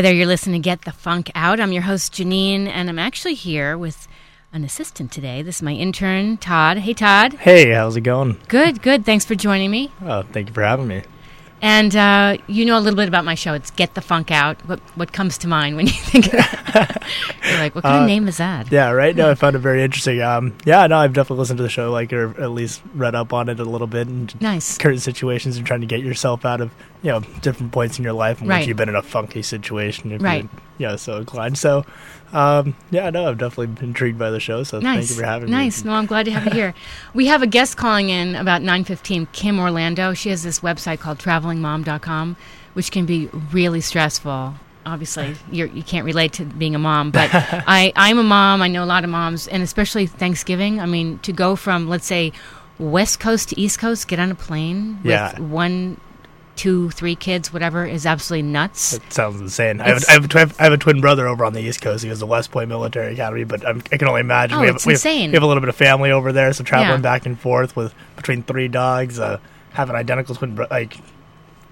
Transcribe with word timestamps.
Hi 0.00 0.02
there, 0.02 0.14
you're 0.14 0.26
listening 0.26 0.62
to 0.62 0.64
Get 0.64 0.86
the 0.86 0.92
Funk 0.92 1.30
Out. 1.34 1.60
I'm 1.60 1.72
your 1.72 1.82
host, 1.82 2.14
Janine, 2.14 2.68
and 2.68 2.88
I'm 2.88 2.98
actually 2.98 3.34
here 3.34 3.76
with 3.76 4.08
an 4.50 4.64
assistant 4.64 5.12
today. 5.12 5.42
This 5.42 5.56
is 5.56 5.62
my 5.62 5.72
intern, 5.72 6.38
Todd. 6.38 6.78
Hey, 6.78 6.94
Todd. 6.94 7.34
Hey, 7.34 7.72
how's 7.72 7.96
it 7.96 8.00
going? 8.00 8.40
Good, 8.48 8.80
good. 8.80 9.04
Thanks 9.04 9.26
for 9.26 9.34
joining 9.34 9.70
me. 9.70 9.92
Oh, 10.02 10.22
thank 10.22 10.48
you 10.48 10.54
for 10.54 10.62
having 10.62 10.88
me. 10.88 11.02
And 11.62 11.94
uh, 11.94 12.38
you 12.46 12.64
know 12.64 12.78
a 12.78 12.80
little 12.80 12.96
bit 12.96 13.06
about 13.08 13.24
my 13.24 13.34
show. 13.34 13.52
It's 13.52 13.70
Get 13.70 13.94
the 13.94 14.00
Funk 14.00 14.30
Out. 14.30 14.56
What 14.66 14.80
what 14.96 15.12
comes 15.12 15.36
to 15.38 15.48
mind 15.48 15.76
when 15.76 15.86
you 15.86 15.92
think 16.10 16.26
of 16.26 16.32
that? 16.32 17.02
You're 17.50 17.58
like, 17.58 17.74
what 17.74 17.82
kind 17.84 17.96
Uh, 17.96 18.00
of 18.02 18.06
name 18.06 18.28
is 18.28 18.38
that? 18.38 18.70
Yeah, 18.72 18.90
right 18.90 19.14
now 19.14 19.28
I 19.28 19.34
found 19.42 19.56
it 19.56 19.58
very 19.58 19.82
interesting. 19.82 20.22
Um, 20.22 20.56
yeah, 20.64 20.86
no, 20.86 20.96
I've 20.98 21.12
definitely 21.12 21.40
listened 21.40 21.58
to 21.58 21.62
the 21.62 21.68
show, 21.68 21.90
like, 21.90 22.12
or 22.12 22.30
at 22.40 22.50
least 22.52 22.80
read 22.94 23.14
up 23.14 23.32
on 23.32 23.48
it 23.48 23.60
a 23.60 23.64
little 23.64 23.86
bit 23.88 24.06
and 24.08 24.40
Nice. 24.40 24.78
current 24.78 25.02
situations 25.02 25.56
and 25.58 25.66
trying 25.66 25.80
to 25.80 25.86
get 25.86 26.00
yourself 26.00 26.44
out 26.44 26.60
of, 26.60 26.70
you 27.02 27.10
know, 27.10 27.20
different 27.42 27.72
points 27.72 27.98
in 27.98 28.04
your 28.04 28.12
life 28.14 28.40
in 28.40 28.46
Right. 28.48 28.60
which 28.60 28.68
you've 28.68 28.76
been 28.76 28.88
in 28.88 28.94
a 28.96 29.02
funky 29.02 29.42
situation. 29.42 30.12
If 30.12 30.22
Right. 30.22 30.48
You're, 30.78 30.90
yeah, 30.92 30.96
so 30.96 31.16
inclined. 31.18 31.58
So, 31.58 31.84
um, 32.32 32.74
yeah, 32.90 33.10
no, 33.10 33.28
I've 33.28 33.38
definitely 33.38 33.68
been 33.68 33.84
intrigued 33.88 34.18
by 34.18 34.30
the 34.30 34.40
show. 34.40 34.62
So 34.62 34.78
Nice. 34.80 34.98
thank 34.98 35.10
you 35.10 35.16
for 35.16 35.24
having 35.26 35.50
nice. 35.50 35.58
me. 35.58 35.64
Nice. 35.66 35.84
No, 35.84 35.92
I'm 35.92 36.06
glad 36.06 36.24
to 36.26 36.30
have 36.32 36.44
you 36.44 36.50
here. 36.52 36.74
We 37.14 37.26
have 37.26 37.42
a 37.42 37.46
guest 37.46 37.76
calling 37.76 38.08
in 38.10 38.34
about 38.36 38.62
9:15. 38.62 39.26
Kim 39.32 39.58
Orlando. 39.58 40.14
She 40.14 40.30
has 40.30 40.42
this 40.42 40.60
website 40.60 41.00
called 41.00 41.18
TravelingMom.com, 41.18 42.36
which 42.74 42.90
can 42.92 43.06
be 43.06 43.28
really 43.52 43.80
stressful. 43.80 44.54
Obviously, 44.86 45.34
you're, 45.52 45.66
you 45.68 45.82
can't 45.82 46.06
relate 46.06 46.32
to 46.34 46.44
being 46.44 46.74
a 46.74 46.78
mom, 46.78 47.10
but 47.10 47.28
I, 47.32 47.92
I'm 47.96 48.18
a 48.18 48.22
mom. 48.22 48.62
I 48.62 48.68
know 48.68 48.82
a 48.82 48.86
lot 48.86 49.04
of 49.04 49.10
moms, 49.10 49.46
and 49.46 49.62
especially 49.62 50.06
Thanksgiving. 50.06 50.80
I 50.80 50.86
mean, 50.86 51.18
to 51.20 51.32
go 51.32 51.54
from 51.56 51.88
let's 51.88 52.06
say 52.06 52.32
West 52.78 53.20
Coast 53.20 53.50
to 53.50 53.60
East 53.60 53.78
Coast, 53.78 54.08
get 54.08 54.18
on 54.18 54.30
a 54.30 54.34
plane 54.34 54.98
Yeah. 55.04 55.32
with 55.32 55.40
one, 55.40 56.00
two, 56.56 56.90
three 56.90 57.14
kids, 57.14 57.52
whatever, 57.52 57.84
is 57.86 58.04
absolutely 58.06 58.42
nuts. 58.50 58.92
It 58.94 59.12
sounds 59.12 59.40
insane. 59.40 59.80
I 59.80 59.88
have, 59.88 60.04
I, 60.08 60.12
have 60.12 60.28
twi- 60.28 60.52
I 60.58 60.64
have 60.64 60.72
a 60.72 60.78
twin 60.78 61.00
brother 61.00 61.26
over 61.26 61.44
on 61.44 61.52
the 61.54 61.60
East 61.60 61.80
Coast. 61.80 62.02
He 62.02 62.08
goes 62.10 62.18
to 62.18 62.26
West 62.26 62.50
Point 62.50 62.68
Military 62.68 63.14
Academy, 63.14 63.44
but 63.44 63.66
I'm, 63.66 63.82
I 63.92 63.96
can 63.96 64.08
only 64.08 64.20
imagine. 64.20 64.58
Oh, 64.58 64.60
we 64.60 64.66
have, 64.66 64.76
it's 64.76 64.86
we 64.86 64.92
have, 64.92 64.98
insane. 64.98 65.30
we 65.30 65.34
have 65.36 65.42
a 65.42 65.46
little 65.46 65.60
bit 65.62 65.68
of 65.70 65.76
family 65.76 66.10
over 66.10 66.32
there, 66.32 66.52
so 66.52 66.62
traveling 66.64 66.98
Yeah. 67.00 67.02
back 67.02 67.24
and 67.26 67.38
forth 67.38 67.74
with 67.76 67.94
between 68.16 68.42
three 68.42 68.68
dogs, 68.68 69.18
uh, 69.18 69.38
having 69.72 69.96
identical 69.96 70.34
twin, 70.34 70.54
bro- 70.54 70.66
like, 70.70 70.96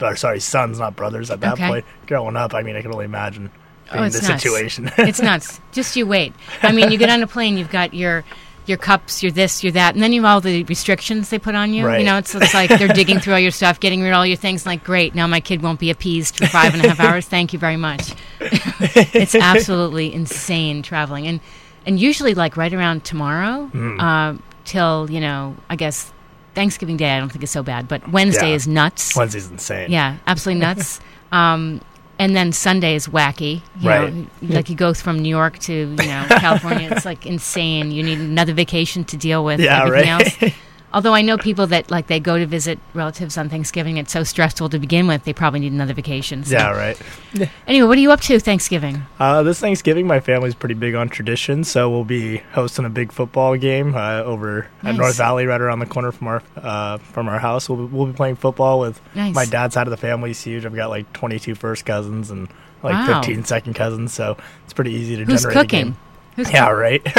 or 0.00 0.16
sorry, 0.16 0.40
sons, 0.40 0.78
not 0.78 0.96
brothers. 0.96 1.30
At 1.30 1.40
that 1.40 1.54
Okay. 1.54 1.66
point, 1.68 1.84
growing 2.06 2.36
up, 2.36 2.54
I 2.54 2.62
mean, 2.62 2.76
I 2.76 2.82
can 2.82 2.92
only 2.92 3.04
imagine 3.04 3.50
being 3.90 4.00
Oh, 4.00 4.02
in 4.02 4.04
it's 4.06 4.20
the 4.20 4.28
nuts. 4.28 4.42
situation. 4.42 4.90
it's 4.98 5.20
nuts. 5.20 5.60
Just 5.72 5.96
you 5.96 6.06
wait. 6.06 6.32
I 6.62 6.72
mean, 6.72 6.90
you 6.90 6.98
get 6.98 7.10
on 7.10 7.22
a 7.22 7.26
plane, 7.26 7.56
you've 7.58 7.70
got 7.70 7.92
your 7.94 8.24
your 8.68 8.78
cups, 8.78 9.22
your 9.22 9.32
this, 9.32 9.62
your 9.64 9.72
that, 9.72 9.94
and 9.94 10.02
then 10.02 10.12
you 10.12 10.22
have 10.22 10.30
all 10.30 10.40
the 10.40 10.62
restrictions 10.64 11.30
they 11.30 11.38
put 11.38 11.54
on 11.54 11.72
you. 11.72 11.90
You 11.90 12.04
know, 12.04 12.18
it's, 12.18 12.34
it's 12.34 12.52
like 12.54 12.68
they're 12.70 12.88
digging 12.88 13.18
through 13.20 13.32
all 13.34 13.38
your 13.38 13.50
stuff, 13.50 13.80
getting 13.80 14.02
rid 14.02 14.10
of 14.10 14.16
all 14.16 14.26
your 14.26 14.36
things. 14.36 14.66
Like, 14.66 14.84
great, 14.84 15.14
now 15.14 15.26
my 15.26 15.40
kid 15.40 15.62
won't 15.62 15.80
be 15.80 15.90
appeased 15.90 16.36
for 16.36 16.46
five 16.46 16.74
and 16.74 16.84
a 16.84 16.88
half 16.88 17.00
hours. 17.00 17.26
Thank 17.26 17.52
you 17.52 17.58
very 17.58 17.76
much. 17.76 18.12
it's 18.40 19.34
absolutely 19.34 20.12
insane 20.12 20.82
traveling, 20.82 21.26
and 21.26 21.40
and 21.86 21.98
usually 21.98 22.34
like 22.34 22.56
right 22.56 22.72
around 22.72 23.04
tomorrow 23.04 23.70
Mm. 23.72 24.00
uh, 24.00 24.38
till 24.64 25.10
you 25.10 25.20
know, 25.20 25.56
I 25.70 25.76
guess 25.76 26.12
Thanksgiving 26.54 26.96
Day. 26.96 27.10
I 27.10 27.18
don't 27.18 27.30
think 27.30 27.42
it's 27.42 27.52
so 27.52 27.62
bad, 27.62 27.88
but 27.88 28.08
Wednesday 28.10 28.50
Yeah. 28.50 28.54
is 28.56 28.68
nuts. 28.68 29.16
Wednesday's 29.16 29.50
insane. 29.50 29.90
Yeah, 29.90 30.16
absolutely 30.26 30.60
nuts. 30.60 31.00
um, 31.32 31.80
and 32.18 32.34
then 32.36 32.52
Sunday 32.52 32.94
is 32.94 33.06
wacky. 33.08 33.62
You 33.80 33.88
Right. 33.88 34.12
Know, 34.12 34.26
like 34.42 34.68
you 34.68 34.76
go 34.76 34.92
from 34.94 35.18
New 35.20 35.28
York 35.28 35.58
to 35.60 35.72
you 35.72 35.88
know 35.96 36.26
California. 36.28 36.88
it's 36.92 37.04
like 37.04 37.26
insane. 37.26 37.90
You 37.90 38.02
need 38.02 38.18
another 38.18 38.52
vacation 38.54 39.04
to 39.04 39.16
deal 39.16 39.44
with 39.44 39.60
Yeah, 39.60 39.84
everything 39.84 40.10
right. 40.12 40.42
else. 40.42 40.54
Although 40.92 41.12
I 41.14 41.20
know 41.20 41.36
people 41.36 41.66
that 41.66 41.90
like 41.90 42.06
they 42.06 42.18
go 42.18 42.38
to 42.38 42.46
visit 42.46 42.78
relatives 42.94 43.36
on 43.36 43.48
Thanksgiving. 43.50 43.98
It's 43.98 44.10
so 44.10 44.24
stressful 44.24 44.70
to 44.70 44.78
begin 44.78 45.06
with. 45.06 45.24
They 45.24 45.34
probably 45.34 45.60
need 45.60 45.72
another 45.72 45.92
vacation. 45.92 46.44
So. 46.44 46.54
Yeah, 46.54 46.70
right. 46.70 46.98
Anyway, 47.66 47.86
what 47.86 47.98
are 47.98 48.00
you 48.00 48.10
up 48.10 48.22
to 48.22 48.38
Thanksgiving? 48.40 49.02
Uh, 49.20 49.42
this 49.42 49.60
Thanksgiving, 49.60 50.06
my 50.06 50.18
family's 50.20 50.54
pretty 50.54 50.74
big 50.74 50.94
on 50.94 51.10
tradition, 51.10 51.62
so 51.62 51.90
we'll 51.90 52.04
be 52.04 52.38
hosting 52.52 52.86
a 52.86 52.88
big 52.90 53.12
football 53.12 53.54
game 53.56 53.94
uh, 53.94 54.22
over 54.22 54.66
Nice. 54.82 54.94
at 54.94 54.98
North 54.98 55.16
Valley, 55.18 55.44
right 55.44 55.60
around 55.60 55.80
the 55.80 55.86
corner 55.86 56.10
from 56.10 56.28
our 56.28 56.42
uh, 56.56 56.96
from 56.98 57.28
our 57.28 57.38
house. 57.38 57.68
We'll 57.68 57.86
be, 57.86 57.94
we'll 57.94 58.06
be 58.06 58.14
playing 58.14 58.36
football 58.36 58.80
with 58.80 58.98
Nice. 59.14 59.34
my 59.34 59.44
dad's 59.44 59.74
side 59.74 59.86
of 59.86 59.90
the 59.90 59.98
family 59.98 60.30
is 60.30 60.40
huge. 60.42 60.64
I've 60.64 60.74
got 60.74 60.88
like 60.88 61.12
22 61.12 61.54
first 61.54 61.84
cousins 61.84 62.30
and 62.30 62.48
like 62.82 62.94
Wow. 62.94 63.20
15 63.20 63.44
second 63.44 63.74
cousins, 63.74 64.14
so 64.14 64.38
it's 64.64 64.72
pretty 64.72 64.92
easy 64.92 65.16
to 65.16 65.24
Who's 65.26 65.42
generate 65.42 65.56
a 65.56 65.60
cooking? 65.60 65.84
game. 65.84 65.96
Who's 66.36 66.50
Yeah, 66.52 66.70
right. 66.70 67.02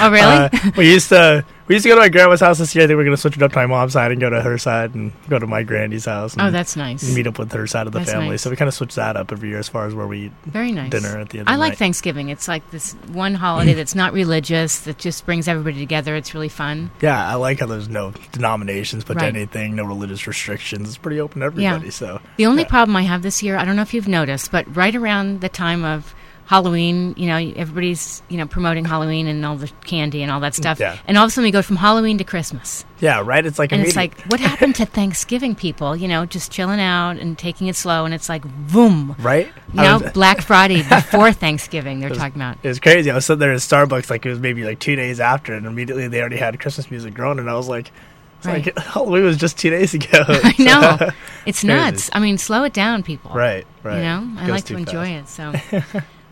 Oh, 0.00 0.10
really? 0.10 0.22
Uh, 0.52 0.70
we 0.76 0.90
used 0.92 1.08
to 1.10 1.44
we 1.68 1.74
used 1.74 1.84
to 1.84 1.88
go 1.90 1.94
to 1.94 2.00
my 2.00 2.08
grandma's 2.08 2.40
house 2.40 2.58
this 2.58 2.74
year. 2.74 2.84
I 2.84 2.86
think 2.86 2.96
we're 2.96 3.04
gonna 3.04 3.16
switch 3.16 3.36
it 3.36 3.42
up 3.42 3.52
to 3.52 3.58
my 3.58 3.66
mom's 3.66 3.92
side 3.92 4.10
and 4.10 4.20
go 4.20 4.30
to 4.30 4.40
her 4.40 4.58
side 4.58 4.94
and 4.94 5.12
go 5.28 5.38
to 5.38 5.46
my 5.46 5.62
grandy's 5.62 6.06
house. 6.06 6.32
And 6.32 6.42
oh, 6.42 6.50
that's 6.50 6.76
nice. 6.76 7.14
meet 7.14 7.26
up 7.26 7.38
with 7.38 7.52
her 7.52 7.66
side 7.66 7.86
of 7.86 7.92
the 7.92 7.98
That's 8.00 8.10
family. 8.12 8.30
nice. 8.30 8.42
So 8.42 8.50
we 8.50 8.56
kind 8.56 8.68
of 8.68 8.74
switch 8.74 8.94
that 8.94 9.16
up 9.16 9.30
every 9.32 9.50
year 9.50 9.58
as 9.58 9.68
far 9.68 9.86
as 9.86 9.94
where 9.94 10.06
we 10.06 10.26
eat 10.26 10.32
Very 10.46 10.72
nice. 10.72 10.90
dinner 10.90 11.18
at 11.18 11.28
the 11.30 11.40
end. 11.40 11.48
I 11.48 11.56
like 11.56 11.72
night. 11.72 11.78
Thanksgiving. 11.78 12.28
It's 12.30 12.48
like 12.48 12.68
this 12.70 12.94
one 13.12 13.34
holiday 13.34 13.72
that's 13.74 13.94
not 13.94 14.12
religious 14.12 14.80
that 14.80 14.98
just 14.98 15.26
brings 15.26 15.46
everybody 15.48 15.78
together. 15.78 16.16
It's 16.16 16.34
really 16.34 16.48
fun. 16.48 16.90
Yeah, 17.00 17.28
I 17.28 17.34
like 17.34 17.60
how 17.60 17.66
there's 17.66 17.88
no 17.88 18.12
denominations 18.32 19.04
put 19.04 19.16
Right. 19.16 19.22
to 19.32 19.36
anything, 19.38 19.76
no 19.76 19.84
religious 19.84 20.26
restrictions. 20.26 20.88
It's 20.88 20.98
pretty 20.98 21.20
open 21.20 21.40
to 21.40 21.46
everybody. 21.46 21.90
So 21.90 22.20
The 22.36 22.46
only 22.46 22.62
yeah. 22.62 22.68
problem 22.68 22.96
I 22.96 23.02
have 23.02 23.22
this 23.22 23.42
year, 23.42 23.56
I 23.56 23.64
don't 23.64 23.76
know 23.76 23.82
if 23.82 23.92
you've 23.92 24.08
noticed, 24.08 24.50
but 24.50 24.64
right 24.74 24.94
around 24.94 25.40
the 25.42 25.48
time 25.48 25.84
of 25.84 26.14
Halloween, 26.48 27.12
you 27.18 27.26
know, 27.26 27.36
everybody's, 27.36 28.22
you 28.30 28.38
know, 28.38 28.46
promoting 28.46 28.86
Halloween 28.86 29.26
and 29.26 29.44
all 29.44 29.56
the 29.56 29.68
candy 29.84 30.22
and 30.22 30.32
all 30.32 30.40
that 30.40 30.54
stuff. 30.54 30.80
Yeah. 30.80 30.96
And 31.06 31.18
all 31.18 31.24
of 31.24 31.28
a 31.28 31.30
sudden 31.30 31.44
we 31.44 31.50
go 31.50 31.60
from 31.60 31.76
Halloween 31.76 32.16
to 32.16 32.24
Christmas. 32.24 32.86
yeah, 33.00 33.20
right. 33.22 33.44
It's 33.44 33.58
like 33.58 33.70
And 33.70 33.82
it's 33.82 33.96
like, 33.96 34.18
what 34.22 34.40
happened 34.40 34.74
to 34.76 34.86
Thanksgiving 34.86 35.54
people? 35.54 35.94
You 35.94 36.08
know, 36.08 36.24
just 36.24 36.50
chilling 36.50 36.80
out 36.80 37.18
and 37.18 37.36
taking 37.38 37.66
it 37.66 37.76
slow. 37.76 38.06
And 38.06 38.14
it's 38.14 38.30
like, 38.30 38.44
boom. 38.72 39.14
right. 39.18 39.52
Now 39.74 39.98
was- 39.98 40.12
Black 40.14 40.40
Friday 40.40 40.82
before 40.88 41.32
Thanksgiving, 41.34 42.00
they're 42.00 42.08
talking 42.08 42.40
about. 42.40 42.56
it 42.62 42.68
was 42.68 42.80
crazy. 42.80 43.10
I 43.10 43.14
was 43.14 43.26
sitting 43.26 43.40
there 43.40 43.52
at 43.52 43.58
Starbucks, 43.58 44.08
like 44.08 44.24
it 44.24 44.30
was 44.30 44.38
maybe 44.40 44.64
like 44.64 44.78
two 44.78 44.96
days 44.96 45.20
after, 45.20 45.52
and 45.52 45.66
immediately 45.66 46.08
they 46.08 46.20
already 46.20 46.38
had 46.38 46.58
Christmas 46.58 46.90
music 46.90 47.12
going, 47.12 47.38
and 47.38 47.50
I 47.50 47.56
was 47.56 47.68
like, 47.68 47.92
it's 48.38 48.46
Right. 48.46 48.64
like 48.74 48.78
Halloween 48.86 49.24
was 49.24 49.36
just 49.36 49.58
two 49.58 49.68
days 49.68 49.92
ago. 49.92 50.06
I 50.28 50.54
know. 50.58 51.10
It's 51.44 51.62
nuts. 51.62 52.08
I 52.14 52.20
mean, 52.20 52.38
slow 52.38 52.64
it 52.64 52.72
down, 52.72 53.02
people. 53.02 53.32
right, 53.34 53.66
right. 53.82 53.96
You 53.98 54.02
know, 54.02 54.40
I 54.40 54.46
like 54.46 54.64
to 54.64 54.72
too 54.74 54.78
enjoy 54.78 55.08
it. 55.08 55.28
So, 55.28 55.52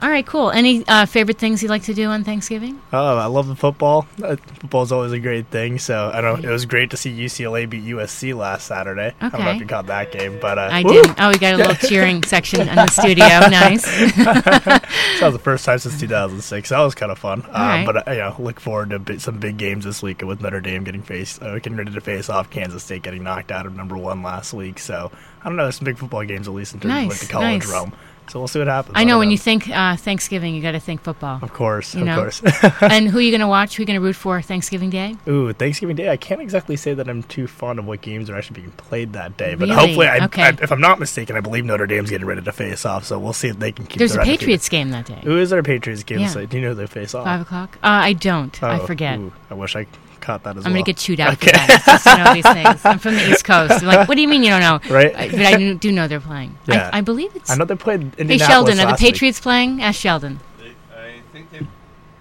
all 0.07 0.13
right, 0.13 0.25
cool. 0.25 0.53
Any 0.53 0.87
uh, 0.87 1.05
favorite 1.05 1.37
things 1.37 1.65
you 1.65 1.69
like 1.69 1.83
to 1.83 1.95
do 1.95 2.07
on 2.07 2.23
Thanksgiving? 2.23 2.81
Oh, 2.93 3.17
I 3.17 3.27
love 3.27 3.49
the 3.49 3.57
football. 3.57 4.07
Uh, 4.23 4.37
football's 4.37 4.93
always 4.93 5.11
a 5.11 5.19
great 5.19 5.49
thing. 5.49 5.81
So 5.81 6.13
I 6.15 6.21
don't. 6.21 6.45
It 6.45 6.49
was 6.49 6.65
great 6.65 6.91
to 6.91 6.97
see 6.97 7.11
UCLA 7.11 7.69
beat 7.69 7.83
USC 7.87 8.33
last 8.33 8.69
Saturday. 8.69 9.09
Okay. 9.09 9.17
I 9.21 9.29
don't 9.31 9.41
know 9.41 9.51
if 9.51 9.59
you 9.59 9.67
caught 9.67 9.87
that 9.87 10.13
game, 10.13 10.39
but 10.41 10.61
uh, 10.61 10.69
I 10.71 10.85
woo! 10.85 10.93
did. 10.93 11.13
Oh, 11.19 11.31
we 11.31 11.39
got 11.39 11.55
a 11.55 11.57
little 11.57 11.75
cheering 11.89 12.23
section 12.23 12.69
in 12.69 12.77
the 12.77 12.87
studio. 12.87 13.27
Nice. 13.57 13.85
That 14.15 15.21
was 15.23 15.33
the 15.33 15.41
first 15.41 15.65
time 15.65 15.79
since 15.79 15.99
2006. 15.99 16.69
That 16.69 16.81
was 16.81 16.95
kind 16.95 17.11
of 17.11 17.19
fun. 17.19 17.43
Um, 17.47 17.53
right. 17.53 17.87
But 17.87 18.07
uh, 18.07 18.11
you 18.13 18.19
know, 18.19 18.37
look 18.39 18.61
forward 18.61 18.91
to 19.07 19.19
some 19.19 19.41
big 19.41 19.57
games 19.57 19.85
this 19.85 20.03
week 20.03 20.23
with 20.23 20.41
Notre 20.41 20.61
Dame 20.61 20.85
getting 20.85 21.03
face, 21.03 21.41
uh, 21.43 21.55
getting 21.55 21.77
ready 21.77 21.93
to 21.93 22.01
face 22.01 22.29
off 22.29 22.49
Kansas 22.51 22.85
State, 22.85 23.03
getting 23.03 23.25
knocked 23.25 23.51
out 23.51 23.67
of 23.67 23.75
number 23.75 23.97
one 23.97 24.23
last 24.23 24.53
week. 24.55 24.79
So 24.79 25.11
I 25.43 25.49
don't 25.49 25.57
know. 25.57 25.69
Some 25.71 25.85
big 25.85 25.99
football 25.99 26.25
games 26.25 26.47
at 26.47 26.55
least 26.55 26.75
in 26.75 26.81
terms 26.81 27.05
of 27.05 27.09
like 27.09 27.19
the 27.19 27.33
college 27.33 27.63
nice. 27.65 27.73
realm. 27.73 27.93
So 28.29 28.41
we'll 28.41 28.49
see 28.49 28.59
what 28.59 28.69
happens. 28.69 28.95
I 28.97 29.05
know 29.05 29.19
when 29.19 29.31
you 29.31 29.39
think 29.39 29.69
uh, 29.69 29.97
Thanksgiving, 29.97 30.55
you 30.55 30.61
got 30.63 30.73
to 30.73 30.81
think 30.81 31.01
football. 31.03 31.39
Of 31.43 31.53
course, 31.53 31.95
You 31.95 32.01
of 32.01 32.07
know? 32.07 32.17
course. 32.17 32.43
and 32.81 33.09
who 33.09 33.19
are 33.19 33.21
you 33.27 33.31
going 33.31 33.41
to 33.41 33.47
watch? 33.47 33.77
Who 33.77 33.81
are 33.81 33.85
you 33.85 33.87
going 33.87 34.01
to 34.01 34.05
root 34.05 34.17
for 34.17 34.43
Thanksgiving 34.43 34.91
Day? 34.91 35.17
Ooh, 35.29 35.53
Thanksgiving 35.53 35.95
Day. 35.97 36.11
I 36.11 36.17
can't 36.17 36.41
exactly 36.41 36.77
say 36.77 36.93
that 36.95 37.09
I'm 37.09 37.23
too 37.23 37.47
fond 37.47 37.79
of 37.79 37.87
what 37.87 38.01
games 38.03 38.29
are 38.29 38.37
actually 38.37 38.61
being 38.63 38.73
played 38.73 39.13
that 39.13 39.37
day, 39.37 39.55
but 39.55 39.69
Really? 39.69 39.75
hopefully, 39.81 40.07
I, 40.09 40.25
Okay. 40.25 40.43
I, 40.43 40.49
if 40.61 40.73
I'm 40.73 40.81
not 40.81 40.99
mistaken, 40.99 41.37
I 41.37 41.41
believe 41.41 41.65
Notre 41.65 41.87
Dame's 41.87 42.11
getting 42.11 42.27
ready 42.27 42.43
to 42.43 42.53
face 42.53 42.85
off. 42.85 43.05
So 43.05 43.19
we'll 43.19 43.33
see 43.33 43.49
if 43.49 43.59
they 43.59 43.71
can 43.73 43.87
keep. 43.87 43.99
There's 43.99 44.17
a 44.17 44.23
Patriots 44.23 44.69
game 44.69 44.91
that 44.91 45.07
day. 45.07 45.21
Who 45.23 45.39
is 45.39 45.53
our 45.53 45.63
Patriots 45.63 46.03
game? 46.03 46.21
Yeah. 46.21 46.29
So 46.29 46.47
do 46.47 46.57
you 46.59 46.63
know 46.65 46.75
they 46.75 46.87
face 46.87 47.15
off? 47.15 47.25
Five 47.25 47.43
o'clock. 47.43 47.77
Uh, 47.83 47.87
I 47.89 48.13
don't. 48.13 48.61
I 48.63 48.81
Oh, 48.81 48.87
forget. 48.87 49.19
ooh, 49.19 49.33
I 49.51 49.55
wish 49.55 49.77
I 49.77 49.87
caught 50.27 50.43
that 50.45 50.57
as 50.57 50.67
I'm 50.67 50.73
well. 50.73 50.83
going 50.83 50.85
to 50.85 50.89
get 50.93 50.97
chewed 50.99 51.21
out 51.21 51.33
Okay. 51.35 51.47
for 51.51 51.57
that. 51.57 51.83
Just 51.87 52.05
to 52.05 52.17
know 52.25 52.35
these 52.35 52.45
things. 52.53 52.85
I'm 52.85 52.99
from 52.99 53.15
the 53.15 53.31
East 53.31 53.45
Coast. 53.51 53.81
They're 53.81 53.89
like, 53.89 54.09
what 54.09 54.17
do 54.17 54.21
you 54.23 54.29
mean 54.29 54.43
you 54.43 54.51
don't 54.51 54.61
know? 54.61 54.81
Right. 54.95 55.15
I- 55.15 55.29
but 55.31 55.41
I 55.41 55.73
do 55.75 55.93
know 55.93 56.09
they're 56.09 56.21
playing. 56.21 56.59
Yeah. 56.67 56.91
I, 56.93 56.99
I 56.99 57.01
believe 57.01 57.35
it's. 57.37 57.51
I 57.51 57.55
know 57.57 57.65
they're 57.65 57.77
played 57.77 58.01
Hey, 58.03 58.11
Indianapolis 58.19 58.47
Sheldon, 58.49 58.73
are 58.75 58.77
the 58.77 58.85
last 58.91 59.01
week. 59.03 59.13
Patriots 59.13 59.41
playing? 59.41 59.81
Ask 59.83 60.01
Sheldon. 60.01 60.41
They, 60.59 60.73
I 60.95 61.21
think 61.33 61.51
they. 61.51 61.61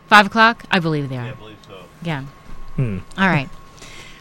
Five 0.07 0.27
o'clock? 0.27 0.63
I 0.71 0.79
believe 0.79 1.09
they 1.09 1.15
Yeah, 1.15 1.25
I 1.25 1.29
are. 1.31 1.35
believe 1.35 1.57
so. 1.67 1.77
Yeah. 2.03 2.23
Hmm. 2.75 2.99
All 3.17 3.27
right. 3.27 3.49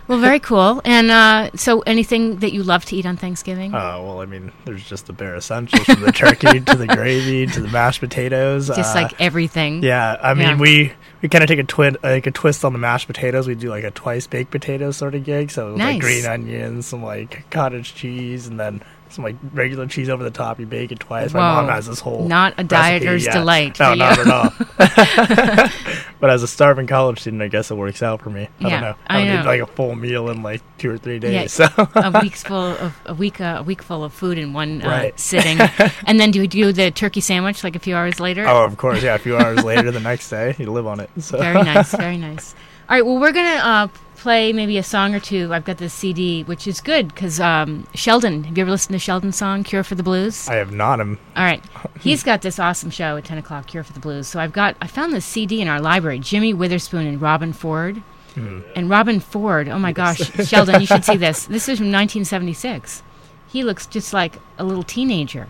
Well, 0.06 0.18
very 0.18 0.38
cool. 0.40 0.82
And 0.84 1.10
uh, 1.10 1.50
so, 1.54 1.80
anything 1.80 2.36
that 2.40 2.52
you 2.52 2.62
love 2.62 2.84
to 2.86 2.96
eat 2.96 3.06
on 3.06 3.16
Thanksgiving? 3.16 3.74
Oh 3.74 4.04
well, 4.04 4.20
I 4.20 4.26
mean, 4.26 4.52
there's 4.66 4.86
just 4.86 5.06
the 5.06 5.12
bare 5.14 5.34
essentials 5.36 5.84
from 5.84 6.02
the 6.02 6.12
turkey 6.12 6.60
to 6.66 6.76
the 6.76 6.86
gravy 6.86 7.46
to 7.46 7.60
the 7.60 7.68
mashed 7.68 8.00
potatoes. 8.00 8.66
Just 8.68 8.94
uh, 8.94 9.00
like 9.02 9.20
everything. 9.20 9.82
Yeah, 9.82 10.18
I 10.22 10.34
mean, 10.34 10.48
Yeah. 10.48 10.58
we 10.58 10.92
we 11.22 11.28
kind 11.30 11.42
of 11.42 11.48
take 11.48 11.58
a 11.58 11.64
twin 11.64 11.96
like 12.02 12.26
a 12.26 12.30
twist 12.30 12.64
on 12.64 12.72
the 12.74 12.78
mashed 12.78 13.06
potatoes. 13.06 13.48
We 13.48 13.54
do 13.54 13.70
like 13.70 13.84
a 13.84 13.90
twice 13.90 14.26
baked 14.26 14.50
potato 14.50 14.90
sort 14.90 15.14
of 15.14 15.24
gig. 15.24 15.50
So 15.50 15.74
Nice. 15.74 15.94
like 15.94 16.00
green 16.02 16.26
onions, 16.26 16.86
some 16.86 17.02
like 17.02 17.48
cottage 17.50 17.94
cheese, 17.94 18.46
and 18.46 18.60
then 18.60 18.82
some 19.08 19.24
like 19.24 19.36
regular 19.52 19.86
cheese 19.86 20.08
over 20.10 20.22
the 20.22 20.30
top. 20.30 20.60
You 20.60 20.66
bake 20.66 20.92
it 20.92 21.00
twice. 21.00 21.32
My 21.32 21.40
mom 21.40 21.68
has 21.68 21.86
this 21.86 22.00
whole 22.00 22.26
Not 22.28 22.52
a 22.54 22.64
recipe, 22.64 22.68
dieter's 23.06 23.24
yeah. 23.24 23.32
delight 23.32 23.78
No, 23.80 23.94
not 23.94 24.18
at 24.18 24.26
all. 24.28 25.70
but 26.24 26.30
as 26.30 26.42
a 26.42 26.48
starving 26.48 26.86
college 26.86 27.20
student, 27.20 27.42
I 27.42 27.48
guess 27.48 27.70
it 27.70 27.74
works 27.74 28.02
out 28.02 28.22
for 28.22 28.30
me. 28.30 28.44
I 28.44 28.48
Yeah, 28.60 28.70
don't 28.70 28.80
know. 28.80 28.94
I 29.08 29.18
don't 29.18 29.26
know. 29.28 29.40
eat 29.42 29.44
like 29.44 29.60
a 29.60 29.66
full 29.66 29.94
meal 29.94 30.30
in 30.30 30.42
like 30.42 30.62
two 30.78 30.88
or 30.90 30.96
three 30.96 31.18
days. 31.18 31.58
Yeah. 31.58 31.68
So 31.68 31.88
a 31.96 32.18
week's 32.22 32.42
full 32.42 32.56
of 32.80 32.96
a 33.04 33.12
week 33.12 33.42
uh, 33.42 33.56
a 33.58 33.62
week 33.62 33.82
full 33.82 34.02
of 34.02 34.14
food 34.14 34.38
in 34.38 34.54
one 34.54 34.80
uh, 34.80 34.88
Right. 34.88 35.20
sitting, 35.20 35.58
and 36.06 36.18
then 36.18 36.30
do 36.30 36.40
you 36.40 36.48
do 36.48 36.72
the 36.72 36.90
turkey 36.90 37.20
sandwich 37.20 37.62
like 37.62 37.76
a 37.76 37.78
few 37.78 37.94
hours 37.94 38.20
later? 38.20 38.46
oh, 38.48 38.64
of 38.64 38.78
course, 38.78 39.02
yeah. 39.02 39.16
A 39.16 39.18
few 39.18 39.36
hours 39.36 39.62
later, 39.62 39.90
the 39.90 40.00
next 40.00 40.30
day, 40.30 40.54
you 40.58 40.72
live 40.72 40.86
on 40.86 40.98
it. 41.00 41.10
So 41.18 41.36
Very 41.38 41.62
nice, 41.62 41.90
very 41.94 42.16
nice. 42.16 42.54
All 42.88 42.96
right, 42.96 43.04
well, 43.04 43.18
we're 43.18 43.32
gonna 43.32 43.60
uh, 43.62 43.88
play 44.24 44.54
maybe 44.54 44.78
a 44.78 44.82
song 44.82 45.14
or 45.14 45.20
two. 45.20 45.52
I've 45.52 45.66
got 45.66 45.76
this 45.76 45.92
CD, 45.92 46.44
which 46.44 46.66
is 46.66 46.80
good 46.80 47.08
because 47.08 47.38
um, 47.40 47.86
Sheldon. 47.94 48.44
Have 48.44 48.56
you 48.56 48.62
ever 48.62 48.70
listened 48.70 48.94
to 48.94 48.98
Sheldon's 48.98 49.36
song 49.36 49.62
"Cure 49.64 49.84
for 49.84 49.96
the 49.96 50.02
Blues"? 50.02 50.48
I 50.48 50.54
have 50.54 50.72
not. 50.72 50.98
I'm 50.98 51.18
All 51.36 51.44
right, 51.44 51.62
he's 52.00 52.22
got 52.22 52.40
this 52.40 52.58
awesome 52.58 52.88
show 52.88 53.18
at 53.18 53.26
ten 53.26 53.36
o'clock, 53.36 53.66
"Cure 53.66 53.84
for 53.84 53.92
the 53.92 54.00
Blues." 54.00 54.26
So 54.26 54.40
I've 54.40 54.54
got 54.54 54.76
I 54.80 54.86
found 54.86 55.12
this 55.12 55.26
CD 55.26 55.60
in 55.60 55.68
our 55.68 55.78
library. 55.78 56.18
Jimmy 56.20 56.54
Witherspoon 56.54 57.06
and 57.06 57.20
Robben 57.20 57.54
Ford. 57.54 58.02
And 58.36 58.90
Robben 58.90 59.22
Ford, 59.22 59.68
oh 59.68 59.78
my 59.78 59.92
gosh, 59.92 60.18
Sheldon, 60.48 60.80
you 60.80 60.88
should 60.88 61.04
see 61.04 61.16
this. 61.16 61.46
This 61.46 61.68
is 61.68 61.78
from 61.78 61.92
1976. 61.92 63.04
He 63.46 63.62
looks 63.62 63.86
just 63.86 64.12
like 64.12 64.40
a 64.58 64.64
little 64.64 64.82
teenager. 64.82 65.46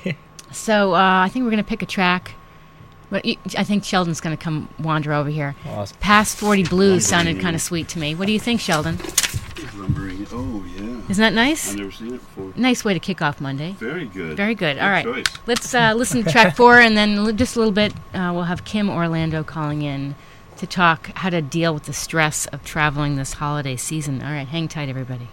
so 0.50 0.94
uh, 0.94 1.22
I 1.24 1.28
think 1.28 1.44
we're 1.44 1.52
going 1.52 1.62
to 1.62 1.68
pick 1.68 1.82
a 1.82 1.86
track. 1.86 2.34
But 3.10 3.24
you, 3.24 3.36
I 3.56 3.64
think 3.64 3.84
Sheldon's 3.84 4.20
going 4.20 4.36
to 4.36 4.42
come 4.42 4.68
wander 4.78 5.12
over 5.12 5.30
here. 5.30 5.54
Awesome. 5.68 5.96
Past 6.00 6.36
40 6.38 6.64
Blues 6.64 7.06
sounded 7.06 7.40
kind 7.40 7.54
of 7.54 7.62
sweet 7.62 7.88
to 7.88 7.98
me. 7.98 8.14
What 8.14 8.26
do 8.26 8.32
you 8.32 8.40
think, 8.40 8.60
Sheldon? 8.60 8.98
Lumbering. 9.76 10.26
Oh 10.32 10.64
yeah. 10.76 11.02
Isn't 11.10 11.22
that 11.22 11.32
nice? 11.34 11.72
I've 11.72 11.78
never 11.78 11.90
seen 11.90 12.14
it 12.14 12.20
before. 12.20 12.52
Nice 12.56 12.84
way 12.84 12.94
to 12.94 13.00
kick 13.00 13.20
off 13.20 13.40
Monday. 13.40 13.72
Very 13.72 14.06
good. 14.06 14.36
Very 14.36 14.54
good. 14.54 14.78
All 14.78 14.88
right. 14.88 15.04
choice. 15.04 15.26
Let's 15.46 15.74
uh, 15.74 15.92
listen 15.96 16.22
to 16.24 16.30
track 16.30 16.56
four, 16.56 16.78
and 16.78 16.96
then 16.96 17.36
just 17.36 17.56
a 17.56 17.58
little 17.58 17.72
bit, 17.72 17.92
uh, 18.14 18.30
we'll 18.32 18.44
have 18.44 18.64
Kim 18.64 18.88
Orlando 18.88 19.42
calling 19.42 19.82
in 19.82 20.14
to 20.56 20.66
talk 20.66 21.08
how 21.16 21.30
to 21.30 21.42
deal 21.42 21.74
with 21.74 21.84
the 21.84 21.92
stress 21.92 22.46
of 22.46 22.64
traveling 22.64 23.16
this 23.16 23.34
holiday 23.34 23.76
season. 23.76 24.22
All 24.22 24.30
right, 24.30 24.48
hang 24.48 24.68
tight, 24.68 24.88
everybody. 24.88 25.28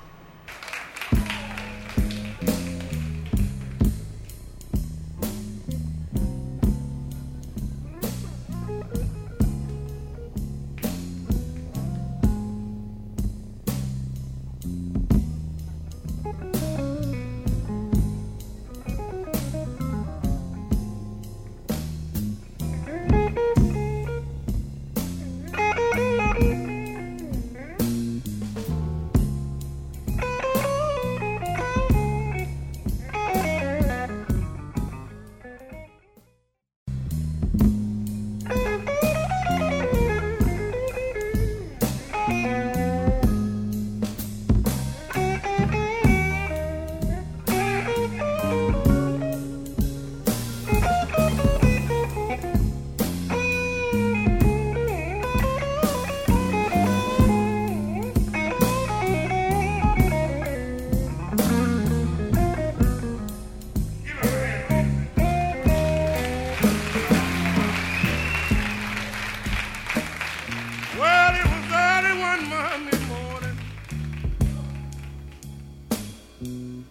When 76.42 76.88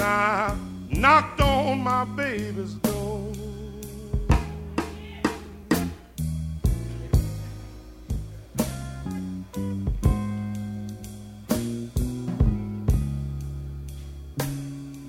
I 0.00 0.56
knocked 0.88 1.42
on 1.42 1.80
my 1.80 2.06
baby's 2.06 2.72
door. 2.74 3.32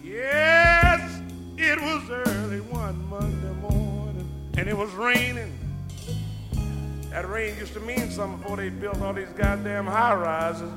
Yes, 0.03 1.21
it 1.57 1.79
was 1.79 2.09
early 2.09 2.59
one 2.59 3.09
Monday 3.09 3.53
morning, 3.62 4.29
and 4.57 4.67
it 4.67 4.75
was 4.75 4.91
raining. 4.91 5.57
That 7.12 7.29
rain 7.29 7.57
used 7.57 7.71
to 7.75 7.79
mean 7.79 8.12
something 8.12 8.41
before 8.41 8.57
they 8.57 8.67
built 8.67 9.01
all 9.01 9.13
these 9.13 9.29
goddamn 9.38 9.86
high 9.86 10.15
rises. 10.15 10.69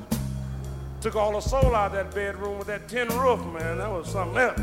Took 1.01 1.15
all 1.15 1.33
the 1.33 1.41
soul 1.41 1.77
out 1.77 1.87
of 1.87 1.93
that 1.93 2.13
bedroom 2.13 2.59
with 2.59 2.67
that 2.67 2.89
tin 2.89 3.07
roof, 3.09 3.39
man. 3.47 3.79
That 3.79 3.91
was 3.91 4.11
something 4.11 4.37
else. 4.37 4.59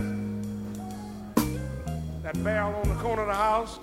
That 2.23 2.43
barrel 2.43 2.75
on 2.75 2.89
the 2.89 2.95
corner 2.95 3.21
of 3.21 3.27
the 3.29 3.33
house. 3.33 3.79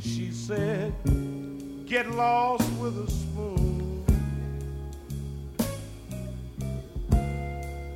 She 0.00 0.32
said, 0.32 0.92
Get 1.86 2.10
lost 2.10 2.68
with 2.80 2.98
a 2.98 3.08
spoon. 3.08 4.04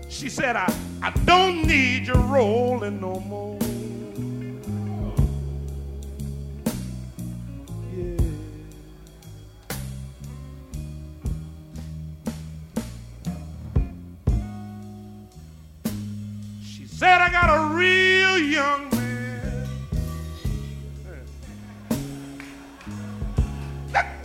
She 0.08 0.28
said, 0.28 0.54
I, 0.54 0.72
I 1.02 1.10
don't 1.24 1.66
need 1.66 2.06
your 2.06 2.18
rolling 2.18 3.00
no 3.00 3.18
more. 3.20 3.59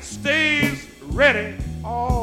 Stays 0.06 0.88
ready 1.02 1.56
all 1.84 2.15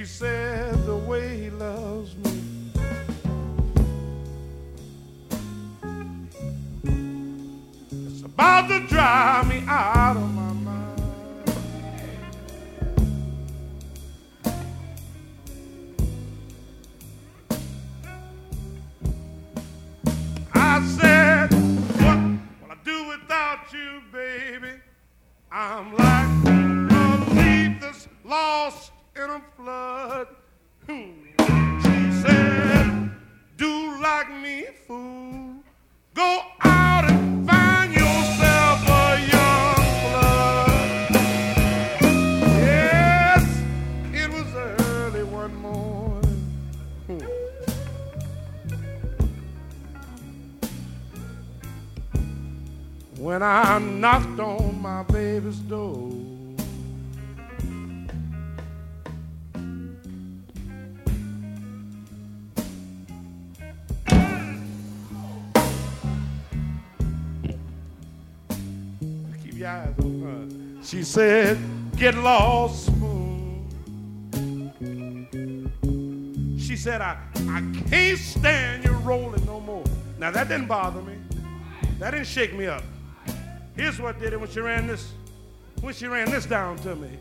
she 0.00 0.06
said 0.06 0.39
said, 71.10 71.58
Get 71.96 72.14
lost, 72.14 72.86
spoon. 72.86 73.66
She 76.56 76.76
said, 76.76 77.00
I, 77.00 77.18
I 77.48 77.64
can't 77.88 78.16
stand 78.16 78.84
you 78.84 78.92
rolling 78.92 79.44
no 79.44 79.58
more. 79.58 79.82
Now, 80.20 80.30
that 80.30 80.46
didn't 80.46 80.68
bother 80.68 81.02
me. 81.02 81.16
That 81.98 82.12
didn't 82.12 82.28
shake 82.28 82.54
me 82.54 82.68
up. 82.68 82.84
Here's 83.74 84.00
what 84.00 84.20
did 84.20 84.34
it 84.34 84.40
when 84.40 84.48
she 84.50 84.60
ran 84.60 84.86
this, 84.86 85.10
when 85.80 85.94
she 85.94 86.06
ran 86.06 86.30
this 86.30 86.46
down 86.46 86.76
to 86.78 86.94
me. 86.94 87.18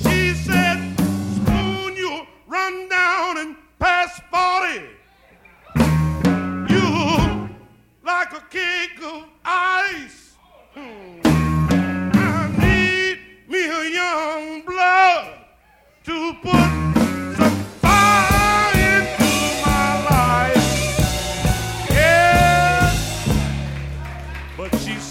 She 0.00 0.34
said, 0.34 0.96
Spoon, 1.34 1.96
you 1.96 2.24
run 2.46 2.88
down 2.88 3.38
and 3.38 3.56
pass 3.80 4.20
40. 4.30 4.84
You 6.72 7.50
like 8.04 8.32
a 8.34 8.44
cake 8.50 9.02
of 9.02 9.24
ice. 9.44 10.36
Hmm. 10.74 11.27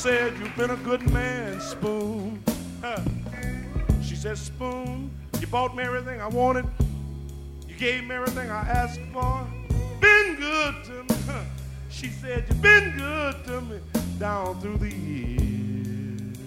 Said, 0.08 0.34
You've 0.40 0.56
been 0.56 0.70
a 0.70 0.78
good 0.78 1.12
man, 1.12 1.60
Spoon. 1.60 2.42
Huh. 2.82 3.02
She 4.02 4.16
said, 4.16 4.38
Spoon, 4.38 5.12
you 5.42 5.48
bought 5.48 5.76
me 5.76 5.84
everything 5.84 6.22
I 6.22 6.28
wanted. 6.28 6.66
You 7.68 7.76
gave 7.76 8.06
me 8.06 8.16
everything 8.16 8.50
I 8.50 8.62
asked 8.70 9.02
for. 9.12 9.46
Been 10.00 10.38
good 10.40 10.76
to 10.86 11.04
me. 11.04 11.22
Huh. 11.28 11.44
She 11.90 12.08
said, 12.08 12.46
You've 12.48 12.62
been 12.62 12.96
good 12.98 13.44
to 13.48 13.60
me 13.60 13.80
down 14.18 14.62
through 14.62 14.78
the 14.78 14.96
years. 14.96 16.38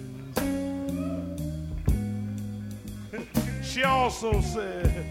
she 3.63 3.83
also 3.83 4.41
said, 4.41 5.05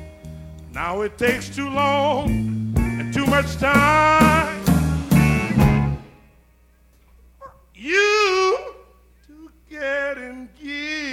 Now 0.74 1.01
it 1.01 1.20
takes 1.20 1.56
too 1.56 1.70
long 1.70 2.74
and 2.79 3.13
too 3.13 3.27
much 3.27 3.58
time. 3.58 4.60
You 7.75 8.09
Thank 10.30 10.62
you. 10.62 11.10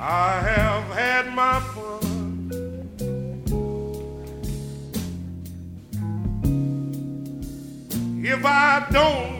I 0.00 0.40
have 0.40 0.84
had 0.92 1.34
my 1.34 1.60
fun. 1.60 2.07
If 8.30 8.44
I 8.44 8.86
don't 8.90 9.37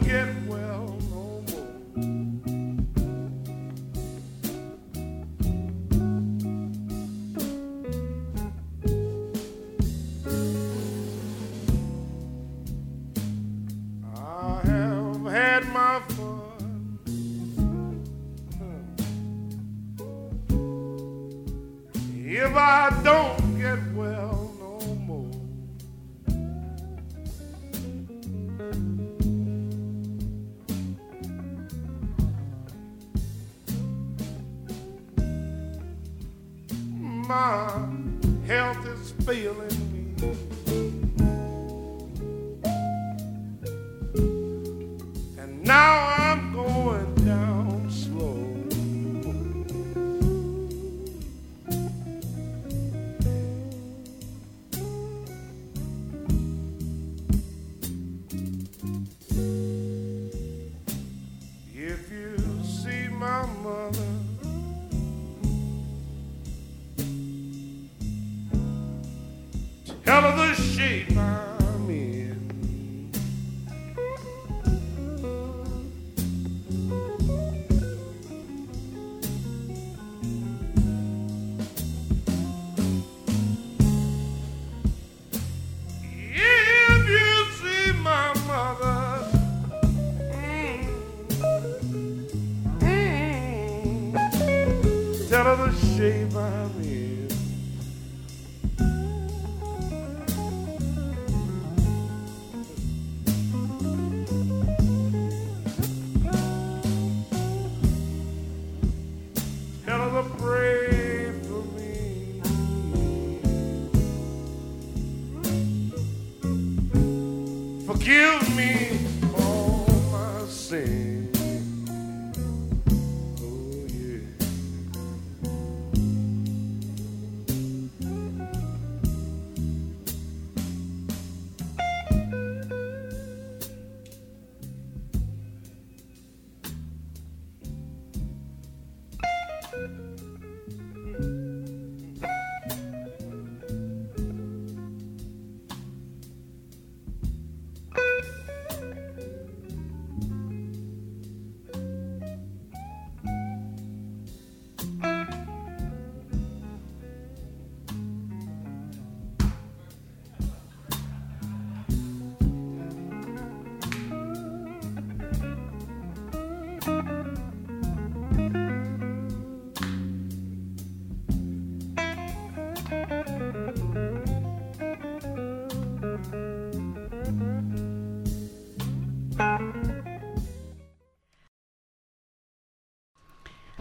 shape 71.19 71.48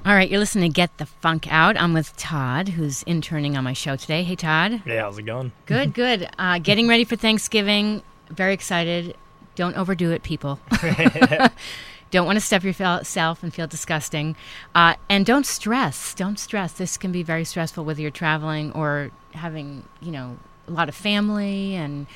All 0.08 0.14
right, 0.14 0.30
you're 0.30 0.40
listening 0.40 0.70
to 0.70 0.74
Get 0.74 0.96
the 0.96 1.04
Funk 1.04 1.52
Out. 1.52 1.78
I'm 1.78 1.92
with 1.92 2.16
Todd, 2.16 2.70
who's 2.70 3.02
interning 3.02 3.58
on 3.58 3.64
my 3.64 3.74
show 3.74 3.94
today. 3.94 4.22
Hey, 4.22 4.36
Todd. 4.36 4.80
Hey, 4.86 4.96
how's 4.96 5.18
it 5.18 5.24
going? 5.24 5.52
Good, 5.66 5.92
good. 5.92 6.30
Uh, 6.38 6.58
getting 6.62 6.88
ready 6.88 7.04
for 7.04 7.14
Thanksgiving. 7.14 8.02
Very 8.30 8.54
excited. 8.54 9.18
Don't 9.54 9.76
overdo 9.76 10.10
it, 10.12 10.22
people. 10.22 10.60
don't 12.10 12.24
want 12.24 12.36
to 12.36 12.40
step 12.40 12.64
yourself 12.64 13.42
and 13.42 13.52
feel 13.52 13.66
disgusting. 13.66 14.34
Uh, 14.74 14.94
and 15.10 15.26
don't 15.26 15.44
stress. 15.44 16.14
Don't 16.14 16.38
stress. 16.38 16.72
This 16.72 16.96
can 16.96 17.12
be 17.12 17.22
very 17.22 17.44
stressful 17.44 17.84
whether 17.84 18.00
you're 18.00 18.10
traveling 18.10 18.72
or 18.72 19.10
having, 19.34 19.84
you 20.00 20.10
know, 20.10 20.38
a 20.66 20.70
lot 20.70 20.88
of 20.88 20.94
family. 20.94 21.74
And 21.74 22.06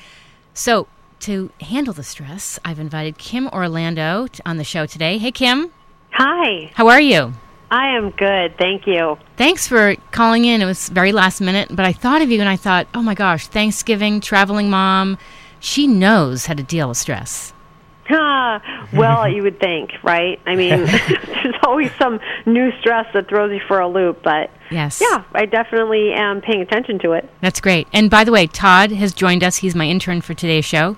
so 0.55 0.87
to 1.19 1.51
handle 1.61 1.93
the 1.93 2.01
stress, 2.01 2.57
I've 2.65 2.79
invited 2.79 3.19
Kim 3.19 3.47
Orlando 3.49 4.29
on 4.47 4.57
the 4.57 4.63
show 4.63 4.87
today. 4.87 5.19
Hey, 5.19 5.31
Kim. 5.31 5.71
Hi, 6.13 6.71
How 6.73 6.87
are 6.87 6.99
you? 7.01 7.35
I 7.73 7.97
am 7.97 8.11
good. 8.11 8.55
Thank 8.59 8.85
you. 8.85 9.17
Thanks 9.35 9.67
for 9.67 9.95
calling 10.11 10.45
in. 10.45 10.61
It 10.61 10.65
was 10.65 10.89
very 10.89 11.11
last 11.11 11.41
minute, 11.41 11.69
but 11.75 11.85
I 11.85 11.91
thought 11.91 12.21
of 12.21 12.29
you 12.29 12.39
and 12.39 12.47
I 12.47 12.55
thought, 12.55 12.87
oh 12.93 13.01
my 13.01 13.15
gosh, 13.15 13.47
Thanksgiving, 13.47 14.21
traveling 14.21 14.69
mom. 14.69 15.17
She 15.59 15.87
knows 15.87 16.45
how 16.45 16.53
to 16.53 16.61
deal 16.61 16.87
with 16.89 16.97
stress. 16.97 17.51
Ah, 18.11 18.61
well, 18.93 19.27
you 19.27 19.41
would 19.41 19.59
think, 19.59 19.89
right? 20.03 20.39
I 20.45 20.55
mean, 20.55 20.85
there's 20.85 21.55
always 21.63 21.89
some 21.97 22.19
new 22.45 22.71
stress 22.79 23.07
that 23.15 23.27
throws 23.27 23.51
you 23.51 23.61
for 23.67 23.79
a 23.79 23.87
loop, 23.87 24.21
but 24.21 24.51
Yes. 24.69 25.01
yeah, 25.01 25.23
I 25.33 25.47
definitely 25.47 26.13
am 26.13 26.41
paying 26.41 26.61
attention 26.61 26.99
to 26.99 27.13
it. 27.13 27.27
That's 27.41 27.59
great. 27.59 27.87
And 27.91 28.11
by 28.11 28.23
the 28.23 28.31
way, 28.31 28.45
Todd 28.45 28.91
has 28.91 29.13
joined 29.13 29.43
us. 29.43 29.57
He's 29.57 29.73
my 29.73 29.85
intern 29.87 30.21
for 30.21 30.35
today's 30.35 30.65
show. 30.65 30.95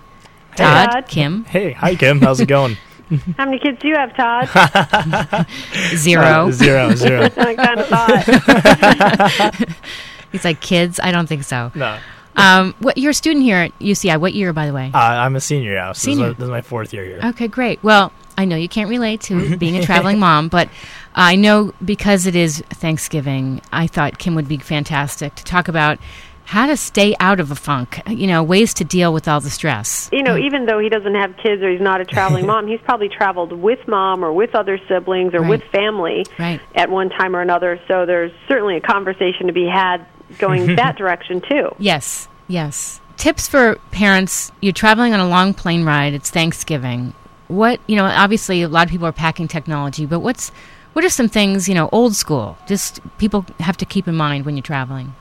Todd, 0.58 0.92
Todd. 0.92 1.08
Kim, 1.08 1.46
Hey, 1.46 1.72
hi 1.72 1.96
Kim. 1.96 2.20
How's 2.20 2.42
it 2.42 2.48
going? 2.48 2.76
How 3.38 3.46
many 3.46 3.60
kids 3.60 3.80
do 3.82 3.88
you 3.88 3.96
have, 3.96 4.15
Todd? 4.15 4.48
zero. 5.96 6.48
Uh, 6.48 6.52
zero, 6.52 6.96
zero. 6.96 7.24
I 7.38 7.56
kind 7.56 7.80
of 7.80 7.88
thought. 7.88 9.68
He's 10.32 10.44
like, 10.44 10.60
kids? 10.62 11.00
I 11.02 11.12
don't 11.12 11.28
think 11.28 11.44
so. 11.44 11.72
No, 11.76 11.98
Um, 12.36 12.74
what, 12.80 12.98
you're 12.98 13.12
a 13.12 13.13
student 13.13 13.44
here 13.44 13.58
at 13.58 13.80
UCI. 13.80 14.20
What 14.20 14.34
year, 14.34 14.52
by 14.54 14.65
the 14.68 14.74
way? 14.74 14.91
uh, 14.94 14.98
I'm 14.98 15.36
a 15.36 15.41
senior 15.41 15.76
now. 15.76 15.94
So 15.94 16.06
Senior. 16.06 16.30
This, 16.30 16.34
is 16.34 16.38
my, 16.38 16.39
this 16.39 16.44
is 16.46 16.50
my 16.52 16.62
fourth 16.62 16.94
year 16.94 17.06
here. 17.06 17.20
Okay, 17.24 17.48
great. 17.48 17.82
Well, 17.84 18.12
I 18.38 18.44
know 18.46 18.56
you 18.58 18.68
can't 18.68 18.89
relate 18.89 19.22
to 19.22 19.56
being 19.58 19.78
a 19.78 19.84
traveling 19.86 20.20
mom, 20.20 20.50
but 20.50 20.68
I 21.13 21.36
know 21.38 21.74
because 21.84 22.26
it 22.26 22.36
is 22.36 22.60
Thanksgiving, 22.70 23.62
I 23.72 23.88
thought 23.88 24.18
Kim 24.18 24.36
would 24.36 24.48
be 24.50 24.58
fantastic 24.58 25.36
to 25.36 25.44
talk 25.46 25.68
about 25.70 26.00
how 26.46 26.68
to 26.68 26.78
stay 26.78 27.16
out 27.20 27.40
of 27.40 27.50
a 27.52 27.56
funk, 27.56 28.00
you 28.08 28.28
know, 28.28 28.44
ways 28.44 28.74
to 28.76 28.84
deal 28.84 29.12
with 29.12 29.28
all 29.28 29.40
the 29.42 29.50
stress. 29.50 30.10
You 30.14 30.22
know, 30.24 30.38
even 30.38 30.66
though 30.68 30.80
he 30.80 30.90
doesn't 30.90 31.16
have 31.16 31.36
kids 31.38 31.62
or 31.64 31.70
he's 31.72 31.82
not 31.82 32.02
a 32.02 32.06
traveling 32.06 32.46
mom, 32.52 32.68
he's 32.68 32.80
probably 32.82 33.10
traveled 33.10 33.52
with 33.52 33.80
mom 33.88 34.24
or 34.24 34.32
with 34.32 34.54
other 34.56 34.80
siblings 34.88 35.34
or 35.34 35.42
Right. 35.42 35.50
with 35.50 35.64
family 35.72 36.26
Right. 36.38 36.62
at 36.76 36.90
one 36.90 37.10
time 37.10 37.36
or 37.36 37.42
another. 37.42 37.80
So 37.88 38.06
there's 38.06 38.32
certainly 38.48 38.78
a 38.78 38.82
conversation 38.82 39.48
to 39.48 39.54
be 39.54 39.66
had 39.68 40.06
going 40.38 40.76
that 40.76 40.98
direction 40.98 41.42
too. 41.42 41.70
Yes, 41.80 42.28
yes. 42.48 43.02
Tips 43.18 43.48
for 43.48 43.76
parents 43.92 44.52
you're 44.62 44.74
traveling 44.74 45.14
on 45.14 45.20
a 45.20 45.28
long 45.28 45.54
plane 45.54 45.84
ride, 45.84 46.14
it's 46.14 46.30
Thanksgiving. 46.30 47.14
What, 47.48 47.80
you 47.88 47.96
know, 47.96 48.06
obviously 48.06 48.62
a 48.62 48.68
lot 48.68 48.86
of 48.86 48.92
people 48.92 49.08
are 49.08 49.12
packing 49.12 49.48
technology, 49.48 50.06
but 50.06 50.20
what's 50.20 50.52
what 50.94 51.04
are 51.04 51.10
some 51.10 51.28
things, 51.28 51.68
you 51.68 51.76
know, 51.76 51.90
old 51.92 52.16
school, 52.16 52.58
just 52.68 53.00
people 53.18 53.46
have 53.60 53.76
to 53.78 53.86
keep 53.86 54.08
in 54.08 54.16
mind 54.16 54.46
when 54.46 54.56
you're 54.56 54.64
traveling? 54.64 55.14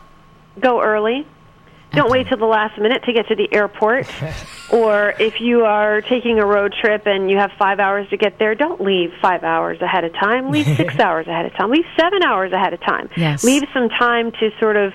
Go 0.61 0.83
early. 0.83 1.27
Don't 1.93 2.11
wait 2.11 2.27
till 2.27 2.39
the 2.39 2.45
last 2.45 2.77
minute 2.77 3.05
to 3.05 3.13
get 3.13 3.29
to 3.29 3.37
the 3.37 3.53
airport. 3.53 4.09
or 4.73 5.15
if 5.21 5.41
you 5.41 5.65
are 5.65 6.01
taking 6.01 6.41
a 6.41 6.47
road 6.47 6.75
trip 6.81 7.07
and 7.07 7.31
you 7.31 7.39
have 7.39 7.53
five 7.57 7.79
hours 7.79 8.09
to 8.11 8.17
get 8.17 8.39
there, 8.39 8.55
don't 8.57 8.81
leave 8.81 9.13
five 9.23 9.45
hours 9.45 9.81
ahead 9.81 10.03
of 10.03 10.13
time. 10.15 10.51
Leave 10.51 10.67
six 10.77 10.99
hours 10.99 11.29
ahead 11.29 11.47
of 11.47 11.53
time. 11.55 11.71
Leave 11.71 11.87
seven 11.97 12.23
hours 12.25 12.53
ahead 12.53 12.73
of 12.73 12.81
time. 12.81 13.09
Yes. 13.17 13.45
Leave 13.45 13.63
some 13.73 13.89
time 13.89 14.33
to 14.33 14.51
sort 14.59 14.77
of 14.77 14.93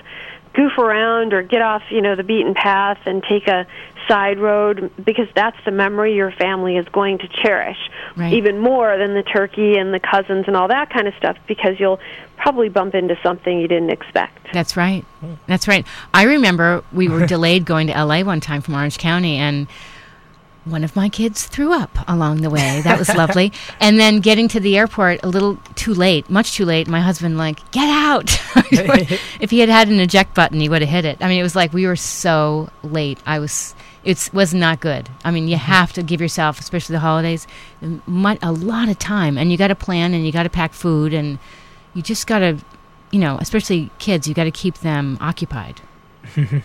goof 0.52 0.76
around 0.78 1.32
or 1.32 1.42
get 1.42 1.62
off, 1.62 1.82
you 1.90 2.02
know, 2.02 2.16
the 2.16 2.24
beaten 2.24 2.54
path 2.54 2.98
and 3.06 3.22
take 3.22 3.46
a 3.46 3.66
side 4.10 4.40
road 4.40 4.90
because 5.04 5.28
that's 5.36 5.56
the 5.64 5.70
memory 5.70 6.14
your 6.16 6.32
family 6.32 6.76
is 6.76 6.86
going 6.88 7.18
to 7.18 7.28
cherish 7.28 7.78
Right. 8.16 8.32
even 8.32 8.58
more 8.58 8.98
than 8.98 9.14
the 9.14 9.22
turkey 9.22 9.76
and 9.76 9.94
the 9.94 10.00
cousins 10.00 10.46
and 10.48 10.56
all 10.56 10.66
that 10.68 10.90
kind 10.90 11.06
of 11.06 11.14
stuff 11.14 11.36
because 11.46 11.78
you'll 11.78 12.00
probably 12.36 12.68
bump 12.68 12.94
into 12.96 13.16
something 13.22 13.60
you 13.60 13.68
didn't 13.68 13.90
expect. 13.90 14.48
That's 14.52 14.76
right. 14.76 15.04
That's 15.46 15.68
right. 15.68 15.86
I 16.12 16.24
remember 16.24 16.82
we 16.92 17.08
were 17.08 17.24
delayed 17.36 17.64
going 17.64 17.86
to 17.86 17.92
LA 18.04 18.22
one 18.24 18.40
time 18.40 18.62
from 18.62 18.74
Orange 18.74 18.98
County 18.98 19.36
and 19.36 19.68
one 20.64 20.82
of 20.84 20.94
my 20.96 21.08
kids 21.08 21.46
threw 21.46 21.72
up 21.72 21.96
along 22.08 22.42
the 22.42 22.50
way. 22.50 22.80
That 22.82 22.98
was 22.98 23.08
lovely. 23.14 23.52
And 23.80 23.98
then 23.98 24.20
getting 24.20 24.48
to 24.48 24.60
the 24.60 24.76
airport 24.76 25.22
a 25.22 25.28
little 25.28 25.56
too 25.74 25.94
late, 25.94 26.28
much 26.28 26.52
too 26.54 26.64
late. 26.66 26.86
My 26.88 27.00
husband 27.00 27.38
like, 27.38 27.58
"Get 27.70 27.88
out." 27.88 28.30
if 29.40 29.50
he 29.50 29.60
had 29.60 29.68
had 29.70 29.88
an 29.88 29.98
eject 30.00 30.34
button, 30.34 30.60
he 30.60 30.68
would 30.68 30.82
have 30.82 30.90
hit 30.90 31.04
it. 31.06 31.16
I 31.22 31.28
mean, 31.28 31.40
it 31.40 31.42
was 31.42 31.56
like 31.56 31.72
we 31.72 31.86
were 31.86 31.96
so 31.96 32.68
late. 32.82 33.18
I 33.24 33.38
was 33.38 33.74
it 34.04 34.30
was 34.32 34.54
not 34.54 34.80
good. 34.80 35.08
I 35.24 35.30
mean, 35.30 35.48
you 35.48 35.56
mm-hmm. 35.56 35.72
have 35.72 35.92
to 35.94 36.02
give 36.02 36.20
yourself, 36.20 36.58
especially 36.60 36.94
the 36.94 37.00
holidays, 37.00 37.46
a 37.82 38.52
lot 38.52 38.88
of 38.88 38.98
time 38.98 39.36
and 39.38 39.50
you 39.50 39.58
got 39.58 39.68
to 39.68 39.74
plan 39.74 40.14
and 40.14 40.24
you 40.24 40.32
got 40.32 40.44
to 40.44 40.50
pack 40.50 40.72
food 40.72 41.12
and 41.12 41.38
you 41.94 42.02
just 42.02 42.26
got 42.26 42.40
to 42.40 42.58
you 43.10 43.18
know, 43.18 43.38
especially 43.40 43.90
kids, 43.98 44.28
you 44.28 44.34
got 44.34 44.44
to 44.44 44.50
keep 44.52 44.78
them 44.78 45.18
occupied. 45.20 45.80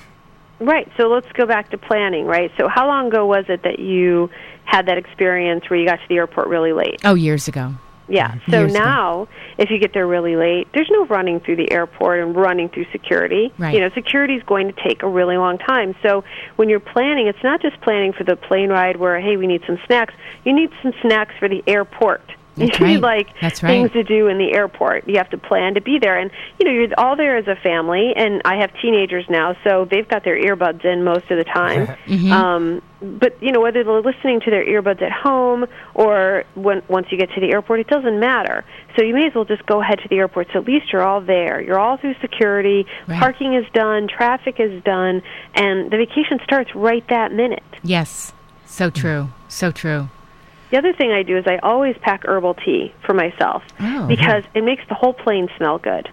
Right. 0.60 0.90
So 0.98 1.08
let's 1.08 1.30
go 1.34 1.46
back 1.46 1.70
to 1.72 1.78
planning, 1.78 2.26
right? 2.26 2.52
So 2.58 2.68
how 2.68 2.88
long 2.88 3.08
ago 3.08 3.26
was 3.26 3.46
it 3.50 3.64
that 3.64 3.80
you 3.80 4.30
had 4.64 4.88
that 4.88 4.98
experience 4.98 5.70
where 5.70 5.80
you 5.80 5.86
got 5.86 5.98
to 5.98 6.08
the 6.08 6.16
airport 6.16 6.48
really 6.48 6.72
late? 6.72 7.02
Oh, 7.04 7.14
years 7.14 7.48
ago. 7.48 7.74
Yeah. 8.08 8.36
So 8.50 8.68
now, 8.68 9.28
if 9.58 9.70
you 9.72 9.80
get 9.80 9.94
there 9.94 10.06
really 10.06 10.36
late, 10.36 10.68
there's 10.74 10.90
no 10.92 11.06
running 11.06 11.40
through 11.40 11.56
the 11.56 11.72
airport 11.72 12.20
and 12.20 12.36
running 12.36 12.70
through 12.70 12.86
security. 12.92 13.52
Right. 13.58 13.74
You 13.74 13.80
know, 13.80 13.90
security 13.96 14.36
is 14.36 14.44
going 14.44 14.72
to 14.72 14.84
take 14.88 15.02
a 15.04 15.08
really 15.08 15.38
long 15.38 15.58
time. 15.58 15.96
So 16.04 16.24
when 16.56 16.70
you're 16.70 16.80
planning, 16.80 17.28
it's 17.28 17.44
not 17.44 17.62
just 17.62 17.80
planning 17.82 18.14
for 18.14 18.24
the 18.24 18.36
plane 18.36 18.70
ride 18.70 18.98
where, 18.98 19.20
hey, 19.20 19.38
we 19.38 19.48
need 19.48 19.64
some 19.66 19.80
snacks. 19.86 20.14
You 20.44 20.54
need 20.54 20.70
some 20.84 20.94
snacks 21.02 21.34
for 21.40 21.50
the 21.50 21.64
airport. 21.66 22.22
That's 22.58 22.80
you 22.80 22.86
right. 22.86 23.02
like 23.02 23.28
That's 23.42 23.60
things 23.60 23.92
to 23.92 24.04
do 24.04 24.28
in 24.28 24.38
the 24.38 24.54
airport. 24.54 25.08
You 25.10 25.18
have 25.18 25.30
to 25.32 25.38
plan 25.38 25.74
to 25.74 25.82
be 25.82 26.00
there, 26.00 26.18
and 26.18 26.32
you 26.58 26.66
know 26.66 26.72
you're 26.72 26.88
all 26.98 27.18
there 27.18 27.36
as 27.36 27.48
a 27.48 27.56
family. 27.58 28.14
And 28.16 28.42
I 28.46 28.58
have 28.58 28.72
teenagers 28.82 29.26
now, 29.30 29.58
so 29.66 29.86
they've 29.90 30.08
got 30.08 30.24
their 30.24 30.42
earbuds 30.42 30.86
in 30.86 31.04
most 31.04 31.30
of 31.30 31.38
the 31.38 31.44
time. 31.44 31.98
Mm-hmm. 32.06 32.32
Um, 32.32 32.82
but 33.02 33.42
you 33.42 33.52
know 33.52 33.62
whether 33.62 33.84
they're 33.84 34.02
listening 34.02 34.40
to 34.42 34.52
their 34.52 34.66
earbuds 34.66 35.02
at 35.02 35.12
home 35.12 35.66
or 35.96 36.44
when 36.54 36.82
once 36.88 37.08
you 37.10 37.18
get 37.18 37.32
to 37.32 37.42
the 37.42 37.52
airport, 37.52 37.80
it 37.80 37.88
doesn't 37.88 38.20
matter. 38.20 38.64
So 38.96 39.04
you 39.04 39.14
may 39.14 39.28
as 39.28 39.34
well 39.34 39.46
just 39.46 39.66
go 39.66 39.82
ahead 39.82 40.00
to 40.00 40.08
the 40.08 40.18
airport. 40.18 40.48
So 40.54 40.60
at 40.60 40.66
least 40.66 40.94
you're 40.94 41.02
all 41.02 41.22
there. 41.22 41.62
You're 41.62 41.80
all 41.80 41.98
through 41.98 42.16
security. 42.22 42.86
Right. 43.08 43.20
Parking 43.20 43.56
is 43.56 43.66
done. 43.74 44.08
Traffic 44.08 44.60
is 44.60 44.84
done, 44.84 45.24
and 45.56 45.92
the 45.92 45.98
vacation 45.98 46.40
starts 46.44 46.74
right 46.76 47.06
that 47.10 47.32
minute. 47.32 47.64
Yes. 47.84 48.34
So 48.66 48.90
true. 48.90 49.30
So 49.48 49.72
true. 49.72 50.10
The 50.72 50.78
other 50.78 50.94
thing 50.94 51.12
I 51.12 51.24
do 51.24 51.38
is 51.38 51.46
I 51.48 51.58
always 51.58 51.96
pack 52.02 52.24
herbal 52.26 52.56
tea 52.56 52.94
for 53.06 53.14
myself 53.14 53.64
Oh. 53.80 54.08
because 54.08 54.44
it 54.54 54.64
makes 54.64 54.84
the 54.90 54.96
whole 54.96 55.14
plane 55.14 55.48
smell 55.58 55.78
good. 55.78 56.10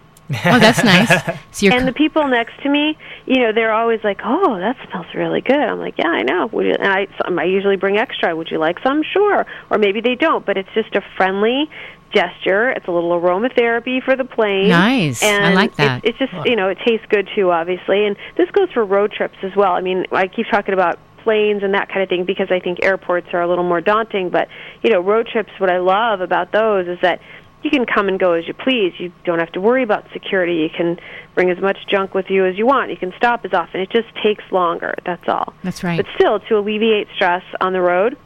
Oh, 0.46 0.58
that's 0.58 0.82
nice. 0.84 1.10
So 1.52 1.66
and 1.68 1.86
the 1.86 1.92
people 1.92 2.26
next 2.28 2.60
to 2.62 2.68
me, 2.70 2.96
you 3.26 3.40
know, 3.40 3.52
they're 3.52 3.72
always 3.74 4.02
like, 4.02 4.20
"Oh, 4.24 4.58
that 4.58 4.76
smells 4.88 5.06
really 5.14 5.42
good." 5.42 5.54
I'm 5.60 5.78
like, 5.78 5.98
"Yeah, 5.98 6.08
I 6.08 6.22
know." 6.22 6.46
Would 6.46 6.64
you, 6.66 6.72
and 6.72 6.86
I, 6.90 7.06
some, 7.22 7.38
I 7.38 7.44
usually 7.44 7.76
bring 7.76 7.98
extra. 7.98 8.34
Would 8.34 8.50
you 8.50 8.58
like 8.58 8.78
some? 8.82 9.02
Sure. 9.02 9.44
Or 9.68 9.76
maybe 9.78 10.00
they 10.00 10.14
don't, 10.14 10.46
but 10.46 10.56
it's 10.56 10.70
just 10.74 10.94
a 10.96 11.02
friendly 11.16 11.68
gesture. 12.14 12.70
It's 12.70 12.86
a 12.88 12.90
little 12.90 13.10
aromatherapy 13.20 14.02
for 14.02 14.16
the 14.16 14.24
plane. 14.24 14.68
Nice. 14.70 15.22
I 15.22 15.52
like 15.52 15.76
that. 15.76 16.04
It's, 16.04 16.16
it's 16.20 16.32
just 16.32 16.46
you 16.46 16.56
know, 16.56 16.68
it 16.68 16.78
tastes 16.86 17.06
good 17.10 17.28
too, 17.34 17.50
obviously. 17.50 18.06
And 18.06 18.16
this 18.36 18.50
goes 18.50 18.70
for 18.72 18.84
road 18.84 19.12
trips 19.12 19.36
as 19.42 19.54
well. 19.54 19.72
I 19.72 19.80
mean, 19.82 20.06
I 20.12 20.26
keep 20.28 20.46
talking 20.50 20.72
about 20.72 20.98
planes 21.22 21.62
and 21.62 21.74
that 21.74 21.88
kind 21.88 22.02
of 22.02 22.08
thing 22.08 22.24
because 22.24 22.48
I 22.50 22.60
think 22.60 22.82
airports 22.82 23.28
are 23.32 23.42
a 23.42 23.48
little 23.48 23.64
more 23.64 23.80
daunting. 23.80 24.30
But 24.30 24.48
you 24.82 24.90
know, 24.90 25.00
road 25.00 25.28
trips. 25.28 25.50
What 25.58 25.70
I 25.70 25.78
love 25.78 26.20
about 26.20 26.52
those 26.52 26.88
is 26.88 26.98
that 27.02 27.20
you 27.62 27.70
can 27.70 27.86
come 27.86 28.08
and 28.08 28.18
go 28.18 28.32
as 28.32 28.46
you 28.46 28.54
please. 28.54 28.92
You 28.98 29.12
don't 29.24 29.38
have 29.38 29.52
to 29.52 29.60
worry 29.60 29.82
about 29.82 30.04
security. 30.12 30.56
You 30.56 30.70
can 30.70 30.98
bring 31.34 31.50
as 31.50 31.58
much 31.60 31.78
junk 31.88 32.14
with 32.14 32.26
you 32.28 32.44
as 32.44 32.58
you 32.58 32.66
want. 32.66 32.90
You 32.90 32.96
can 32.96 33.12
stop 33.16 33.44
as 33.44 33.52
often. 33.52 33.80
It 33.80 33.90
just 33.90 34.08
takes 34.22 34.44
longer. 34.50 34.94
That's 35.04 35.28
all. 35.28 35.54
That's 35.62 35.84
right. 35.84 35.96
But 35.96 36.06
still, 36.16 36.40
to 36.40 36.58
alleviate 36.58 37.08
stress 37.14 37.44
on 37.60 37.72
the 37.72 37.80
road, 37.80 38.18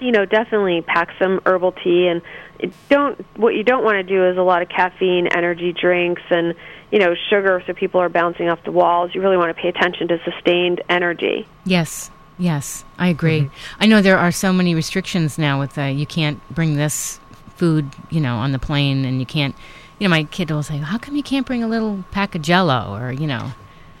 you 0.00 0.12
know, 0.12 0.24
definitely 0.24 0.82
pack 0.82 1.10
some 1.20 1.40
herbal 1.46 1.72
tea 1.72 2.08
and 2.08 2.22
don't. 2.88 3.24
What 3.36 3.54
you 3.54 3.62
don't 3.62 3.84
want 3.84 3.96
to 3.96 4.02
do 4.02 4.26
is 4.28 4.36
a 4.36 4.42
lot 4.42 4.62
of 4.62 4.68
caffeine, 4.68 5.26
energy 5.28 5.72
drinks, 5.72 6.22
and 6.30 6.54
you 6.90 6.98
know, 6.98 7.14
sugar. 7.28 7.62
So 7.66 7.74
people 7.74 8.00
are 8.00 8.08
bouncing 8.08 8.48
off 8.48 8.62
the 8.64 8.72
walls. 8.72 9.14
You 9.14 9.20
really 9.20 9.36
want 9.36 9.54
to 9.54 9.60
pay 9.60 9.68
attention 9.68 10.08
to 10.08 10.18
sustained 10.24 10.82
energy. 10.88 11.46
Yes, 11.64 12.10
yes, 12.38 12.84
I 12.98 13.08
agree. 13.08 13.50
I 13.78 13.86
know 13.86 14.00
there 14.00 14.18
are 14.18 14.32
so 14.32 14.52
many 14.52 14.74
restrictions 14.74 15.38
now 15.38 15.60
with 15.60 15.76
uh, 15.78 15.82
you 15.82 16.06
can't 16.06 16.40
bring 16.54 16.76
this 16.76 17.20
food, 17.56 17.90
you 18.10 18.20
know, 18.20 18.36
on 18.36 18.52
the 18.52 18.58
plane, 18.58 19.04
and 19.04 19.20
you 19.20 19.26
can't. 19.26 19.54
You 19.98 20.06
know, 20.06 20.10
my 20.10 20.24
kid 20.24 20.50
will 20.50 20.62
say, 20.62 20.78
"How 20.78 20.98
come 20.98 21.16
you 21.16 21.22
can't 21.22 21.46
bring 21.46 21.62
a 21.62 21.68
little 21.68 22.04
pack 22.10 22.34
of 22.34 22.42
Jello?" 22.42 22.96
Or 22.96 23.12
you 23.12 23.26
know, 23.26 23.52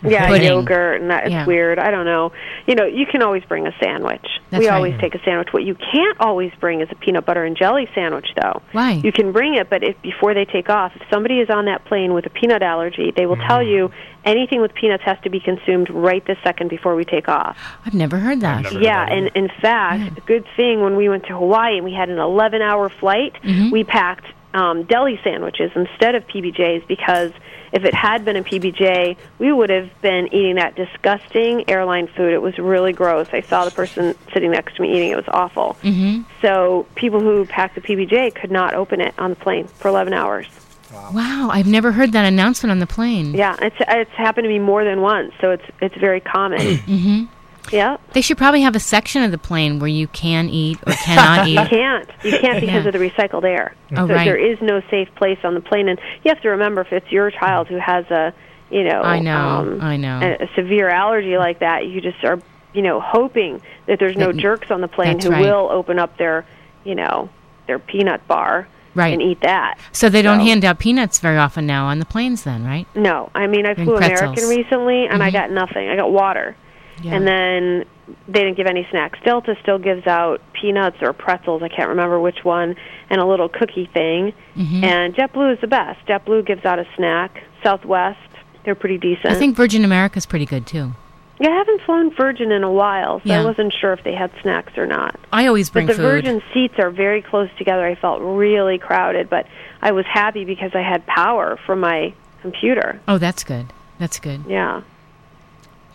Yeah, 0.02 0.28
Pudding. 0.28 0.46
yogurt 0.48 1.00
and 1.00 1.10
that 1.10 1.24
it's 1.24 1.32
Yeah. 1.32 1.44
weird. 1.46 1.78
I 1.78 1.90
don't 1.90 2.04
know. 2.04 2.32
You 2.66 2.74
know, 2.76 2.84
you 2.86 3.04
can 3.06 3.22
always 3.22 3.42
bring 3.44 3.66
a 3.66 3.72
sandwich. 3.82 4.24
That's 4.50 4.60
we 4.62 4.68
right. 4.68 4.74
always 4.76 4.98
take 5.00 5.14
a 5.14 5.22
sandwich. 5.24 5.48
What 5.52 5.64
you 5.64 5.74
can't 5.74 6.16
always 6.20 6.52
bring 6.60 6.80
is 6.80 6.88
a 6.90 6.94
peanut 6.94 7.26
butter 7.26 7.44
and 7.44 7.56
jelly 7.56 7.88
sandwich, 7.94 8.28
though. 8.40 8.62
Why? 8.72 8.92
You 8.92 9.10
can 9.12 9.32
bring 9.32 9.54
it, 9.56 9.68
but 9.68 9.82
if 9.82 10.00
before 10.02 10.34
they 10.34 10.44
take 10.44 10.70
off, 10.70 10.92
if 10.94 11.02
somebody 11.10 11.40
is 11.40 11.50
on 11.50 11.64
that 11.64 11.84
plane 11.84 12.14
with 12.14 12.26
a 12.26 12.30
peanut 12.30 12.62
allergy, 12.62 13.12
they 13.16 13.26
will 13.26 13.36
tell 13.36 13.58
Mm. 13.58 13.70
you 13.70 13.90
anything 14.24 14.60
with 14.60 14.74
peanuts 14.74 15.02
has 15.04 15.16
to 15.24 15.30
be 15.30 15.40
consumed 15.40 15.90
right 15.90 16.24
this 16.26 16.38
second 16.44 16.68
before 16.68 16.94
we 16.94 17.04
take 17.04 17.28
off. 17.28 17.56
I've 17.86 17.94
never 17.94 18.18
heard 18.18 18.40
that. 18.42 18.62
never- 18.64 18.78
Yeah, 18.80 19.04
that 19.06 19.12
and 19.12 19.30
in 19.34 19.48
fact, 19.60 20.18
a 20.18 20.20
good 20.22 20.44
thing 20.56 20.80
when 20.80 20.96
we 20.96 21.08
went 21.08 21.24
to 21.26 21.32
Hawaii 21.36 21.76
and 21.76 21.84
we 21.84 21.92
had 21.94 22.08
an 22.08 22.18
11-hour 22.18 22.88
flight, 22.88 23.34
Mm-hmm. 23.42 23.70
we 23.70 23.84
packed 23.84 24.26
um, 24.54 24.84
deli 24.84 25.20
sandwiches 25.22 25.70
instead 25.76 26.14
of 26.14 26.26
PBJs 26.26 26.86
because 26.88 27.32
if 27.72 27.84
it 27.84 27.94
had 27.94 28.24
been 28.24 28.36
a 28.36 28.42
PBJ, 28.42 29.16
we 29.38 29.52
would 29.52 29.70
have 29.70 29.90
been 30.00 30.32
eating 30.32 30.56
that 30.56 30.74
disgusting 30.74 31.68
airline 31.68 32.06
food. 32.08 32.32
It 32.32 32.42
was 32.42 32.58
really 32.58 32.92
gross. 32.92 33.28
I 33.32 33.42
saw 33.42 33.64
the 33.64 33.70
person 33.70 34.14
sitting 34.32 34.50
next 34.50 34.76
to 34.76 34.82
me 34.82 34.94
eating 34.94 35.10
it. 35.10 35.12
It 35.12 35.16
was 35.16 35.28
awful. 35.28 35.76
Mm-hmm. 35.82 36.22
So 36.42 36.86
people 36.94 37.20
who 37.20 37.44
packed 37.46 37.74
the 37.74 37.80
PBJ 37.80 38.34
could 38.34 38.50
not 38.50 38.74
open 38.74 39.00
it 39.00 39.14
on 39.18 39.30
the 39.30 39.36
plane 39.36 39.66
for 39.66 39.88
11 39.88 40.12
hours. 40.12 40.46
Wow, 40.92 41.50
I've 41.52 41.66
never 41.66 41.92
heard 41.92 42.12
that 42.12 42.24
announcement 42.24 42.70
on 42.70 42.78
the 42.78 42.86
plane. 42.86 43.34
Yeah, 43.34 43.56
it's 43.60 43.76
it's 43.78 44.10
happened 44.12 44.44
to 44.44 44.48
me 44.48 44.58
more 44.58 44.84
than 44.84 45.02
once, 45.02 45.34
so 45.40 45.50
it's 45.50 45.64
it's 45.82 45.96
very 45.96 46.20
common. 46.20 46.60
mm-hmm. 46.60 47.24
Yeah. 47.72 47.96
They 48.12 48.20
should 48.20 48.38
probably 48.38 48.62
have 48.62 48.74
a 48.76 48.80
section 48.80 49.22
of 49.22 49.30
the 49.30 49.38
plane 49.38 49.78
where 49.78 49.88
you 49.88 50.06
can 50.08 50.48
eat 50.48 50.78
or 50.86 50.92
cannot 50.92 51.48
You 51.48 51.60
eat. 51.60 51.68
can't. 51.68 52.08
You 52.22 52.38
can't 52.38 52.60
because 52.60 52.84
Yeah. 52.84 52.88
of 52.88 52.92
the 52.92 52.98
recycled 52.98 53.44
air. 53.44 53.74
Oh, 53.92 54.06
so 54.06 54.14
right. 54.14 54.24
there 54.24 54.36
is 54.36 54.58
no 54.60 54.80
safe 54.90 55.08
place 55.16 55.38
on 55.44 55.54
the 55.54 55.60
plane, 55.60 55.88
and 55.88 55.98
you 56.24 56.28
have 56.32 56.40
to 56.42 56.48
remember 56.50 56.80
if 56.82 56.92
it's 56.92 57.10
your 57.10 57.30
child 57.30 57.68
who 57.68 57.76
has 57.78 58.04
a, 58.10 58.32
you 58.70 58.84
know, 58.84 59.00
I 59.02 59.18
know, 59.20 59.36
um, 59.36 59.80
I 59.80 59.96
know. 59.96 60.20
a, 60.22 60.44
a 60.44 60.48
severe 60.54 60.88
allergy 60.88 61.36
like 61.38 61.60
that, 61.60 61.86
you 61.86 62.00
just 62.00 62.22
are, 62.24 62.38
you 62.74 62.82
know, 62.82 63.00
hoping 63.00 63.60
that 63.86 63.98
there's 63.98 64.16
no 64.16 64.32
That- 64.32 64.36
jerks 64.40 64.70
on 64.70 64.80
the 64.80 64.88
plane 64.88 65.20
who 65.20 65.30
right. 65.30 65.40
will 65.40 65.68
open 65.70 65.98
up 65.98 66.16
their, 66.18 66.44
you 66.84 66.94
know, 66.94 67.28
their 67.66 67.78
peanut 67.78 68.26
bar 68.28 68.66
Right. 68.94 69.12
and 69.12 69.22
eat 69.22 69.40
that. 69.42 69.78
So 69.92 70.08
they 70.08 70.22
don't 70.22 70.40
So- 70.40 70.44
hand 70.46 70.64
out 70.64 70.78
peanuts 70.78 71.18
very 71.20 71.36
often 71.38 71.66
now 71.66 71.86
on 71.86 71.98
the 71.98 72.04
planes, 72.04 72.42
then, 72.44 72.64
right? 72.66 72.86
No, 72.94 73.30
I 73.34 73.46
mean 73.46 73.64
I 73.64 73.70
And 73.70 73.84
flew 73.84 73.96
pretzels. 73.96 74.20
American 74.20 74.48
recently, 74.48 75.06
and 75.06 75.22
I 75.22 75.30
got 75.30 75.50
nothing. 75.50 75.88
I 75.88 75.94
got 75.96 76.10
water, 76.10 76.56
Yeah. 77.02 77.14
and 77.14 77.26
then 77.26 77.84
they 78.26 78.40
didn't 78.40 78.56
give 78.56 78.66
any 78.66 78.86
snacks. 78.90 79.18
Delta 79.24 79.54
still 79.62 79.78
gives 79.78 80.06
out 80.06 80.40
peanuts 80.52 80.96
or 81.02 81.12
pretzels. 81.12 81.62
I 81.62 81.68
can't 81.68 81.88
remember 81.90 82.18
which 82.18 82.42
one, 82.44 82.74
and 83.10 83.20
a 83.20 83.26
little 83.26 83.48
cookie 83.48 83.88
thing. 83.92 84.32
Mm-hmm. 84.56 84.84
And 84.84 85.14
JetBlue 85.14 85.54
is 85.54 85.60
the 85.60 85.66
best. 85.66 86.04
JetBlue 86.06 86.46
gives 86.46 86.64
out 86.64 86.78
a 86.78 86.86
snack. 86.96 87.42
Southwest, 87.62 88.18
they're 88.64 88.74
pretty 88.74 88.98
decent. 88.98 89.26
I 89.26 89.34
think 89.34 89.56
Virgin 89.56 89.84
America's 89.84 90.26
pretty 90.26 90.46
good 90.46 90.66
too. 90.66 90.94
yeah, 91.40 91.50
I 91.50 91.56
haven't 91.56 91.82
flown 91.82 92.14
Virgin 92.14 92.50
in 92.50 92.64
a 92.64 92.72
while, 92.72 93.18
so 93.20 93.24
Yeah. 93.26 93.40
I 93.42 93.44
wasn't 93.44 93.72
sure 93.80 93.92
if 93.92 94.02
they 94.04 94.14
had 94.14 94.30
snacks 94.42 94.76
or 94.78 94.86
not. 94.86 95.18
I 95.32 95.46
always 95.46 95.68
bring 95.70 95.86
but 95.86 95.96
the 95.96 96.02
food. 96.02 96.24
Virgin 96.24 96.42
seats 96.54 96.74
are 96.78 96.90
very 96.90 97.20
close 97.22 97.48
together. 97.58 97.86
I 97.86 97.94
felt 97.94 98.20
really 98.22 98.78
crowded, 98.78 99.28
but 99.28 99.46
I 99.82 99.92
was 99.92 100.04
happy 100.06 100.44
because 100.44 100.70
I 100.74 100.82
had 100.82 101.04
power 101.06 101.58
from 101.66 101.80
my 101.80 102.14
computer. 102.42 103.00
Oh, 103.06 103.18
that's 103.18 103.44
good. 103.44 103.66
That's 103.98 104.18
good. 104.18 104.44
Yeah. 104.48 104.82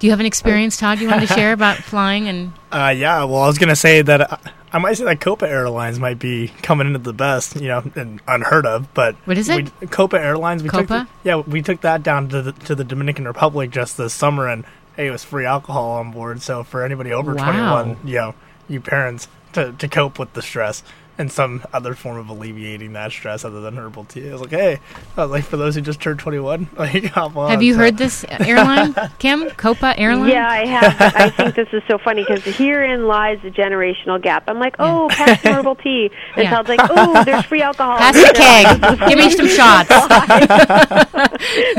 Do 0.03 0.07
you 0.07 0.11
have 0.11 0.19
an 0.19 0.25
experience, 0.25 0.75
Todd, 0.75 0.99
you 0.99 1.07
wanted 1.07 1.29
to 1.29 1.33
share 1.33 1.53
about 1.53 1.77
flying? 1.85 2.27
And 2.27 2.51
Uh, 2.73 2.93
yeah, 2.93 3.23
well, 3.23 3.37
I 3.43 3.47
was 3.47 3.57
gonna 3.57 3.73
say 3.73 4.01
that 4.01 4.19
uh, 4.33 4.35
I 4.73 4.77
might 4.77 4.97
say 4.97 5.05
that 5.05 5.21
Copa 5.21 5.47
Airlines 5.47 5.97
might 5.97 6.19
be 6.19 6.49
coming 6.61 6.87
into 6.87 6.99
the 6.99 7.13
best, 7.13 7.55
you 7.55 7.69
know, 7.69 7.89
and 7.95 8.19
unheard 8.27 8.65
of. 8.65 8.93
But 8.93 9.15
What 9.23 9.37
is 9.37 9.47
it? 9.47 9.71
We, 9.79 9.87
Copa 9.87 10.19
Airlines. 10.19 10.61
We 10.61 10.67
Took 10.67 10.89
Copa? 10.89 11.07
the, 11.23 11.29
yeah, 11.29 11.37
we 11.37 11.61
took 11.61 11.79
that 11.81 12.03
down 12.03 12.27
to 12.27 12.41
the 12.41 12.51
to 12.51 12.75
the 12.75 12.83
Dominican 12.83 13.23
Republic 13.23 13.71
just 13.71 13.95
this 13.95 14.13
summer, 14.13 14.49
and 14.49 14.65
hey, 14.97 15.07
it 15.07 15.11
was 15.11 15.23
free 15.23 15.45
alcohol 15.45 15.91
on 15.91 16.11
board. 16.11 16.41
So 16.41 16.63
for 16.65 16.83
anybody 16.83 17.13
over 17.13 17.33
Wow. 17.33 17.43
twenty 17.45 17.61
one, 17.61 17.97
you 18.03 18.15
know, 18.15 18.35
you 18.67 18.81
parents 18.81 19.29
to 19.53 19.71
to 19.71 19.87
cope 19.87 20.19
with 20.19 20.33
the 20.33 20.41
stress 20.41 20.83
and 21.17 21.31
some 21.31 21.63
other 21.71 21.93
form 21.93 22.17
of 22.17 22.27
alleviating 22.29 22.93
that 22.93 23.11
stress 23.11 23.45
other 23.45 23.61
than 23.61 23.77
herbal 23.77 24.05
tea. 24.05 24.27
I 24.29 24.31
was 24.33 24.41
like, 24.41 24.49
hey, 24.51 24.79
I 25.15 25.21
was 25.21 25.31
like 25.31 25.43
for 25.43 25.57
those 25.57 25.75
who 25.75 25.81
just 25.81 26.01
turned 26.01 26.19
twenty 26.19 26.39
one, 26.39 26.67
like 26.77 27.05
hop 27.05 27.35
on. 27.37 27.51
have 27.51 27.61
you 27.61 27.73
So- 27.73 27.79
heard 27.79 27.97
this 27.97 28.25
airline, 28.29 28.95
Kim? 29.19 29.49
Copa 29.51 29.93
Airline? 29.97 30.29
Yeah, 30.31 30.49
I 30.49 30.65
have. 30.65 31.15
I 31.15 31.29
think 31.29 31.55
this 31.55 31.67
is 31.71 31.83
so 31.87 31.97
funny 31.97 32.23
because 32.27 32.43
herein 32.43 33.07
lies 33.07 33.39
the 33.43 33.51
generational 33.51 34.21
gap. 34.21 34.45
I'm 34.47 34.59
like, 34.59 34.75
oh, 34.79 35.07
pass 35.11 35.41
some 35.41 35.53
herbal 35.53 35.75
tea. 35.75 36.09
And 36.35 36.43
Yeah. 36.45 36.49
Todd's 36.55 36.69
like, 36.69 36.79
oh, 36.83 37.23
there's 37.23 37.45
free 37.45 37.61
alcohol. 37.61 37.97
Pass 37.97 38.15
the 38.15 38.33
keg. 38.33 39.09
Give 39.09 39.17
me 39.19 39.29
some 39.29 39.47
shots. 39.47 39.89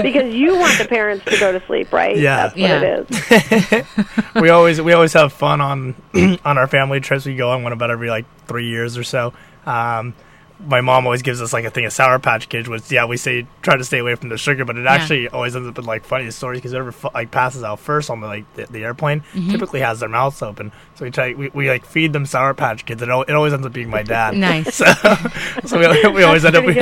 because 0.02 0.34
you 0.34 0.56
want 0.56 0.78
the 0.78 0.86
parents 0.88 1.24
to 1.24 1.38
go 1.38 1.52
to 1.52 1.64
sleep, 1.66 1.92
right? 1.92 2.16
Yeah. 2.16 2.48
That's 2.48 2.54
what 2.54 2.60
Yeah. 2.62 3.04
it 3.72 3.86
is. 4.34 4.42
we 4.42 4.50
always 4.50 4.80
we 4.80 4.92
always 4.92 5.12
have 5.14 5.32
fun 5.32 5.60
on 5.60 5.94
on 6.44 6.58
our 6.58 6.66
family 6.66 7.00
trips. 7.00 7.24
We 7.26 7.36
go 7.36 7.50
on 7.50 7.62
one 7.62 7.72
about 7.72 7.90
every 7.90 8.10
like 8.10 8.26
three 8.46 8.68
years 8.68 8.96
or 8.98 9.04
so. 9.04 9.23
Um, 9.66 10.14
my 10.66 10.80
mom 10.80 11.06
always 11.06 11.22
gives 11.22 11.40
us 11.42 11.52
like 11.52 11.64
a 11.64 11.70
thing 11.70 11.84
of 11.84 11.92
Sour 11.92 12.18
Patch 12.18 12.48
Kids, 12.48 12.68
which 12.68 12.90
yeah 12.90 13.04
we 13.04 13.16
say 13.16 13.46
try 13.62 13.76
to 13.76 13.84
stay 13.84 13.98
away 13.98 14.14
from 14.14 14.28
the 14.28 14.36
sugar, 14.38 14.64
but 14.64 14.76
it 14.76 14.86
actually 14.86 15.28
always 15.28 15.54
ends 15.56 15.68
up 15.68 15.78
in 15.78 15.84
like 15.84 16.04
funny 16.04 16.30
stories 16.30 16.58
because 16.60 16.72
whoever 16.72 16.92
fu- 16.92 17.10
like 17.14 17.30
passes 17.30 17.62
out 17.62 17.80
first 17.80 18.10
on 18.10 18.20
the 18.20 18.26
like 18.26 18.52
the, 18.54 18.66
the 18.66 18.84
airplane 18.84 19.20
Mm-hmm. 19.34 19.50
typically 19.50 19.80
has 19.80 20.00
their 20.00 20.08
mouths 20.08 20.42
open. 20.42 20.72
So 20.96 21.04
we 21.04 21.10
try 21.10 21.34
we, 21.34 21.48
we 21.50 21.68
like 21.68 21.84
feed 21.84 22.12
them 22.12 22.26
Sour 22.26 22.54
Patch 22.54 22.84
Kids. 22.86 23.02
It, 23.02 23.08
al- 23.08 23.22
it 23.22 23.32
always 23.32 23.52
ends 23.52 23.66
up 23.66 23.72
being 23.72 23.90
my 23.90 24.02
dad. 24.02 24.34
Nice. 24.44 24.80
So, 24.84 24.84
so 25.64 25.78
we, 25.78 26.08
we 26.10 26.22
always 26.22 26.44
end 26.44 26.56
up 26.56 26.64
we, 26.64 26.74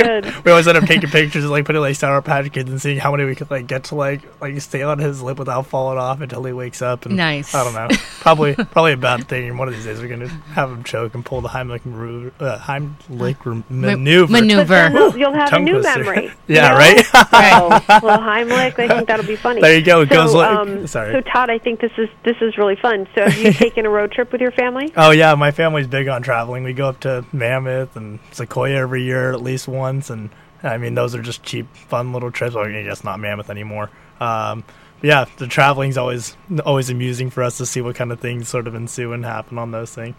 we 0.43 0.51
always 0.51 0.67
end 0.67 0.77
up 0.77 0.85
taking 0.85 1.09
pictures 1.09 1.43
and 1.43 1.51
like 1.51 1.65
putting 1.65 1.81
like 1.81 1.95
Sour 1.95 2.21
Patch 2.21 2.51
Kids 2.51 2.69
and 2.69 2.81
seeing 2.81 2.99
how 2.99 3.11
many 3.11 3.25
we 3.25 3.35
could 3.35 3.49
like 3.51 3.67
get 3.67 3.85
to 3.85 3.95
like 3.95 4.21
like 4.41 4.59
stay 4.61 4.81
on 4.83 4.99
his 4.99 5.21
lip 5.21 5.37
without 5.39 5.67
falling 5.67 5.97
off 5.97 6.21
until 6.21 6.43
he 6.43 6.53
wakes 6.53 6.81
up. 6.81 7.05
And 7.05 7.15
Nice. 7.17 7.53
I 7.53 7.63
don't 7.63 7.73
know. 7.73 7.95
Probably 8.21 8.55
probably 8.71 8.93
a 8.93 8.97
bad 8.97 9.27
thing. 9.27 9.57
One 9.57 9.67
of 9.67 9.73
these 9.73 9.85
days 9.85 9.99
we're 9.99 10.07
gonna 10.07 10.27
have 10.27 10.71
him 10.71 10.83
choke 10.83 11.13
and 11.15 11.25
pull 11.25 11.41
the 11.41 11.49
Heimlich 11.49 11.85
maneuver. 11.85 12.33
Uh, 12.39 12.57
Heimlich 12.59 13.37
re- 13.45 13.63
maneuver. 13.73 14.31
But 14.31 14.41
Maneuver. 14.41 14.89
you'll, 14.93 15.17
you'll 15.17 15.33
have 15.33 15.53
a 15.53 15.59
new 15.59 15.73
twister. 15.81 15.99
memory. 16.03 16.31
Yeah, 16.47 16.63
you 16.65 16.69
know? 16.69 16.77
right? 16.77 17.05
So, 17.05 17.19
well, 18.07 18.19
Heimlich, 18.19 18.77
I 18.79 18.87
think 18.87 19.07
that'll 19.07 19.25
be 19.25 19.35
funny. 19.35 19.61
There 19.61 19.75
you 19.77 19.83
go. 19.83 20.01
It 20.01 20.09
So, 20.09 20.15
goes 20.15 20.33
like- 20.33 20.49
um, 20.49 20.87
sorry. 20.87 21.13
So, 21.13 21.21
Todd, 21.21 21.49
I 21.49 21.57
think 21.57 21.79
this 21.79 21.91
is 21.97 22.09
this 22.23 22.35
is 22.41 22.57
really 22.57 22.75
fun. 22.75 23.07
So, 23.15 23.21
have 23.29 23.37
you 23.37 23.53
taken 23.53 23.85
a 23.85 23.89
road 23.89 24.11
trip 24.11 24.31
with 24.31 24.41
your 24.41 24.51
family? 24.51 24.91
Oh 24.97 25.11
yeah, 25.11 25.35
my 25.35 25.51
family's 25.51 25.87
big 25.87 26.07
on 26.07 26.21
traveling. 26.21 26.63
We 26.63 26.73
go 26.73 26.87
up 26.89 26.99
to 27.01 27.25
Mammoth 27.33 27.95
and 27.95 28.19
Sequoia 28.31 28.75
every 28.77 29.03
year 29.03 29.31
at 29.31 29.41
least 29.41 29.67
once, 29.67 30.09
and 30.09 30.29
I 30.61 30.77
mean 30.77 30.95
those 30.95 31.15
are 31.15 31.21
just 31.21 31.43
cheap, 31.43 31.73
fun 31.75 32.13
little 32.13 32.31
trips. 32.31 32.55
Well, 32.55 32.65
I 32.65 32.83
guess 32.83 33.03
not 33.03 33.19
Mammoth 33.19 33.49
anymore. 33.49 33.89
Um, 34.19 34.63
yeah, 35.01 35.25
the 35.37 35.47
traveling's 35.47 35.97
always 35.97 36.35
always 36.65 36.89
amusing 36.89 37.29
for 37.29 37.43
us 37.43 37.57
to 37.57 37.65
see 37.65 37.81
what 37.81 37.95
kind 37.95 38.11
of 38.11 38.19
things 38.19 38.47
sort 38.49 38.67
of 38.67 38.75
ensue 38.75 39.11
and 39.13 39.25
happen 39.25 39.57
on 39.57 39.71
those 39.71 39.93
things, 39.93 40.15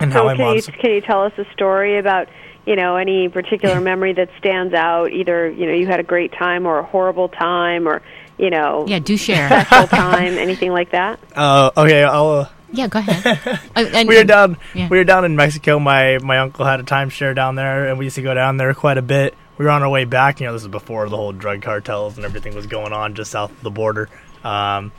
and 0.00 0.12
how 0.12 0.20
So, 0.20 0.24
my 0.26 0.36
can 0.36 0.54
you 0.56 0.62
can 0.62 0.90
you 0.92 1.00
tell 1.00 1.22
us 1.24 1.32
a 1.38 1.44
story 1.52 1.98
about 1.98 2.28
you 2.66 2.76
know 2.76 2.96
any 2.96 3.28
particular 3.28 3.80
memory 3.80 4.12
that 4.14 4.28
stands 4.38 4.74
out? 4.74 5.12
Either 5.12 5.48
you 5.50 5.66
know 5.66 5.72
you 5.74 5.86
had 5.86 6.00
a 6.00 6.04
great 6.04 6.32
time 6.32 6.66
or 6.66 6.78
a 6.78 6.84
horrible 6.84 7.28
time, 7.28 7.86
or 7.88 8.02
you 8.38 8.50
know 8.50 8.84
Yeah, 8.86 8.98
do 8.98 9.16
share. 9.26 9.48
special 9.48 9.86
time, 9.88 10.38
anything 10.38 10.72
like 10.72 10.90
that. 10.92 11.18
Uh, 11.34 11.70
okay, 11.76 12.02
I'll. 12.04 12.30
Uh, 12.30 12.48
Yeah, 12.72 12.88
go 12.88 12.98
ahead. 12.98 13.38
Uh, 13.76 13.84
and- 13.94 14.08
we 14.08 14.16
were 14.16 14.24
down 14.24 14.56
Yeah. 14.74 14.88
we 14.88 14.98
were 14.98 15.04
down 15.04 15.24
in 15.24 15.36
Mexico. 15.36 15.78
My 15.78 16.18
my 16.18 16.38
uncle 16.38 16.64
had 16.64 16.80
a 16.80 16.84
timeshare 16.84 17.34
down 17.34 17.54
there, 17.54 17.88
and 17.88 17.98
we 17.98 18.06
used 18.06 18.16
to 18.16 18.22
go 18.22 18.34
down 18.34 18.56
there 18.56 18.74
quite 18.74 18.98
a 18.98 19.02
bit. 19.02 19.34
we 19.58 19.64
were 19.64 19.70
on 19.70 19.82
our 19.82 19.88
way 19.88 20.04
back. 20.04 20.40
You 20.40 20.46
know, 20.46 20.52
this 20.52 20.62
is 20.62 20.68
before 20.68 21.08
the 21.08 21.16
whole 21.16 21.32
drug 21.32 21.62
cartels 21.62 22.16
and 22.16 22.24
everything 22.24 22.54
was 22.54 22.66
going 22.66 22.92
on 22.92 23.14
just 23.14 23.30
south 23.30 23.50
of 23.52 23.60
the 23.62 23.70
border. 23.70 24.08
Um, 24.42 24.90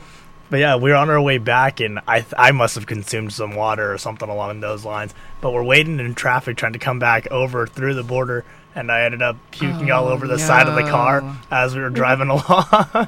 but 0.49 0.57
yeah, 0.59 0.75
we 0.75 0.89
were 0.91 0.95
on 0.95 1.09
our 1.09 1.21
way 1.21 1.37
back, 1.37 1.79
and 1.79 1.99
I 2.07 2.21
th- 2.21 2.33
I 2.37 2.51
must 2.51 2.75
have 2.75 2.85
consumed 2.85 3.33
some 3.33 3.55
water 3.55 3.91
or 3.93 3.97
something 3.97 4.29
along 4.29 4.59
those 4.59 4.85
lines. 4.85 5.13
But 5.41 5.51
we're 5.53 5.63
waiting 5.63 5.99
in 5.99 6.15
traffic 6.15 6.57
trying 6.57 6.73
to 6.73 6.79
come 6.79 6.99
back 6.99 7.27
over 7.31 7.67
through 7.67 7.93
the 7.95 8.03
border, 8.03 8.45
and 8.75 8.91
I 8.91 9.01
ended 9.03 9.21
up 9.21 9.37
puking 9.51 9.91
all 9.91 10.07
Oh, 10.07 10.11
over 10.11 10.27
the 10.27 10.39
side 10.39 10.67
of 10.67 10.75
the 10.75 10.83
car 10.83 11.21
oh, 11.23 11.37
as 11.51 11.75
we 11.75 11.81
were 11.81 11.89
driving 11.89 12.29
along. 12.29 13.07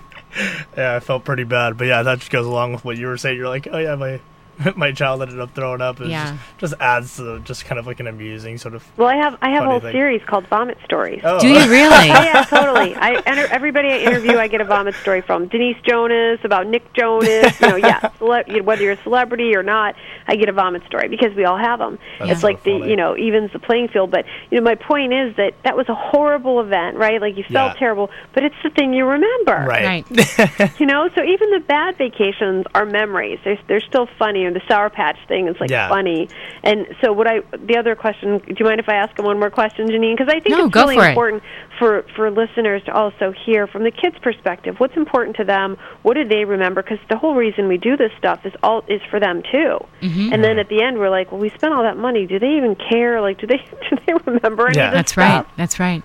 yeah, 0.76 0.96
I 0.96 1.00
felt 1.00 1.24
pretty 1.26 1.44
bad. 1.44 1.78
But 1.78 1.88
yeah, 1.88 2.04
that 2.04 2.20
just 2.20 2.32
goes 2.32 2.46
along 2.46 2.74
with 2.74 2.86
what 2.86 2.98
you 2.98 3.08
were 3.08 3.18
saying. 3.18 3.38
You're 3.38 3.50
like, 3.50 3.68
oh 3.72 3.78
yeah, 3.78 3.96
my 3.96 4.20
my 4.76 4.92
child 4.92 5.22
ended 5.22 5.40
up 5.40 5.54
throwing 5.54 5.82
up. 5.82 6.02
It 6.02 6.08
Yeah. 6.08 6.38
just, 6.58 6.72
just 6.72 6.82
adds 6.82 7.16
to 7.18 7.34
uh, 7.36 7.40
just 7.40 7.66
kind 7.66 7.78
of 7.80 7.86
like 7.88 8.00
an 8.00 8.08
amusing 8.08 8.58
sort 8.58 8.74
of. 8.74 8.84
Well, 8.98 9.08
I 9.08 9.16
have 9.16 9.38
I 9.42 9.50
have 9.52 9.64
a 9.64 9.68
whole 9.68 9.80
thing. 9.80 9.92
series 9.92 10.22
called 10.26 10.48
Vomit 10.48 10.78
Stories. 10.86 11.22
Oh, 11.24 11.40
Do 11.40 11.48
you 11.48 11.60
really? 11.70 12.10
Oh 12.10 12.24
yeah, 12.24 12.44
totally. 12.44 12.96
I 12.96 13.22
enter, 13.26 13.46
everybody 13.48 13.90
I 13.90 13.98
interview, 14.00 14.38
I 14.38 14.48
get 14.48 14.62
a 14.62 14.66
vomit 14.66 14.96
story 14.96 15.22
from 15.22 15.48
Denise 15.48 15.78
Jonas 15.88 16.40
about 16.44 16.68
Nick 16.68 16.92
Jonas. 16.94 17.60
You 17.62 17.68
know, 17.70 17.76
yeah, 17.76 18.10
cele- 18.18 18.64
whether 18.64 18.82
you're 18.84 18.94
a 18.94 19.04
celebrity 19.04 19.56
or 19.56 19.64
not, 19.64 19.96
I 20.28 20.36
get 20.36 20.50
a 20.50 20.54
vomit 20.54 20.84
story 20.86 21.08
because 21.08 21.36
we 21.36 21.46
all 21.46 21.58
have 21.58 21.80
them. 21.80 22.00
That's 22.20 22.32
it's 22.32 22.42
so 22.42 22.48
like 22.48 22.64
the 22.64 22.80
funny. 22.80 22.90
you 22.92 22.96
know 22.96 23.16
evens 23.18 23.52
the 23.54 23.60
playing 23.60 23.90
field. 23.90 24.12
But 24.12 24.26
you 24.50 24.58
know, 24.60 24.64
my 24.64 24.76
point 24.76 25.14
is 25.14 25.36
that 25.38 25.54
that 25.64 25.78
was 25.78 25.88
a 25.90 25.96
horrible 25.96 26.60
event, 26.62 26.98
right? 26.98 27.22
Like 27.22 27.38
you 27.38 27.44
felt 27.44 27.74
Yeah. 27.76 27.80
terrible, 27.80 28.10
but 28.34 28.44
it's 28.44 28.56
the 28.64 28.70
thing 28.72 28.94
you 28.94 29.06
remember, 29.06 29.66
right. 29.68 30.06
Right. 30.10 30.80
You 30.80 30.86
know, 30.86 31.10
so 31.16 31.24
even 31.24 31.52
the 31.52 31.60
bad 31.60 31.98
vacations 31.98 32.66
are 32.74 32.86
memories. 32.86 33.40
They're 33.44 33.60
they're 33.68 33.82
still 33.82 34.08
funny. 34.18 34.47
And 34.48 34.56
the 34.56 34.62
Sour 34.68 34.90
Patch 34.90 35.18
thing 35.28 35.48
is 35.48 35.56
like 35.60 35.70
Yeah. 35.70 35.88
funny. 35.90 36.30
And 36.64 36.88
so, 37.04 37.14
what 37.14 37.28
I 37.28 37.42
the 37.66 37.78
other 37.78 37.96
question? 37.96 38.40
Do 38.40 38.56
you 38.58 38.66
mind 38.66 38.80
if 38.80 38.90
I 38.90 38.96
ask 38.96 39.18
one 39.22 39.40
more 39.40 39.50
question, 39.52 39.88
Janine? 39.88 40.18
Because 40.18 40.34
I 40.34 40.40
think 40.40 40.58
No, 40.58 40.66
it's 40.66 40.76
really 40.76 40.96
for 40.96 41.06
it. 41.06 41.10
important 41.10 41.44
for 41.78 42.04
for 42.16 42.32
listeners 42.32 42.82
to 42.86 42.94
also 42.94 43.32
hear 43.46 43.68
from 43.68 43.84
the 43.84 43.92
kids' 43.92 44.18
perspective. 44.22 44.76
What's 44.80 44.96
important 44.98 45.36
to 45.38 45.44
them? 45.44 45.78
What 46.04 46.16
do 46.16 46.24
they 46.28 46.46
remember? 46.46 46.82
Because 46.82 47.00
the 47.10 47.18
whole 47.18 47.36
reason 47.36 47.68
we 47.68 47.78
do 47.78 47.96
this 47.98 48.12
stuff 48.18 48.46
is 48.46 48.54
all 48.64 48.84
is 48.88 49.02
for 49.12 49.20
them 49.20 49.44
too. 49.52 49.78
Mm-hmm. 50.02 50.34
And 50.34 50.44
then 50.44 50.58
at 50.60 50.70
the 50.70 50.82
end, 50.82 50.98
we're 50.98 51.10
like, 51.10 51.32
well, 51.32 51.42
we 51.42 51.50
spent 51.50 51.74
all 51.74 51.84
that 51.84 51.98
money. 51.98 52.26
Do 52.26 52.40
they 52.40 52.56
even 52.58 52.76
care? 52.76 53.22
Like, 53.22 53.38
do 53.40 53.48
they 53.48 53.58
do 53.90 53.98
they 54.06 54.14
remember 54.26 54.68
any 54.68 54.78
Yeah. 54.78 54.88
of 54.88 54.92
this 54.94 54.98
That's 55.00 55.18
right. 55.18 55.46
That's 55.58 55.80
right. 55.80 56.04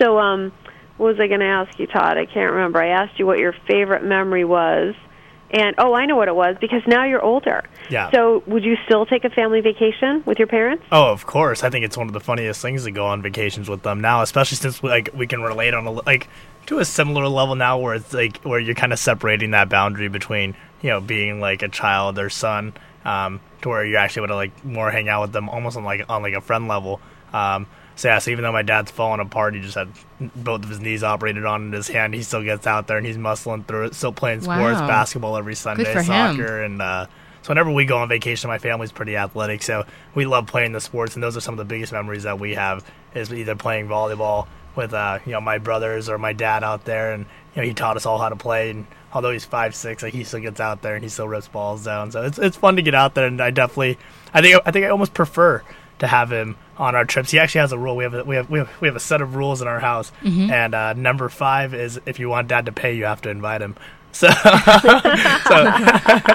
So, 0.00 0.18
um, 0.18 0.52
what 0.96 1.08
was 1.12 1.20
I 1.20 1.28
going 1.28 1.40
to 1.40 1.46
ask 1.46 1.78
you, 1.78 1.86
Todd? 1.86 2.16
I 2.18 2.26
can't 2.26 2.50
remember. 2.52 2.82
I 2.82 2.88
asked 2.88 3.18
you 3.18 3.26
what 3.26 3.38
your 3.38 3.54
favorite 3.68 4.02
memory 4.02 4.44
was, 4.44 4.94
and 5.50 5.74
oh, 5.78 5.94
I 5.94 6.06
know 6.06 6.16
what 6.16 6.28
it 6.28 6.34
was 6.34 6.56
because 6.60 6.82
now 6.86 7.04
you're 7.04 7.22
older. 7.22 7.64
Yeah. 7.88 8.10
So, 8.10 8.42
would 8.46 8.64
you 8.64 8.76
still 8.84 9.06
take 9.06 9.24
a 9.24 9.30
family 9.30 9.60
vacation 9.60 10.22
with 10.26 10.38
your 10.38 10.46
parents? 10.46 10.84
Oh, 10.92 11.10
of 11.10 11.26
course. 11.26 11.64
I 11.64 11.70
think 11.70 11.84
it's 11.84 11.96
one 11.96 12.06
of 12.06 12.12
the 12.12 12.20
funniest 12.20 12.60
things 12.60 12.84
to 12.84 12.90
go 12.90 13.06
on 13.06 13.22
vacations 13.22 13.68
with 13.68 13.82
them 13.82 14.00
now, 14.00 14.22
especially 14.22 14.56
since 14.56 14.82
like 14.82 15.10
we 15.14 15.26
can 15.26 15.40
relate 15.40 15.74
on 15.74 15.86
a 15.86 15.90
like 15.90 16.28
to 16.66 16.78
a 16.78 16.84
similar 16.84 17.28
level 17.28 17.54
now, 17.54 17.78
where 17.78 17.94
it's 17.94 18.12
like 18.12 18.38
where 18.38 18.60
you're 18.60 18.74
kind 18.74 18.92
of 18.92 18.98
separating 18.98 19.52
that 19.52 19.68
boundary 19.68 20.08
between 20.08 20.54
you 20.82 20.90
know 20.90 21.00
being 21.00 21.40
like 21.40 21.62
a 21.62 21.68
child 21.68 22.18
or 22.18 22.28
son, 22.28 22.74
um, 23.04 23.40
to 23.62 23.70
where 23.70 23.84
you're 23.86 23.98
actually 23.98 24.24
able 24.24 24.34
to 24.34 24.36
like 24.36 24.64
more 24.64 24.90
hang 24.90 25.08
out 25.08 25.22
with 25.22 25.32
them 25.32 25.48
almost 25.48 25.76
on 25.76 25.84
like 25.84 26.04
on 26.08 26.22
like 26.22 26.34
a 26.34 26.42
friend 26.42 26.68
level. 26.68 27.00
Um, 27.32 27.66
so 27.98 28.18
so 28.18 28.30
even 28.30 28.42
though 28.44 28.52
my 28.52 28.62
dad's 28.62 28.90
falling 28.90 29.20
apart, 29.20 29.54
he 29.54 29.60
just 29.60 29.74
had 29.74 29.88
both 30.34 30.62
of 30.62 30.68
his 30.70 30.80
knees 30.80 31.02
operated 31.02 31.44
on 31.44 31.66
in 31.66 31.72
his 31.72 31.88
hand. 31.88 32.14
He 32.14 32.22
still 32.22 32.42
gets 32.42 32.66
out 32.66 32.86
there 32.86 32.96
and 32.96 33.04
he's 33.06 33.16
muscling 33.18 33.66
through 33.66 33.86
it. 33.86 33.94
Still 33.94 34.12
playing 34.12 34.40
sports, 34.40 34.80
Wow. 34.80 34.86
basketball 34.86 35.36
every 35.36 35.54
Sunday, 35.54 35.84
for 35.92 35.98
him. 36.00 36.04
soccer, 36.06 36.62
and 36.62 36.80
uh, 36.80 37.06
so 37.42 37.48
whenever 37.50 37.70
we 37.70 37.84
go 37.84 37.98
on 37.98 38.08
vacation, 38.08 38.48
my 38.48 38.58
family's 38.58 38.92
pretty 38.92 39.16
athletic, 39.16 39.62
so 39.62 39.84
we 40.14 40.24
love 40.26 40.46
playing 40.46 40.72
the 40.72 40.80
sports, 40.80 41.14
and 41.14 41.22
those 41.22 41.36
are 41.36 41.40
some 41.40 41.54
of 41.54 41.58
the 41.58 41.64
biggest 41.64 41.92
memories 41.92 42.22
that 42.22 42.38
we 42.38 42.54
have 42.54 42.84
is 43.14 43.32
either 43.32 43.54
playing 43.56 43.88
volleyball 43.88 44.46
with 44.76 44.94
uh, 44.94 45.18
you 45.26 45.32
know 45.32 45.40
my 45.40 45.58
brothers 45.58 46.08
or 46.08 46.18
my 46.18 46.32
dad 46.32 46.62
out 46.64 46.84
there, 46.84 47.12
and 47.12 47.26
you 47.54 47.62
know 47.62 47.66
he 47.68 47.74
taught 47.74 47.96
us 47.96 48.06
all 48.06 48.18
how 48.18 48.28
to 48.28 48.36
play. 48.36 48.70
And 48.70 48.86
although 49.12 49.32
he's 49.32 49.44
five 49.44 49.74
six, 49.74 50.02
like 50.04 50.14
he 50.14 50.22
still 50.24 50.40
gets 50.40 50.60
out 50.60 50.82
there 50.82 50.94
and 50.94 51.02
he 51.02 51.08
still 51.08 51.26
rips 51.26 51.48
balls 51.48 51.84
down. 51.84 52.12
So 52.12 52.22
it's 52.22 52.38
it's 52.38 52.56
fun 52.56 52.76
to 52.76 52.82
get 52.82 52.94
out 52.94 53.14
there, 53.14 53.26
and 53.26 53.40
I 53.40 53.50
definitely, 53.50 53.98
I 54.32 54.40
think 54.40 54.60
I 54.66 54.70
think 54.70 54.84
I 54.86 54.88
almost 54.90 55.14
prefer 55.14 55.62
to 56.00 56.06
have 56.06 56.30
him 56.30 56.56
on 56.78 56.94
our 56.94 57.04
trips. 57.04 57.30
He 57.30 57.38
actually 57.38 57.60
has 57.62 57.72
a 57.72 57.78
rule. 57.78 57.96
We 57.96 58.04
have 58.04 58.14
a, 58.14 58.24
we 58.24 58.36
have 58.36 58.48
we 58.50 58.58
have, 58.60 58.70
we 58.80 58.88
have 58.88 58.96
a 58.96 59.00
set 59.00 59.20
of 59.20 59.34
rules 59.34 59.60
in 59.62 59.68
our 59.68 59.80
house, 59.80 60.12
and 60.22 60.74
uh, 60.74 60.92
number 60.94 61.28
five 61.28 61.74
is 61.74 62.00
if 62.06 62.18
you 62.18 62.28
want 62.28 62.48
dad 62.48 62.66
to 62.66 62.72
pay, 62.72 62.94
you 62.94 63.04
have 63.04 63.20
to 63.22 63.30
invite 63.30 63.60
him. 63.62 63.76
So, 64.10 64.26
Oh, 65.50 65.62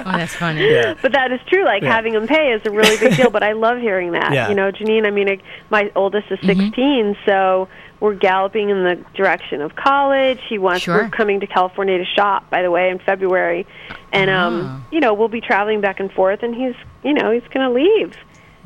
that's 0.06 0.36
funny. 0.36 0.69
yeah. 0.71 0.93
But 1.01 1.12
that 1.13 1.32
is 1.32 1.39
true. 1.47 1.65
Like 1.65 1.82
Yeah. 1.84 1.91
having 1.93 2.13
him 2.13 2.27
pay 2.27 2.51
is 2.53 2.62
a 2.65 2.71
really 2.71 2.97
big 2.97 3.17
deal. 3.17 3.29
But 3.29 3.43
I 3.43 3.53
love 3.53 3.79
hearing 3.79 4.12
that. 4.12 4.32
Yeah. 4.32 4.49
You 4.49 4.56
know, 4.56 4.71
Janine. 4.71 5.06
I 5.06 5.10
mean, 5.10 5.27
I, 5.29 5.39
my 5.69 5.91
oldest 5.95 6.32
is 6.32 6.39
16, 6.45 7.17
so 7.25 7.67
we're 7.99 8.13
galloping 8.15 8.69
in 8.69 8.84
the 8.84 9.03
direction 9.15 9.62
of 9.62 9.75
college. 9.75 10.39
He 10.47 10.58
wants. 10.58 10.84
Sure. 10.84 11.03
We're 11.03 11.10
coming 11.10 11.39
to 11.39 11.47
California 11.47 11.97
to 11.97 12.06
shop, 12.06 12.49
by 12.49 12.62
the 12.62 12.71
way, 12.71 12.89
in 12.89 12.99
February, 12.99 13.65
and 14.12 14.29
Ah. 14.29 14.45
um, 14.47 14.86
you 14.91 14.99
know, 14.99 15.13
we'll 15.13 15.27
be 15.27 15.41
traveling 15.41 15.82
back 15.82 15.99
and 15.99 16.12
forth, 16.12 16.43
and 16.43 16.53
he's, 16.53 16.75
you 17.03 17.13
know, 17.13 17.32
he's 17.32 17.43
going 17.53 17.67
to 17.67 17.73
leave. 17.73 18.15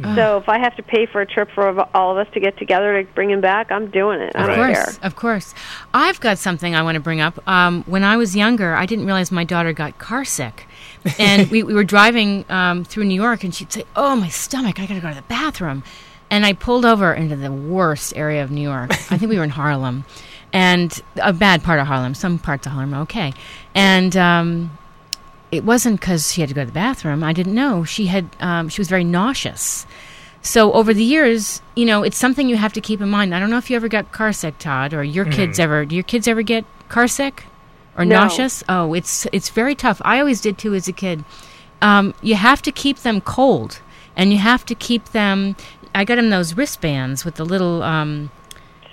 Ah. 0.04 0.16
So 0.16 0.38
if 0.38 0.48
I 0.48 0.60
have 0.60 0.76
to 0.76 0.84
pay 0.84 1.06
for 1.08 1.22
a 1.22 1.26
trip 1.26 1.50
for 1.56 1.68
all 1.96 2.12
of 2.12 2.18
us 2.28 2.32
to 2.34 2.40
get 2.40 2.58
together 2.58 3.02
to 3.04 3.12
bring 3.14 3.32
him 3.32 3.42
back, 3.42 3.72
I'm 3.72 3.90
doing 3.90 4.22
it. 4.22 4.36
Of 4.36 4.48
Right. 4.48 4.76
course, 4.76 5.00
of 5.02 5.16
course. 5.16 5.54
I've 5.94 6.20
got 6.20 6.38
something 6.38 6.76
I 6.76 6.82
want 6.84 6.96
to 6.96 7.00
bring 7.02 7.20
up. 7.20 7.40
Um, 7.48 7.84
when 7.88 8.04
I 8.04 8.16
was 8.18 8.36
younger, 8.36 8.76
I 8.76 8.86
didn't 8.86 9.06
realize 9.06 9.32
my 9.32 9.44
daughter 9.44 9.74
got 9.74 9.98
car 9.98 10.24
sick. 10.24 10.68
And 11.18 11.50
we, 11.52 11.64
we 11.64 11.74
were 11.74 11.84
driving 11.84 12.46
um, 12.50 12.84
through 12.86 13.06
New 13.06 13.16
York, 13.20 13.44
and 13.44 13.54
she'd 13.56 13.72
say, 13.74 13.86
Oh, 13.96 14.16
my 14.16 14.30
stomach, 14.30 14.80
I 14.80 14.86
got 14.86 14.96
to 14.96 15.02
go 15.02 15.10
to 15.10 15.16
the 15.16 15.22
bathroom. 15.24 15.84
And 16.30 16.46
I 16.46 16.54
pulled 16.54 16.84
over 16.86 17.14
into 17.14 17.36
the 17.36 17.52
worst 17.52 18.16
area 18.18 18.44
of 18.44 18.52
New 18.52 18.62
York. 18.62 18.92
I 19.12 19.18
think 19.18 19.30
we 19.30 19.38
were 19.38 19.44
in 19.46 19.50
Harlem. 19.50 20.04
And 20.54 21.02
a 21.22 21.34
bad 21.34 21.64
part 21.64 21.80
of 21.80 21.88
Harlem. 21.88 22.14
Some 22.14 22.38
parts 22.38 22.66
of 22.68 22.74
Harlem 22.74 22.94
are 22.94 23.02
okay. 23.04 23.34
And 23.74 24.16
um, 24.18 24.78
it 25.52 25.64
wasn't 25.64 26.00
because 26.00 26.32
she 26.34 26.42
had 26.42 26.50
to 26.50 26.54
go 26.56 26.62
to 26.62 26.66
the 26.68 26.72
bathroom. 26.74 27.24
I 27.24 27.34
didn't 27.34 27.54
know. 27.56 27.84
She 27.84 28.08
had. 28.08 28.30
Um, 28.40 28.70
she 28.70 28.82
was 28.82 28.90
very 28.90 29.04
nauseous. 29.04 29.86
So 30.42 30.72
over 30.74 30.94
the 30.94 31.04
years, 31.04 31.62
you 31.76 31.86
know, 31.86 32.04
it's 32.04 32.18
something 32.18 32.48
you 32.48 32.56
have 32.58 32.74
to 32.74 32.82
keep 32.82 33.02
in 33.02 33.10
mind. 33.10 33.34
I 33.36 33.40
don't 33.40 33.50
know 33.50 33.58
if 33.58 33.70
you 33.70 33.76
ever 33.76 33.88
got 33.90 34.12
car 34.12 34.32
sick, 34.32 34.58
Todd, 34.60 34.94
or 34.94 35.04
your 35.04 35.26
kids 35.26 35.60
ever. 35.60 35.84
Do 35.86 35.96
your 35.96 36.04
kids 36.04 36.28
ever 36.28 36.42
get 36.42 36.64
car 36.90 37.08
sick 37.08 37.44
or 37.98 38.06
No. 38.06 38.16
nauseous? 38.22 38.64
Oh, 38.70 38.94
it's 38.94 39.28
it's 39.34 39.50
very 39.50 39.76
tough. 39.76 40.02
I 40.06 40.20
always 40.20 40.40
did 40.40 40.58
too 40.58 40.74
as 40.74 40.88
a 40.88 40.94
kid. 40.94 41.26
Um, 41.82 42.14
you 42.22 42.36
have 42.36 42.62
to 42.64 42.72
keep 42.72 43.00
them 43.00 43.20
cold, 43.22 43.80
and 44.16 44.32
you 44.32 44.38
have 44.40 44.66
to 44.68 44.76
keep 44.76 45.12
them. 45.12 45.56
I 45.94 46.06
got 46.06 46.16
them 46.16 46.30
those 46.30 46.56
wristbands 46.56 47.26
with 47.26 47.36
the 47.36 47.46
little 47.46 47.84
um, 47.84 48.30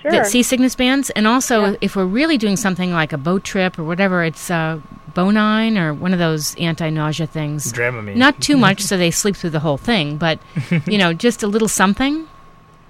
Sure. 0.01 0.11
the 0.11 0.23
seasickness 0.25 0.75
bands, 0.75 1.09
and 1.11 1.25
also 1.27 1.65
Yeah. 1.65 1.75
if 1.81 1.95
we're 1.95 2.05
really 2.05 2.37
doing 2.37 2.57
something 2.57 2.91
like 2.91 3.13
a 3.13 3.17
boat 3.17 3.43
trip 3.43 3.79
or 3.79 3.83
whatever, 3.83 4.23
it's 4.23 4.51
uh, 4.51 4.79
Bonine 5.15 5.77
or 5.81 5.93
one 5.93 6.13
of 6.13 6.19
those 6.19 6.53
anti-nausea 6.57 7.25
things. 7.25 7.73
Dramamine. 7.73 8.15
Not 8.15 8.39
too 8.41 8.57
much, 8.57 8.81
so 8.89 8.97
they 8.97 9.09
sleep 9.11 9.35
through 9.35 9.49
the 9.51 9.61
whole 9.61 9.77
thing, 9.77 10.17
but 10.17 10.39
you 10.87 10.97
know, 10.99 11.13
just 11.13 11.41
a 11.41 11.47
little 11.47 11.67
something, 11.69 12.27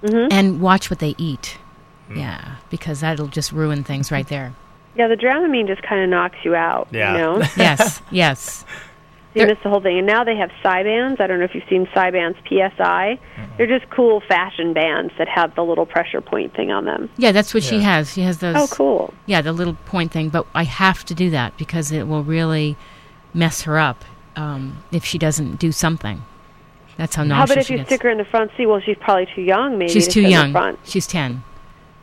Mm-hmm. 0.02 0.28
and 0.30 0.60
watch 0.60 0.90
what 0.90 0.98
they 0.98 1.14
eat. 1.16 1.56
Hmm. 2.08 2.18
Yeah, 2.18 2.56
because 2.68 3.00
that'll 3.00 3.28
just 3.28 3.50
ruin 3.50 3.82
things 3.82 4.12
right 4.12 4.28
there. 4.28 4.52
yeah, 4.94 5.08
the 5.08 5.16
Dramamine 5.16 5.66
just 5.66 5.82
kind 5.82 6.02
of 6.04 6.10
knocks 6.10 6.36
you 6.44 6.54
out. 6.54 6.86
Yeah. 6.92 7.12
You 7.12 7.18
know. 7.18 7.46
Yes, 7.56 8.02
yes. 8.10 8.64
You 9.36 9.42
They're- 9.42 9.54
miss 9.54 9.62
the 9.62 9.68
whole 9.68 9.80
thing. 9.82 9.98
And 9.98 10.06
now 10.06 10.24
they 10.24 10.34
have 10.36 10.50
Psi 10.62 10.82
Bands. 10.82 11.20
I 11.20 11.26
don't 11.26 11.38
know 11.38 11.44
if 11.44 11.54
you've 11.54 11.68
seen 11.68 11.86
Psi 11.92 12.10
Bands 12.10 12.38
PSI. 12.48 13.18
They're 13.58 13.66
just 13.66 13.90
cool 13.90 14.22
fashion 14.26 14.72
bands 14.72 15.12
that 15.18 15.28
have 15.28 15.54
the 15.54 15.62
little 15.62 15.84
pressure 15.84 16.22
point 16.22 16.54
thing 16.54 16.70
on 16.72 16.86
them. 16.86 17.10
Yeah, 17.18 17.32
that's 17.32 17.52
what 17.52 17.62
she 17.62 17.80
has. 17.82 18.12
She 18.14 18.22
has 18.22 18.38
those. 18.38 18.56
Oh, 18.56 18.66
cool. 18.74 19.12
Yeah, 19.26 19.42
the 19.42 19.52
little 19.52 19.74
point 19.86 20.10
thing. 20.10 20.30
But 20.30 20.46
I 20.54 20.64
have 20.64 21.04
to 21.04 21.14
do 21.14 21.28
that 21.30 21.56
because 21.58 21.92
it 21.92 22.08
will 22.08 22.24
really 22.24 22.76
mess 23.34 23.62
her 23.62 23.78
up 23.78 24.04
um, 24.36 24.82
if 24.90 25.04
she 25.04 25.18
doesn't 25.18 25.56
do 25.60 25.70
something. 25.70 26.22
That's 26.96 27.14
how 27.14 27.24
nauseous 27.24 27.36
How 27.36 27.44
about 27.54 27.62
if 27.64 27.70
you 27.70 27.76
gets. 27.76 27.88
stick 27.90 28.02
her 28.04 28.08
in 28.10 28.16
the 28.16 28.24
front 28.24 28.50
seat? 28.56 28.64
Well, 28.64 28.80
she's 28.80 28.96
probably 28.98 29.28
too 29.34 29.42
young, 29.42 29.76
maybe. 29.78 29.92
She's 29.92 30.06
to 30.08 30.12
too 30.14 30.20
sit 30.20 30.24
in 30.24 30.24
the 30.24 30.30
young. 30.30 30.52
front. 30.52 30.78
She's 30.84 31.06
ten. 31.06 31.42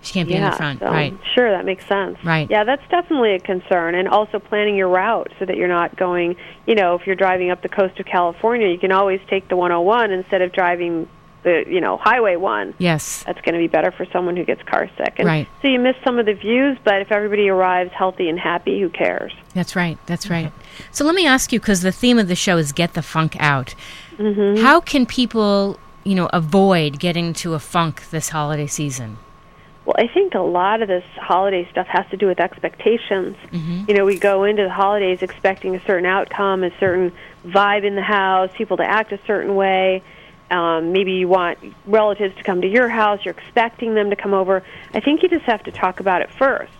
She 0.04 0.13
can't 0.13 0.28
be 0.28 0.36
yeah, 0.36 0.46
in 0.46 0.52
the 0.52 0.58
front. 0.58 0.80
so, 0.80 0.86
Right. 0.88 1.18
Sure, 1.34 1.50
that 1.50 1.66
makes 1.66 1.86
sense. 1.88 2.18
Right. 2.24 2.50
Yeah, 2.50 2.63
that's 2.63 2.88
definitely 2.89 3.36
a 3.36 3.39
concern. 3.39 3.96
And 3.96 4.08
also 4.08 4.39
planning 4.39 4.76
your 4.76 4.89
route 4.89 5.32
so 5.39 5.46
that 5.46 5.58
you're 5.58 5.68
not 5.68 5.96
going, 5.96 6.36
you 6.68 6.76
know, 6.76 6.96
if 6.96 7.08
you're 7.08 7.16
driving 7.16 7.50
up 7.50 7.62
the 7.62 7.70
coast 7.70 8.00
of 8.00 8.06
California, 8.06 8.68
you 8.68 8.78
can 8.78 8.92
always 8.92 9.22
take 9.30 9.48
the 9.48 9.56
101 9.56 10.12
instead 10.12 10.42
of 10.42 10.52
driving 10.52 11.08
the, 11.44 11.63
you 11.68 11.80
know, 11.82 11.98
Highway 11.98 12.36
1. 12.36 12.76
Yes. 12.78 13.24
That's 13.24 13.39
going 13.42 13.54
to 13.54 13.60
be 13.60 13.68
better 13.68 13.92
for 13.92 14.06
someone 14.12 14.36
who 14.36 14.46
gets 14.46 14.63
car 14.63 14.89
sick. 14.98 15.16
And 15.18 15.28
Right. 15.28 15.48
So 15.62 15.68
you 15.68 15.80
miss 15.80 15.96
some 16.04 16.20
of 16.20 16.26
the 16.26 16.34
views, 16.34 16.78
but 16.84 17.02
if 17.02 17.12
everybody 17.12 17.50
arrives 17.50 17.92
healthy 17.92 18.30
and 18.30 18.39
happy, 18.39 18.82
who 18.82 18.89
cares? 18.89 19.34
That's 19.54 19.76
right. 19.76 19.98
That's 20.06 20.30
right. 20.30 20.52
So 20.92 21.06
let 21.06 21.16
me 21.16 21.28
ask 21.28 21.54
you, 21.54 21.60
because 21.60 21.82
the 21.82 21.92
theme 21.92 22.18
of 22.18 22.28
the 22.28 22.36
show 22.36 22.58
is 22.58 22.72
get 22.72 22.94
the 22.94 23.02
funk 23.02 23.36
out. 23.39 23.76
Mm-hmm. 24.18 24.62
How 24.62 24.80
can 24.80 25.06
people, 25.06 25.80
you 26.04 26.16
know, 26.16 26.30
avoid 26.34 27.00
getting 27.00 27.34
to 27.34 27.54
a 27.54 27.60
funk 27.60 28.10
this 28.10 28.30
holiday 28.30 28.68
season? 28.68 29.18
Well, 29.86 29.96
I 29.98 30.08
think 30.08 30.34
a 30.34 30.39
lot 30.39 30.82
of 30.82 30.88
this 30.88 31.04
holiday 31.17 31.67
stuff 31.69 31.88
has 31.88 32.06
to 32.12 32.17
do 32.17 32.28
with 32.28 32.39
expectations. 32.39 33.36
Mm-hmm. 33.52 33.86
You 33.89 33.96
know, 33.96 34.06
we 34.06 34.17
go 34.17 34.46
into 34.46 34.63
the 34.63 34.69
holidays 34.69 35.22
expecting 35.22 35.76
a 35.76 35.86
certain 35.86 36.06
outcome, 36.06 36.63
a 36.63 36.72
certain 36.80 37.12
vibe 37.46 37.84
in 37.84 37.96
the 37.96 38.02
house, 38.02 38.50
people 38.56 38.78
to 38.78 38.86
act 38.86 39.12
a 39.12 39.19
certain 39.28 39.56
way. 39.56 40.02
Um, 40.50 40.93
maybe 40.93 41.13
you 41.13 41.28
want 41.28 41.60
relatives 41.86 42.36
to 42.38 42.43
come 42.43 42.62
to 42.62 42.67
your 42.67 42.88
house. 42.88 43.26
You're 43.26 43.36
expecting 43.38 43.96
them 43.96 44.10
to 44.12 44.15
come 44.15 44.34
over. 44.34 44.63
I 44.93 45.00
think 45.02 45.24
you 45.24 45.30
just 45.30 45.46
have 45.46 45.63
to 45.63 45.72
talk 45.72 46.00
about 46.00 46.22
it 46.22 46.32
first 46.32 46.72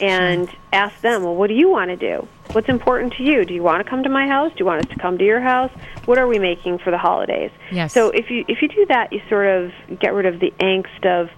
and 0.00 0.48
ask 0.72 1.00
them, 1.00 1.22
well, 1.22 1.34
what 1.34 1.48
do 1.48 1.54
you 1.54 1.70
want 1.70 1.90
to 1.90 1.96
do? 1.96 2.28
What's 2.52 2.68
important 2.68 3.14
to 3.14 3.22
you? 3.22 3.44
Do 3.44 3.54
you 3.54 3.62
want 3.62 3.82
to 3.82 3.88
come 3.88 4.02
to 4.02 4.08
my 4.08 4.28
house? 4.28 4.52
Do 4.52 4.58
you 4.58 4.66
want 4.66 4.84
us 4.84 4.94
to 4.94 5.00
come 5.00 5.18
to 5.18 5.24
your 5.24 5.40
house? 5.40 5.72
What 6.04 6.18
are 6.18 6.26
we 6.26 6.38
making 6.38 6.78
for 6.78 6.90
the 6.90 6.98
holidays? 6.98 7.50
Yes. 7.72 7.92
So 7.92 8.10
if 8.10 8.30
you 8.30 8.44
if 8.46 8.60
you 8.62 8.68
do 8.68 8.86
that, 8.86 9.12
you 9.12 9.20
sort 9.28 9.46
of 9.46 9.72
get 9.98 10.12
rid 10.12 10.26
of 10.26 10.40
the 10.40 10.52
angst 10.60 11.06
of 11.06 11.30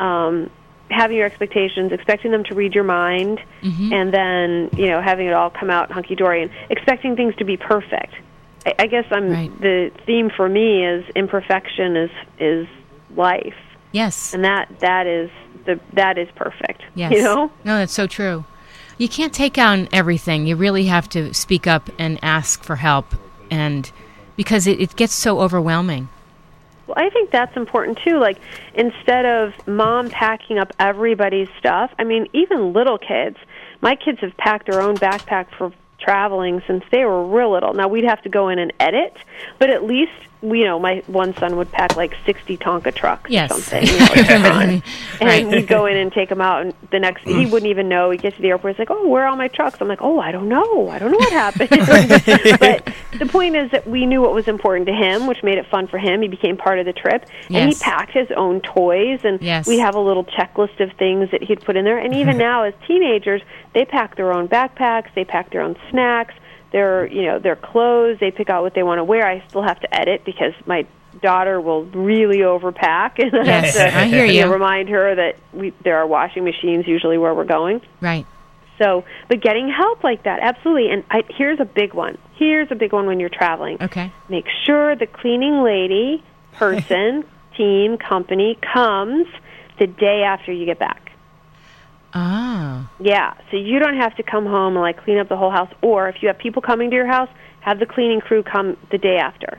um, 0.00 0.50
having 0.92 1.16
your 1.16 1.26
expectations, 1.26 1.90
expecting 1.92 2.30
them 2.30 2.44
to 2.44 2.54
read 2.54 2.74
your 2.74 2.84
mind, 2.84 3.40
Mm-hmm. 3.62 3.92
and 3.92 4.12
then 4.12 4.70
you 4.78 4.88
know 4.90 5.00
having 5.00 5.26
it 5.26 5.32
all 5.32 5.50
come 5.50 5.70
out 5.70 5.90
hunky 5.90 6.14
dory, 6.14 6.42
and 6.42 6.50
expecting 6.70 7.16
things 7.16 7.34
to 7.36 7.44
be 7.44 7.56
perfect. 7.56 8.14
I, 8.66 8.74
I 8.80 8.86
guess 8.86 9.04
I'm 9.10 9.30
Right. 9.30 9.60
the 9.60 9.90
theme 10.06 10.30
for 10.36 10.48
me 10.48 10.84
is 10.86 11.04
imperfection 11.16 11.96
is 11.96 12.10
is 12.38 12.66
life, 13.16 13.54
Yes. 13.92 14.34
and 14.34 14.44
that 14.44 14.68
that 14.80 15.06
is 15.06 15.30
the 15.64 15.80
that 15.94 16.18
is 16.18 16.28
perfect. 16.34 16.82
Yes. 16.94 17.12
You 17.12 17.22
know. 17.22 17.50
No, 17.64 17.78
that's 17.78 17.92
so 17.92 18.06
true. 18.06 18.44
You 18.98 19.08
can't 19.08 19.32
take 19.32 19.58
on 19.58 19.88
everything. 19.92 20.46
You 20.46 20.54
really 20.56 20.84
have 20.84 21.08
to 21.10 21.32
speak 21.34 21.66
up 21.66 21.88
and 21.98 22.18
ask 22.22 22.62
for 22.62 22.76
help, 22.76 23.06
and 23.50 23.90
because 24.36 24.66
it, 24.66 24.80
it 24.80 24.96
gets 24.96 25.14
so 25.14 25.40
overwhelming. 25.40 26.08
Well, 26.94 27.06
I 27.06 27.10
think 27.10 27.30
that's 27.30 27.56
important 27.56 27.98
too. 28.04 28.18
Like 28.18 28.38
instead 28.74 29.24
of 29.24 29.54
mom 29.66 30.10
packing 30.10 30.58
up 30.58 30.72
everybody's 30.78 31.48
stuff, 31.58 31.90
I 31.98 32.04
mean, 32.04 32.26
even 32.32 32.72
little 32.72 32.98
kids. 32.98 33.36
My 33.80 33.96
kids 33.96 34.20
have 34.20 34.36
packed 34.36 34.70
their 34.70 34.82
own 34.82 34.96
backpack 34.96 35.46
for 35.56 35.72
traveling 35.98 36.62
since 36.66 36.84
they 36.90 37.04
were 37.04 37.24
real 37.26 37.52
little. 37.52 37.72
Now 37.72 37.88
we'd 37.88 38.04
have 38.04 38.22
to 38.22 38.28
go 38.28 38.48
in 38.48 38.58
and 38.58 38.72
edit, 38.78 39.16
but 39.58 39.70
at 39.70 39.84
least 39.84 40.12
you 40.42 40.64
know, 40.64 40.78
my 40.78 41.02
one 41.06 41.34
son 41.36 41.56
would 41.56 41.70
pack 41.70 41.96
like 41.96 42.14
sixty 42.26 42.56
Tonka 42.56 42.94
trucks 42.94 43.30
Yes. 43.30 43.50
or 43.50 43.60
something. 43.60 43.86
You 43.92 43.98
know, 43.98 44.06
like 44.48 44.82
a. 45.20 45.24
Right. 45.24 45.42
and 45.44 45.48
we'd 45.52 45.68
go 45.68 45.86
in 45.86 45.96
and 45.96 46.12
take 46.12 46.28
them 46.28 46.40
out, 46.40 46.62
and 46.62 46.74
the 46.90 46.98
next 46.98 47.22
he 47.22 47.46
wouldn't 47.46 47.70
even 47.70 47.88
know. 47.88 48.10
He'd 48.10 48.22
get 48.22 48.34
to 48.34 48.42
the 48.42 48.48
airport, 48.48 48.74
he's 48.74 48.78
like, 48.80 48.90
"Oh, 48.90 49.06
where 49.08 49.24
are 49.24 49.28
all 49.28 49.36
my 49.36 49.48
trucks?" 49.48 49.78
I'm 49.80 49.88
like, 49.88 50.02
"Oh, 50.02 50.18
I 50.18 50.32
don't 50.32 50.48
know. 50.48 50.88
I 50.88 50.98
don't 50.98 51.12
know 51.12 51.18
what 51.18 51.32
happened." 51.32 51.70
but 52.60 52.92
the 53.18 53.26
point 53.26 53.56
is 53.56 53.70
that 53.70 53.86
we 53.86 54.06
knew 54.06 54.20
what 54.20 54.34
was 54.34 54.48
important 54.48 54.86
to 54.88 54.92
him, 54.92 55.26
which 55.26 55.42
made 55.42 55.58
it 55.58 55.66
fun 55.70 55.86
for 55.86 55.98
him. 55.98 56.22
He 56.22 56.28
became 56.28 56.56
part 56.56 56.78
of 56.78 56.86
the 56.86 56.92
trip, 56.92 57.24
and 57.50 57.68
he 57.68 57.74
packed 57.76 58.12
his 58.12 58.28
own 58.36 58.60
toys, 58.62 59.20
and 59.24 59.40
Yes. 59.40 59.66
we 59.66 59.78
have 59.78 59.94
a 59.94 60.00
little 60.00 60.24
checklist 60.24 60.80
of 60.80 60.92
things 60.98 61.30
that 61.30 61.42
he'd 61.42 61.60
put 61.62 61.76
in 61.76 61.84
there. 61.84 61.98
And 61.98 62.14
even 62.14 62.36
now, 62.48 62.64
as 62.64 62.74
teenagers, 62.86 63.42
they 63.74 63.84
pack 63.84 64.16
their 64.16 64.32
own 64.32 64.48
backpacks, 64.48 65.08
they 65.14 65.24
pack 65.24 65.50
their 65.50 65.60
own 65.62 65.76
snacks, 65.90 66.34
their 66.72 67.06
you 67.06 67.22
know 67.26 67.38
their 67.38 67.56
clothes. 67.56 68.18
They 68.20 68.30
pick 68.30 68.50
out 68.50 68.62
what 68.62 68.74
they 68.74 68.82
want 68.82 68.98
to 68.98 69.04
wear. 69.04 69.26
I 69.26 69.44
still 69.48 69.62
have 69.62 69.78
to 69.80 69.94
edit 69.94 70.24
because 70.24 70.52
my 70.66 70.86
daughter 71.20 71.60
will 71.60 71.84
really 71.84 72.38
overpack, 72.38 73.18
and 73.18 73.34
I 73.34 73.44
Yes, 73.44 73.76
have 73.76 73.92
to 73.92 73.98
I 73.98 74.04
hear 74.06 74.24
you. 74.24 74.42
know, 74.44 74.52
remind 74.52 74.88
her 74.88 75.14
that 75.14 75.36
we 75.52 75.72
there 75.84 75.98
are 75.98 76.06
washing 76.06 76.44
machines 76.44 76.86
usually 76.86 77.18
where 77.18 77.34
we're 77.34 77.44
going. 77.44 77.80
Right. 78.00 78.26
So, 78.78 79.04
but 79.28 79.40
getting 79.40 79.68
help 79.70 80.02
like 80.02 80.24
that, 80.24 80.40
absolutely. 80.40 80.90
And 80.90 81.04
I, 81.10 81.22
here's 81.28 81.60
a 81.60 81.64
big 81.64 81.94
one. 81.94 82.18
Here's 82.34 82.68
a 82.72 82.74
big 82.74 82.92
one 82.92 83.06
when 83.06 83.20
you're 83.20 83.28
traveling. 83.28 83.76
Okay. 83.80 84.10
Make 84.28 84.46
sure 84.64 84.96
the 84.96 85.06
cleaning 85.06 85.62
lady, 85.62 86.24
person, 86.54 87.24
team, 87.56 87.96
company 87.98 88.58
comes 88.72 89.26
the 89.78 89.86
day 89.86 90.22
after 90.26 90.52
you 90.52 90.64
get 90.66 90.78
back. 90.78 91.01
Ah. 92.14 92.90
Yeah, 93.00 93.34
so 93.50 93.56
you 93.56 93.78
don't 93.78 93.96
have 93.96 94.14
to 94.16 94.22
come 94.22 94.46
home 94.46 94.74
and 94.76 94.82
like 94.82 95.02
clean 95.04 95.18
up 95.18 95.28
the 95.28 95.36
whole 95.36 95.50
house. 95.50 95.70
Or 95.82 96.08
if 96.08 96.22
you 96.22 96.28
have 96.28 96.38
people 96.38 96.62
coming 96.62 96.90
to 96.90 96.96
your 96.96 97.06
house, 97.06 97.28
have 97.60 97.78
the 97.78 97.86
cleaning 97.86 98.20
crew 98.20 98.42
come 98.42 98.76
the 98.90 98.98
day 98.98 99.16
after 99.18 99.58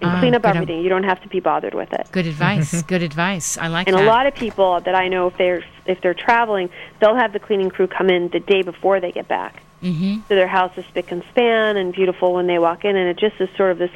and 0.00 0.10
Ah, 0.10 0.18
clean 0.20 0.34
up 0.34 0.42
good 0.42 0.48
ad- 0.48 0.56
everything. 0.56 0.80
You 0.82 0.88
don't 0.88 1.04
have 1.04 1.22
to 1.22 1.28
be 1.28 1.38
bothered 1.40 1.74
with 1.74 1.92
it. 1.92 2.08
Good 2.10 2.26
advice. 2.26 2.82
Good 2.82 3.02
advice. 3.02 3.56
I 3.56 3.68
like 3.68 3.86
it. 3.86 3.90
And 3.94 3.98
that. 4.00 4.04
a 4.04 4.10
lot 4.10 4.26
of 4.26 4.34
people 4.34 4.80
that 4.80 4.94
I 4.94 5.08
know, 5.08 5.28
if 5.28 5.36
they're 5.38 5.64
if 5.86 6.00
they're 6.00 6.14
traveling, 6.14 6.70
they'll 7.00 7.16
have 7.16 7.32
the 7.32 7.38
cleaning 7.40 7.70
crew 7.70 7.86
come 7.86 8.08
in 8.10 8.28
the 8.28 8.40
day 8.40 8.62
before 8.62 9.00
they 9.00 9.12
get 9.12 9.28
back. 9.28 9.62
mm-hmm. 9.82 10.20
So 10.28 10.34
their 10.34 10.48
house 10.48 10.72
is 10.76 10.84
spick 10.86 11.12
and 11.12 11.22
span 11.30 11.76
and 11.76 11.92
beautiful 11.92 12.32
when 12.34 12.46
they 12.46 12.58
walk 12.58 12.84
in, 12.84 12.96
and 12.96 13.08
it 13.08 13.18
just 13.18 13.40
is 13.40 13.48
sort 13.56 13.70
of 13.72 13.78
this 13.78 13.90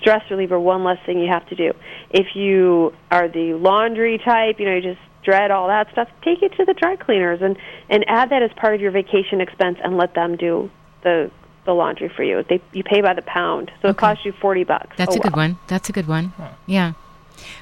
stress 0.00 0.28
reliever. 0.30 0.58
One 0.58 0.82
less 0.82 0.98
thing 1.06 1.20
you 1.20 1.28
have 1.28 1.46
to 1.48 1.54
do. 1.54 1.72
If 2.10 2.34
you 2.34 2.92
are 3.10 3.28
the 3.28 3.54
laundry 3.54 4.18
type, 4.18 4.58
you 4.58 4.66
know, 4.66 4.74
you 4.74 4.82
just 4.82 5.00
dread 5.22 5.50
all 5.50 5.68
that 5.68 5.90
stuff. 5.92 6.08
Take 6.22 6.42
it 6.42 6.52
to 6.56 6.64
the 6.64 6.74
dry 6.74 6.96
cleaners 6.96 7.40
and 7.42 7.56
and 7.88 8.04
add 8.08 8.30
that 8.30 8.42
as 8.42 8.50
part 8.56 8.74
of 8.74 8.80
your 8.80 8.90
vacation 8.90 9.40
expense, 9.40 9.78
and 9.82 9.96
let 9.96 10.14
them 10.14 10.36
do 10.36 10.70
the 11.02 11.30
the 11.64 11.72
laundry 11.72 12.08
for 12.08 12.22
you. 12.22 12.44
They 12.48 12.60
you 12.72 12.82
pay 12.82 13.00
by 13.00 13.14
the 13.14 13.22
pound, 13.22 13.70
so 13.80 13.88
it 13.88 13.96
costs 13.96 14.24
you 14.24 14.32
forty 14.32 14.64
bucks. 14.64 14.96
That's 14.96 15.14
Oh, 15.14 15.18
a 15.18 15.22
good 15.22 15.36
well. 15.36 15.48
one. 15.48 15.58
That's 15.68 15.88
a 15.88 15.92
good 15.92 16.08
one. 16.08 16.32
Yeah. 16.66 16.92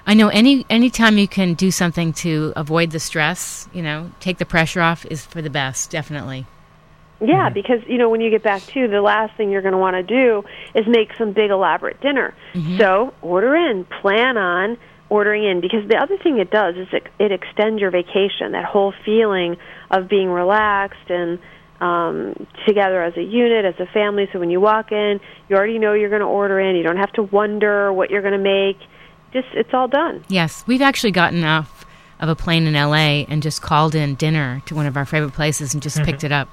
I 0.06 0.14
know 0.14 0.28
any 0.28 0.66
anytime 0.68 1.18
you 1.18 1.28
can 1.28 1.54
do 1.54 1.70
something 1.70 2.12
to 2.14 2.52
avoid 2.56 2.90
the 2.90 3.00
stress, 3.00 3.68
you 3.72 3.82
know, 3.82 4.10
take 4.20 4.38
the 4.38 4.44
pressure 4.44 4.80
off 4.80 5.06
is 5.06 5.24
for 5.24 5.40
the 5.42 5.50
best, 5.50 5.90
definitely. 5.90 6.46
Yeah, 7.20 7.46
mm-hmm. 7.46 7.54
because 7.54 7.80
you 7.86 7.98
know 7.98 8.08
when 8.08 8.20
you 8.20 8.30
get 8.30 8.42
back 8.42 8.62
too, 8.62 8.88
the 8.88 9.02
last 9.02 9.36
thing 9.36 9.50
you're 9.50 9.62
going 9.62 9.72
to 9.72 9.78
want 9.78 9.94
to 9.94 10.02
do 10.02 10.44
is 10.74 10.86
make 10.86 11.14
some 11.16 11.32
big 11.32 11.50
elaborate 11.50 12.00
dinner. 12.00 12.34
Mm-hmm. 12.54 12.78
So 12.78 13.14
order 13.22 13.54
in, 13.54 13.84
plan 13.84 14.36
on 14.36 14.78
ordering 15.10 15.44
in, 15.44 15.60
because 15.60 15.86
the 15.88 15.96
other 15.96 16.16
thing 16.16 16.38
it 16.38 16.50
does 16.50 16.76
is 16.76 16.88
it, 16.92 17.08
it 17.18 17.32
extends 17.32 17.80
your 17.80 17.90
vacation. 17.90 18.52
That 18.52 18.64
whole 18.64 18.94
feeling 19.04 19.56
of 19.90 20.08
being 20.08 20.28
relaxed 20.30 21.10
and 21.10 21.38
um, 21.80 22.46
together 22.66 23.02
as 23.02 23.16
a 23.16 23.22
unit, 23.22 23.64
as 23.64 23.74
a 23.80 23.86
family. 23.92 24.28
So 24.32 24.38
when 24.38 24.50
you 24.50 24.60
walk 24.60 24.92
in, 24.92 25.20
you 25.48 25.56
already 25.56 25.78
know 25.78 25.94
you're 25.94 26.10
going 26.10 26.20
to 26.20 26.26
order 26.26 26.60
in. 26.60 26.76
You 26.76 26.82
don't 26.82 26.98
have 26.98 27.12
to 27.14 27.22
wonder 27.22 27.92
what 27.92 28.10
you're 28.10 28.22
going 28.22 28.32
to 28.32 28.38
make. 28.38 28.78
Just 29.32 29.48
it's 29.54 29.72
all 29.72 29.88
done. 29.88 30.24
Yes, 30.28 30.64
we've 30.66 30.82
actually 30.82 31.12
gotten 31.12 31.44
off 31.44 31.84
of 32.20 32.28
a 32.28 32.36
plane 32.36 32.66
in 32.66 32.74
LA 32.74 33.24
and 33.28 33.42
just 33.42 33.62
called 33.62 33.94
in 33.94 34.14
dinner 34.14 34.62
to 34.66 34.74
one 34.74 34.86
of 34.86 34.96
our 34.96 35.06
favorite 35.06 35.32
places 35.32 35.72
and 35.72 35.82
just 35.82 36.02
picked 36.02 36.22
it 36.22 36.32
up 36.32 36.48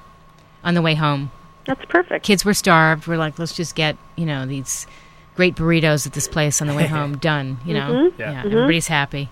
on 0.64 0.74
the 0.74 0.82
way 0.82 0.94
home. 0.94 1.30
That's 1.66 1.84
perfect. 1.84 2.24
Kids 2.24 2.44
were 2.44 2.54
starved. 2.54 3.06
We're 3.06 3.18
like, 3.18 3.38
let's 3.38 3.54
just 3.54 3.74
get, 3.74 3.98
you 4.16 4.24
know, 4.24 4.46
these 4.46 4.86
great 5.38 5.54
burritos 5.54 6.04
at 6.04 6.12
this 6.14 6.26
place 6.26 6.60
on 6.60 6.66
the 6.66 6.74
way 6.74 6.84
home 6.98 7.16
done, 7.16 7.58
you 7.64 7.72
know. 7.72 7.90
Mm-hmm. 8.10 8.20
Yeah. 8.20 8.42
everybody's 8.44 8.88
happy. 8.88 9.30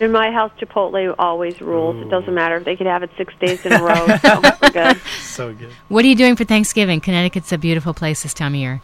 In 0.00 0.10
my 0.10 0.32
house, 0.32 0.50
Chipotle 0.58 1.14
always 1.18 1.60
rules. 1.60 1.96
It 2.04 2.08
doesn't 2.08 2.32
matter 2.34 2.56
if 2.56 2.64
they 2.64 2.76
could 2.76 2.86
have 2.86 3.02
it 3.02 3.10
six 3.18 3.34
days 3.38 3.64
in 3.66 3.72
a 3.74 3.82
row. 3.82 4.06
So 4.22 4.70
good. 4.72 4.96
So 5.20 5.52
good. 5.52 5.70
What 5.88 6.02
are 6.04 6.08
you 6.08 6.16
doing 6.16 6.34
for 6.34 6.44
Thanksgiving? 6.44 7.00
Connecticut's 7.02 7.52
a 7.52 7.58
beautiful 7.58 7.92
place 7.92 8.22
this 8.22 8.32
time 8.32 8.54
of 8.54 8.60
year. 8.60 8.80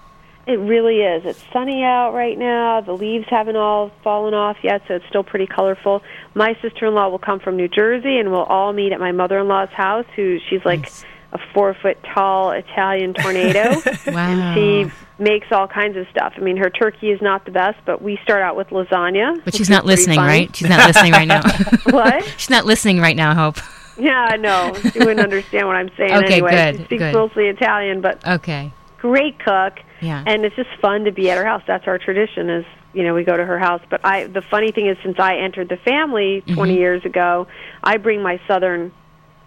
It 0.46 0.58
really 0.58 0.98
is. 0.98 1.24
It's 1.24 1.42
sunny 1.52 1.82
out 1.82 2.12
right 2.12 2.36
now. 2.38 2.82
The 2.82 2.92
leaves 2.92 3.24
haven't 3.30 3.56
all 3.56 3.90
fallen 4.04 4.34
off 4.34 4.58
yet, 4.62 4.82
so 4.86 4.94
it's 4.96 5.06
still 5.08 5.24
pretty 5.24 5.46
colorful. 5.46 6.02
My 6.34 6.56
sister-in-law 6.60 7.08
will 7.08 7.18
come 7.18 7.40
from 7.40 7.56
New 7.56 7.68
Jersey, 7.68 8.18
and 8.18 8.30
we'll 8.30 8.44
all 8.44 8.72
meet 8.74 8.92
at 8.92 9.00
my 9.00 9.12
mother-in-law's 9.12 9.70
house. 9.70 10.06
Who 10.16 10.38
she's 10.48 10.64
like 10.66 10.82
Nice. 10.82 11.04
a 11.32 11.38
four-foot 11.54 11.98
tall 12.14 12.50
Italian 12.50 13.14
tornado. 13.14 13.80
Wow. 14.06 14.54
She 14.54 14.90
makes 15.20 15.48
all 15.52 15.68
kinds 15.68 15.96
of 15.96 16.06
stuff. 16.10 16.32
I 16.36 16.40
mean, 16.40 16.56
her 16.56 16.70
turkey 16.70 17.10
is 17.10 17.20
not 17.20 17.44
the 17.44 17.50
best, 17.50 17.78
but 17.84 18.00
we 18.02 18.18
start 18.24 18.42
out 18.42 18.56
with 18.56 18.68
lasagna. 18.68 19.44
But 19.44 19.54
she's 19.54 19.70
not 19.70 19.84
listening, 19.84 20.16
fun. 20.16 20.26
right? 20.26 20.56
She's 20.56 20.68
not 20.68 20.86
listening 20.86 21.12
right 21.12 21.28
now. 21.28 21.42
what? 21.90 22.24
she's 22.38 22.50
not 22.50 22.64
listening 22.64 22.98
right 23.00 23.16
now, 23.16 23.30
I 23.30 23.34
hope. 23.34 23.56
Yeah, 23.98 24.36
no, 24.38 24.74
she 24.92 24.98
wouldn't 24.98 25.20
understand 25.20 25.66
what 25.66 25.76
I'm 25.76 25.90
saying 25.96 26.12
Okay, 26.24 26.34
anyway. 26.34 26.50
good, 26.52 26.76
she 26.78 26.84
speaks 26.84 27.00
good. 27.02 27.12
mostly 27.14 27.48
Italian, 27.48 28.00
but 28.00 28.26
Okay. 28.26 28.72
great 28.98 29.38
cook. 29.38 29.74
Yeah. 30.00 30.24
and 30.26 30.46
it's 30.46 30.56
just 30.56 30.70
fun 30.80 31.04
to 31.04 31.12
be 31.12 31.30
at 31.30 31.36
her 31.36 31.44
house. 31.44 31.62
That's 31.66 31.86
our 31.86 31.98
tradition. 31.98 32.48
Is 32.48 32.64
you 32.94 33.02
know 33.04 33.12
we 33.14 33.22
go 33.22 33.36
to 33.36 33.44
her 33.44 33.58
house. 33.58 33.82
But 33.90 34.00
I 34.02 34.24
the 34.24 34.40
funny 34.40 34.72
thing 34.72 34.86
is, 34.86 34.96
since 35.02 35.18
I 35.18 35.36
entered 35.36 35.68
the 35.68 35.76
family 35.76 36.40
20 36.46 36.54
Mm-hmm. 36.72 36.80
years 36.80 37.04
ago, 37.04 37.46
I 37.84 37.98
bring 37.98 38.22
my 38.22 38.40
southern 38.48 38.92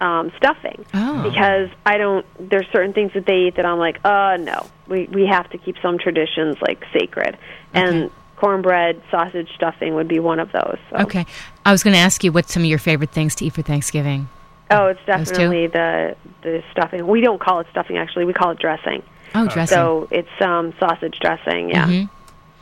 um, 0.04 0.32
stuffing 0.38 0.86
Oh. 0.94 1.24
because 1.24 1.70
I 1.86 1.98
don't. 1.98 2.26
There's 2.50 2.68
certain 2.72 2.94
things 2.94 3.12
that 3.14 3.26
they 3.26 3.48
eat 3.48 3.56
that 3.56 3.66
I'm 3.66 3.80
like, 3.80 4.00
uh, 4.06 4.38
no, 4.38 4.68
we 4.88 5.06
we 5.08 5.26
have 5.28 5.50
to 5.52 5.58
keep 5.58 5.76
some 5.82 5.98
traditions 5.98 6.58
like 6.62 6.84
sacred, 6.94 7.38
and 7.74 8.12
cornbread, 8.36 9.02
sausage 9.10 9.50
stuffing 9.56 9.96
would 9.96 10.08
be 10.10 10.20
one 10.20 10.40
of 10.40 10.52
those. 10.52 10.78
So. 10.90 10.98
Okay. 10.98 11.26
I 11.66 11.72
was 11.72 11.82
going 11.84 11.94
to 11.94 12.00
ask 12.00 12.24
you 12.26 12.32
what 12.34 12.50
some 12.50 12.64
of 12.64 12.68
your 12.68 12.80
favorite 12.80 13.12
things 13.12 13.36
to 13.36 13.46
eat 13.46 13.54
for 13.54 13.62
Thanksgiving. 13.62 14.28
Oh, 14.70 14.88
it's 14.88 15.00
definitely 15.06 15.68
the 15.68 16.16
the 16.42 16.62
stuffing. 16.72 17.08
We 17.08 17.22
don't 17.22 17.40
call 17.40 17.62
it 17.62 17.68
stuffing 17.72 17.98
actually. 17.98 18.26
We 18.26 18.34
call 18.34 18.52
it 18.52 18.60
dressing. 18.60 19.02
Oh, 19.36 19.48
dressing. 19.48 19.76
So 19.76 20.08
it's 20.12 20.42
um, 20.42 20.74
sausage 20.80 21.18
dressing. 21.22 21.70
Yeah. 21.70 21.88
Mhm. 21.88 22.10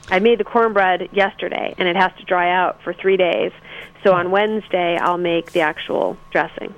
I 0.10 0.20
made 0.20 0.40
the 0.40 0.44
cornbread 0.44 1.10
yesterday, 1.14 1.74
and 1.78 1.88
it 1.88 1.96
has 1.96 2.12
to 2.20 2.24
dry 2.26 2.52
out 2.52 2.82
for 2.84 2.94
three 2.94 3.18
days. 3.18 3.52
So 4.04 4.14
on 4.14 4.30
Wednesday, 4.30 4.98
I'll 4.98 5.18
make 5.18 5.52
the 5.54 5.62
actual 5.62 6.18
dressing. 6.32 6.74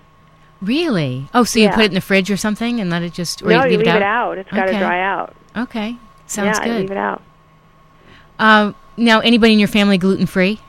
Really? 0.63 1.27
Oh, 1.33 1.43
so 1.43 1.59
you 1.59 1.69
put 1.69 1.81
it 1.81 1.87
in 1.91 1.93
the 1.93 2.01
fridge 2.01 2.31
or 2.31 2.37
something 2.37 2.79
and 2.79 2.89
let 2.89 3.03
it 3.03 3.13
just 3.13 3.41
or 3.43 3.49
no, 3.49 3.65
you 3.65 3.71
you 3.71 3.77
leave, 3.77 3.85
leave 3.87 3.95
it 3.95 4.01
out. 4.01 4.37
It's 4.37 4.49
got 4.49 4.65
to 4.65 4.71
dry 4.71 5.01
out. 5.01 5.35
Okay. 5.57 5.97
Sounds 6.27 6.57
good. 6.59 6.67
yeah, 6.67 6.73
I 6.75 6.79
leave 6.79 6.91
it 6.91 6.97
out. 6.97 7.21
Um, 8.39 8.75
now, 8.97 9.19
anybody 9.19 9.53
in 9.53 9.59
your 9.59 9.67
family 9.67 9.97
gluten 9.97 10.25
free? 10.25 10.59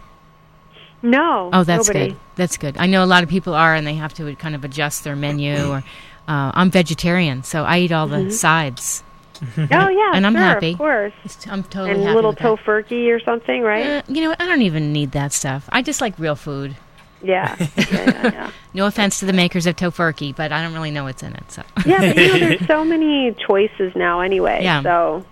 No. 1.02 1.50
Oh, 1.52 1.64
that's 1.64 1.88
nobody. 1.88 2.08
good. 2.12 2.20
That's 2.36 2.56
good. 2.56 2.76
I 2.78 2.86
know 2.86 3.04
a 3.04 3.06
lot 3.06 3.22
of 3.22 3.28
people 3.28 3.54
are, 3.54 3.74
and 3.74 3.86
they 3.86 3.94
have 3.94 4.14
to 4.14 4.34
kind 4.36 4.54
of 4.54 4.64
adjust 4.64 5.04
their 5.04 5.16
menu. 5.16 5.54
Or 5.70 5.84
uh, 6.26 6.50
I'm 6.54 6.70
vegetarian, 6.70 7.42
so 7.42 7.64
I 7.64 7.80
eat 7.80 7.92
all 7.92 8.06
the 8.06 8.16
Mm-hmm. 8.16 8.30
sides. 8.30 9.02
Oh 9.58 9.88
yeah, 9.88 10.12
And 10.14 10.26
I'm 10.26 10.32
sure, 10.32 10.40
happy. 10.40 10.72
Of 10.72 10.78
course. 10.78 11.12
I'm 11.50 11.62
totally 11.64 11.90
And 11.90 12.02
happy 12.02 12.14
little 12.14 12.34
tofurkey 12.34 13.08
or 13.14 13.20
something, 13.20 13.60
right? 13.62 13.86
Uh, 13.86 14.02
you 14.08 14.22
know? 14.22 14.34
I 14.38 14.46
don't 14.46 14.62
even 14.62 14.92
need 14.92 15.12
that 15.12 15.32
stuff. 15.34 15.68
I 15.70 15.82
just 15.82 16.00
like 16.00 16.18
real 16.18 16.34
food. 16.36 16.76
Yeah. 17.24 17.56
yeah, 17.58 17.68
yeah, 17.76 18.22
yeah. 18.22 18.50
No 18.74 18.86
offense 18.86 19.18
to 19.20 19.26
the 19.26 19.32
makers 19.32 19.66
of 19.66 19.76
tofurkey, 19.76 20.34
but 20.36 20.52
I 20.52 20.62
don't 20.62 20.72
really 20.74 20.90
know 20.90 21.04
what's 21.04 21.22
in 21.22 21.32
it. 21.34 21.50
So 21.50 21.62
Yeah, 21.86 21.98
but 22.00 22.16
you 22.16 22.28
know, 22.28 22.38
there's 22.38 22.66
so 22.66 22.84
many 22.94 23.34
choices 23.46 23.94
now 23.96 24.20
anyway. 24.20 24.60
Yeah. 24.62 24.82
So 24.82 25.24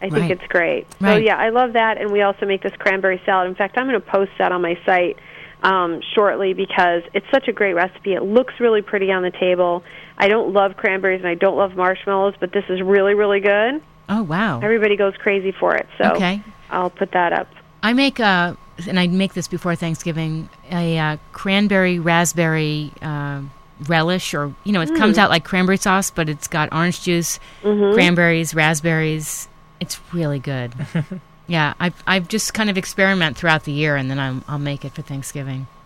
I 0.00 0.08
think 0.10 0.14
Right. 0.22 0.30
it's 0.32 0.46
great. 0.48 0.86
Right. 1.00 1.12
So 1.14 1.16
yeah, 1.18 1.36
I 1.36 1.48
love 1.50 1.72
that, 1.74 1.98
and 1.98 2.10
we 2.12 2.22
also 2.22 2.46
make 2.46 2.62
this 2.62 2.74
cranberry 2.78 3.20
salad. 3.24 3.48
In 3.48 3.54
fact, 3.54 3.76
I'm 3.78 3.86
going 3.88 4.00
to 4.00 4.06
post 4.06 4.32
that 4.38 4.52
on 4.52 4.60
my 4.62 4.78
site 4.86 5.18
um, 5.62 6.00
shortly 6.14 6.52
because 6.52 7.02
it's 7.14 7.26
such 7.30 7.48
a 7.48 7.52
great 7.52 7.74
recipe. 7.74 8.12
It 8.14 8.22
looks 8.22 8.54
really 8.60 8.82
pretty 8.82 9.10
on 9.10 9.22
the 9.22 9.30
table. 9.30 9.82
I 10.18 10.28
don't 10.28 10.52
love 10.52 10.76
cranberries 10.76 11.20
and 11.20 11.28
I 11.28 11.34
don't 11.34 11.56
love 11.56 11.74
marshmallows, 11.76 12.34
but 12.38 12.52
this 12.52 12.64
is 12.68 12.80
really, 12.82 13.14
really 13.14 13.40
good. 13.40 13.82
oh 14.08 14.22
wow. 14.22 14.60
Everybody 14.60 14.96
goes 14.96 15.14
crazy 15.16 15.52
for 15.52 15.74
it. 15.74 15.86
So 15.98 16.12
Okay. 16.12 16.42
I'll 16.70 16.90
put 16.90 17.12
that 17.12 17.32
up. 17.32 17.48
I 17.82 17.92
make 17.94 18.20
uh 18.20 18.54
and 18.88 18.98
I'd 19.00 19.12
make 19.12 19.34
this 19.34 19.48
before 19.48 19.74
Thanksgiving 19.74 20.48
a 20.70 20.98
uh, 20.98 21.16
cranberry 21.32 21.98
raspberry 21.98 22.92
uh, 23.02 23.40
relish, 23.88 24.34
or 24.34 24.54
you 24.64 24.72
know, 24.72 24.80
it 24.80 24.90
Mm. 24.90 24.98
comes 24.98 25.18
out 25.18 25.30
like 25.30 25.44
cranberry 25.44 25.76
sauce, 25.78 26.10
but 26.10 26.28
it's 26.28 26.48
got 26.48 26.72
orange 26.72 27.02
juice, 27.02 27.38
Mm-hmm. 27.62 27.94
cranberries, 27.94 28.54
raspberries. 28.54 29.48
It's 29.80 30.00
really 30.12 30.38
good. 30.38 30.72
yeah, 31.46 31.74
I've 31.78 32.02
I've 32.06 32.28
just 32.28 32.54
kind 32.54 32.70
of 32.70 32.76
experiment 32.78 33.36
throughout 33.36 33.64
the 33.64 33.72
year, 33.72 33.96
and 33.96 34.10
then 34.10 34.18
I'm, 34.18 34.44
I'll 34.48 34.58
make 34.58 34.84
it 34.84 34.92
for 34.92 35.02
Thanksgiving. 35.02 35.66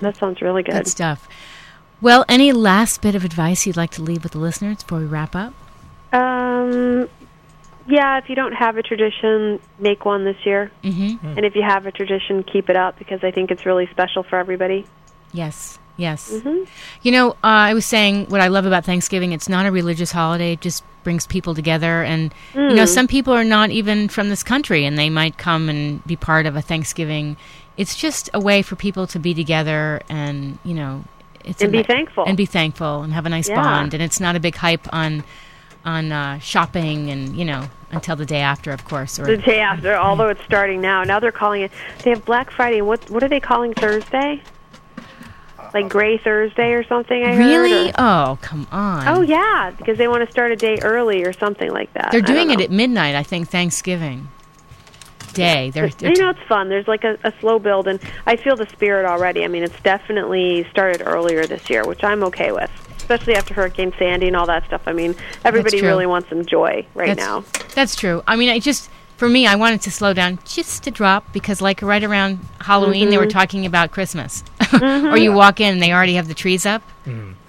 That 0.00 0.16
sounds 0.16 0.40
really 0.40 0.62
good. 0.62 0.72
Good 0.72 0.88
stuff. 0.88 1.28
Well, 2.00 2.24
any 2.28 2.52
last 2.52 3.02
bit 3.02 3.14
of 3.14 3.24
advice 3.24 3.66
you'd 3.66 3.76
like 3.76 3.90
to 3.92 4.02
leave 4.02 4.22
with 4.22 4.32
the 4.32 4.38
listeners 4.38 4.82
before 4.82 4.98
we 5.00 5.04
wrap 5.06 5.36
up? 5.36 5.52
Um, 6.12 7.08
yeah, 7.86 8.18
if 8.18 8.28
you 8.28 8.34
don't 8.34 8.52
have 8.54 8.76
a 8.76 8.82
tradition, 8.82 9.60
make 9.78 10.04
one 10.04 10.24
this 10.24 10.36
year. 10.44 10.70
Mm-hmm. 10.82 11.26
And 11.36 11.44
if 11.44 11.54
you 11.54 11.62
have 11.62 11.86
a 11.86 11.92
tradition, 11.92 12.42
keep 12.42 12.68
it 12.70 12.76
up 12.76 12.98
because 12.98 13.22
I 13.22 13.30
think 13.30 13.50
it's 13.50 13.66
really 13.66 13.86
special 13.90 14.22
for 14.22 14.38
everybody. 14.38 14.86
Yes, 15.32 15.78
yes. 15.96 16.30
Mhm. 16.32 16.66
You 17.02 17.12
know, 17.12 17.30
uh, 17.32 17.36
I 17.42 17.74
was 17.74 17.84
saying 17.84 18.26
what 18.26 18.40
I 18.40 18.48
love 18.48 18.66
about 18.66 18.84
Thanksgiving. 18.84 19.32
It's 19.32 19.48
not 19.48 19.66
a 19.66 19.70
religious 19.72 20.12
holiday; 20.12 20.52
it 20.52 20.60
just 20.60 20.84
brings 21.02 21.26
people 21.26 21.54
together. 21.54 22.02
And 22.02 22.32
you 22.54 22.74
know, 22.74 22.84
some 22.86 23.06
people 23.08 23.32
are 23.34 23.44
not 23.44 23.70
even 23.70 24.08
from 24.08 24.28
this 24.28 24.42
country, 24.42 24.84
and 24.84 24.96
they 24.96 25.10
might 25.10 25.36
come 25.36 25.68
and 25.68 26.04
be 26.06 26.16
part 26.16 26.46
of 26.46 26.56
a 26.56 26.62
Thanksgiving. 26.62 27.36
It's 27.76 27.96
just 27.96 28.30
a 28.32 28.38
way 28.40 28.62
for 28.62 28.76
people 28.76 29.06
to 29.08 29.18
be 29.18 29.34
together, 29.34 30.00
and 30.08 30.58
you 30.64 30.74
know, 30.74 31.02
it's 31.44 31.60
And 31.60 31.68
a 31.70 31.72
be 31.72 31.78
ni- 31.78 31.84
thankful. 31.84 32.24
and 32.24 32.36
be 32.36 32.46
thankful, 32.46 33.02
and 33.02 33.12
have 33.12 33.26
a 33.26 33.28
nice 33.28 33.48
Yeah. 33.48 33.60
bond. 33.60 33.92
And 33.92 34.02
it's 34.02 34.20
not 34.20 34.36
a 34.36 34.40
big 34.40 34.54
hype 34.56 34.86
on 34.92 35.24
on 35.84 36.12
uh, 36.12 36.38
shopping, 36.38 37.10
and 37.10 37.36
you 37.36 37.44
know, 37.44 37.68
until 37.90 38.16
the 38.16 38.26
day 38.26 38.40
after, 38.40 38.70
of 38.72 38.84
course. 38.84 39.18
Or 39.18 39.24
The 39.26 39.36
day 39.36 39.60
after, 39.60 39.94
although 39.94 40.28
it's 40.28 40.42
starting 40.44 40.80
now. 40.80 41.04
Now 41.04 41.20
they're 41.20 41.32
calling 41.32 41.62
it. 41.62 41.70
They 42.02 42.10
have 42.10 42.24
Black 42.24 42.50
Friday. 42.50 42.80
What 42.82 43.08
what 43.10 43.22
are 43.22 43.28
they 43.28 43.40
calling 43.40 43.74
Thursday? 43.74 44.42
Like 45.72 45.88
Gray 45.88 46.18
Thursday 46.18 46.72
or 46.72 46.84
something. 46.84 47.24
I 47.24 47.34
heard, 47.34 47.38
really? 47.46 47.88
or- 47.90 47.94
Oh, 47.98 48.38
come 48.40 48.68
on! 48.70 49.08
Oh 49.08 49.22
yeah, 49.22 49.72
because 49.76 49.98
they 49.98 50.06
want 50.06 50.24
to 50.24 50.30
start 50.30 50.52
a 50.52 50.56
day 50.56 50.78
early 50.82 51.24
or 51.24 51.32
something 51.32 51.68
like 51.70 51.92
that. 51.94 52.12
They're 52.12 52.20
doing 52.20 52.50
it 52.50 52.60
at 52.60 52.70
midnight, 52.70 53.16
I 53.16 53.24
think, 53.24 53.48
Thanksgiving 53.48 54.28
Day. 55.32 55.70
They're, 55.70 55.88
they're 55.88 56.12
you 56.12 56.22
know, 56.22 56.30
it's 56.30 56.38
fun. 56.48 56.68
There's 56.68 56.86
like 56.86 57.02
a, 57.02 57.18
a 57.24 57.32
slow 57.40 57.58
build, 57.58 57.88
and 57.88 57.98
I 58.24 58.36
feel 58.36 58.54
the 58.54 58.68
spirit 58.68 59.04
already. 59.04 59.42
I 59.44 59.48
mean, 59.48 59.64
it's 59.64 59.80
definitely 59.82 60.64
started 60.70 61.02
earlier 61.04 61.44
this 61.44 61.68
year, 61.68 61.84
which 61.84 62.04
I'm 62.04 62.22
okay 62.24 62.52
with, 62.52 62.70
especially 63.04 63.34
after 63.34 63.52
Hurricane 63.54 63.92
Sandy 63.98 64.28
and 64.28 64.36
all 64.36 64.46
that 64.46 64.64
stuff. 64.66 64.82
I 64.86 64.92
mean, 64.92 65.14
everybody 65.44 65.82
really 65.82 66.06
wants 66.06 66.28
some 66.30 66.46
joy 66.46 66.86
right 66.94 67.16
that's, 67.16 67.18
now. 67.18 67.44
That's 67.74 67.94
true. 67.94 68.22
I 68.26 68.36
mean, 68.36 68.48
I 68.48 68.58
just 68.58 68.88
for 69.16 69.28
me, 69.28 69.46
I 69.46 69.54
wanted 69.56 69.82
to 69.82 69.90
slow 69.92 70.12
down 70.14 70.38
just 70.44 70.82
to 70.84 70.90
drop 70.90 71.30
because, 71.32 71.60
like, 71.62 71.82
right 71.82 72.02
around 72.02 72.40
Halloween, 72.60 73.10
they 73.10 73.18
were 73.18 73.24
Mm-hmm. 73.24 73.38
talking 73.38 73.64
about 73.66 73.90
Christmas, 73.92 74.42
or 74.82 75.16
you 75.16 75.32
walk 75.32 75.60
in 75.60 75.72
and 75.74 75.80
they 75.82 75.92
already 75.92 76.14
have 76.14 76.26
the 76.28 76.34
trees 76.34 76.66
up. 76.66 76.82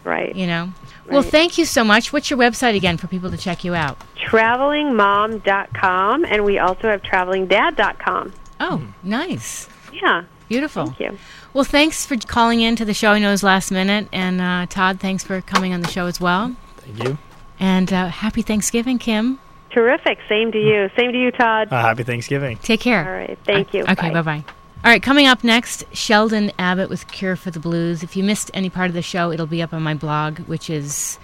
Right. 0.04 0.36
You 0.36 0.46
know. 0.46 0.70
Well, 1.10 1.24
thank 1.24 1.58
you 1.58 1.66
so 1.66 1.84
much. 1.84 2.14
What's 2.14 2.30
your 2.30 2.38
website 2.40 2.76
again 2.76 2.98
for 2.98 3.08
people 3.08 3.32
to 3.32 3.38
check 3.38 3.64
you 3.64 3.74
out? 3.76 3.98
Travelingmom.com, 4.18 6.26
and 6.26 6.46
we 6.46 6.60
also 6.60 6.88
have 6.90 7.02
travelingdad.com. 7.02 8.34
Oh, 8.60 8.88
nice, 9.04 9.68
Yeah. 9.94 10.24
beautiful. 10.50 10.88
Thank 10.88 11.00
you. 11.00 11.18
Well, 11.56 11.64
thanks 11.64 12.06
for 12.06 12.18
calling 12.18 12.60
in 12.60 12.76
to 12.76 12.84
the 12.84 12.94
show. 12.94 13.12
I 13.12 13.20
know 13.20 13.30
it 13.30 13.32
was 13.32 13.42
last 13.42 13.72
minute, 13.72 14.10
and 14.12 14.42
uh, 14.42 14.66
Todd, 14.70 15.00
thanks 15.00 15.24
for 15.24 15.40
coming 15.40 15.74
on 15.74 15.80
the 15.80 15.88
show 15.88 16.06
as 16.06 16.20
well. 16.20 16.54
Thank 16.80 17.02
you. 17.02 17.18
And 17.62 17.94
uh, 17.94 18.08
happy 18.10 18.42
Thanksgiving, 18.42 19.00
Kim. 19.00 19.40
Terrific. 19.70 20.18
Same 20.28 20.52
to 20.52 20.58
you. 20.58 20.90
Same 20.98 21.14
to 21.14 21.18
you, 21.18 21.32
Todd. 21.32 21.70
Uh, 21.72 21.80
happy 21.80 22.04
Thanksgiving. 22.04 22.58
Take 22.58 22.82
care. 22.82 23.06
All 23.08 23.14
right. 23.14 23.40
Thank 23.46 23.74
you. 23.74 23.84
Okay, 23.84 24.10
bye 24.10 24.22
bye. 24.22 24.44
All 24.84 24.92
right, 24.92 25.02
coming 25.02 25.28
up 25.28 25.46
next, 25.46 25.86
Sheldon 25.96 26.52
Abbott 26.60 26.90
with 26.90 27.08
Cure 27.08 27.38
for 27.38 27.52
the 27.52 27.60
Blues. 27.62 28.04
If 28.04 28.18
you 28.18 28.24
missed 28.26 28.52
any 28.54 28.70
part 28.70 28.90
of 28.90 28.94
the 28.94 29.02
show, 29.02 29.32
it'll 29.32 29.48
be 29.48 29.62
up 29.62 29.74
on 29.74 29.82
my 29.82 29.94
blog, 29.94 30.40
which 30.40 30.70
is 30.70 31.20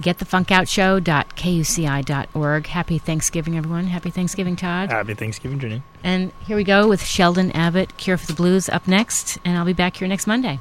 getthefunkoutshow.kuci.org. 0.00 2.66
Happy 2.66 2.98
Thanksgiving, 2.98 3.56
everyone. 3.56 3.86
Happy 3.86 4.10
Thanksgiving, 4.10 4.56
Todd. 4.56 4.90
Happy 4.90 5.14
Thanksgiving, 5.14 5.58
Jenny. 5.58 5.82
And 6.02 6.32
here 6.46 6.56
we 6.56 6.64
go 6.64 6.88
with 6.88 7.04
Sheldon 7.04 7.52
Abbott, 7.52 7.96
Cure 7.96 8.16
for 8.16 8.26
the 8.26 8.34
Blues, 8.34 8.68
up 8.68 8.88
next. 8.88 9.38
And 9.44 9.56
I'll 9.56 9.64
be 9.64 9.72
back 9.72 9.96
here 9.96 10.08
next 10.08 10.26
Monday. 10.26 10.58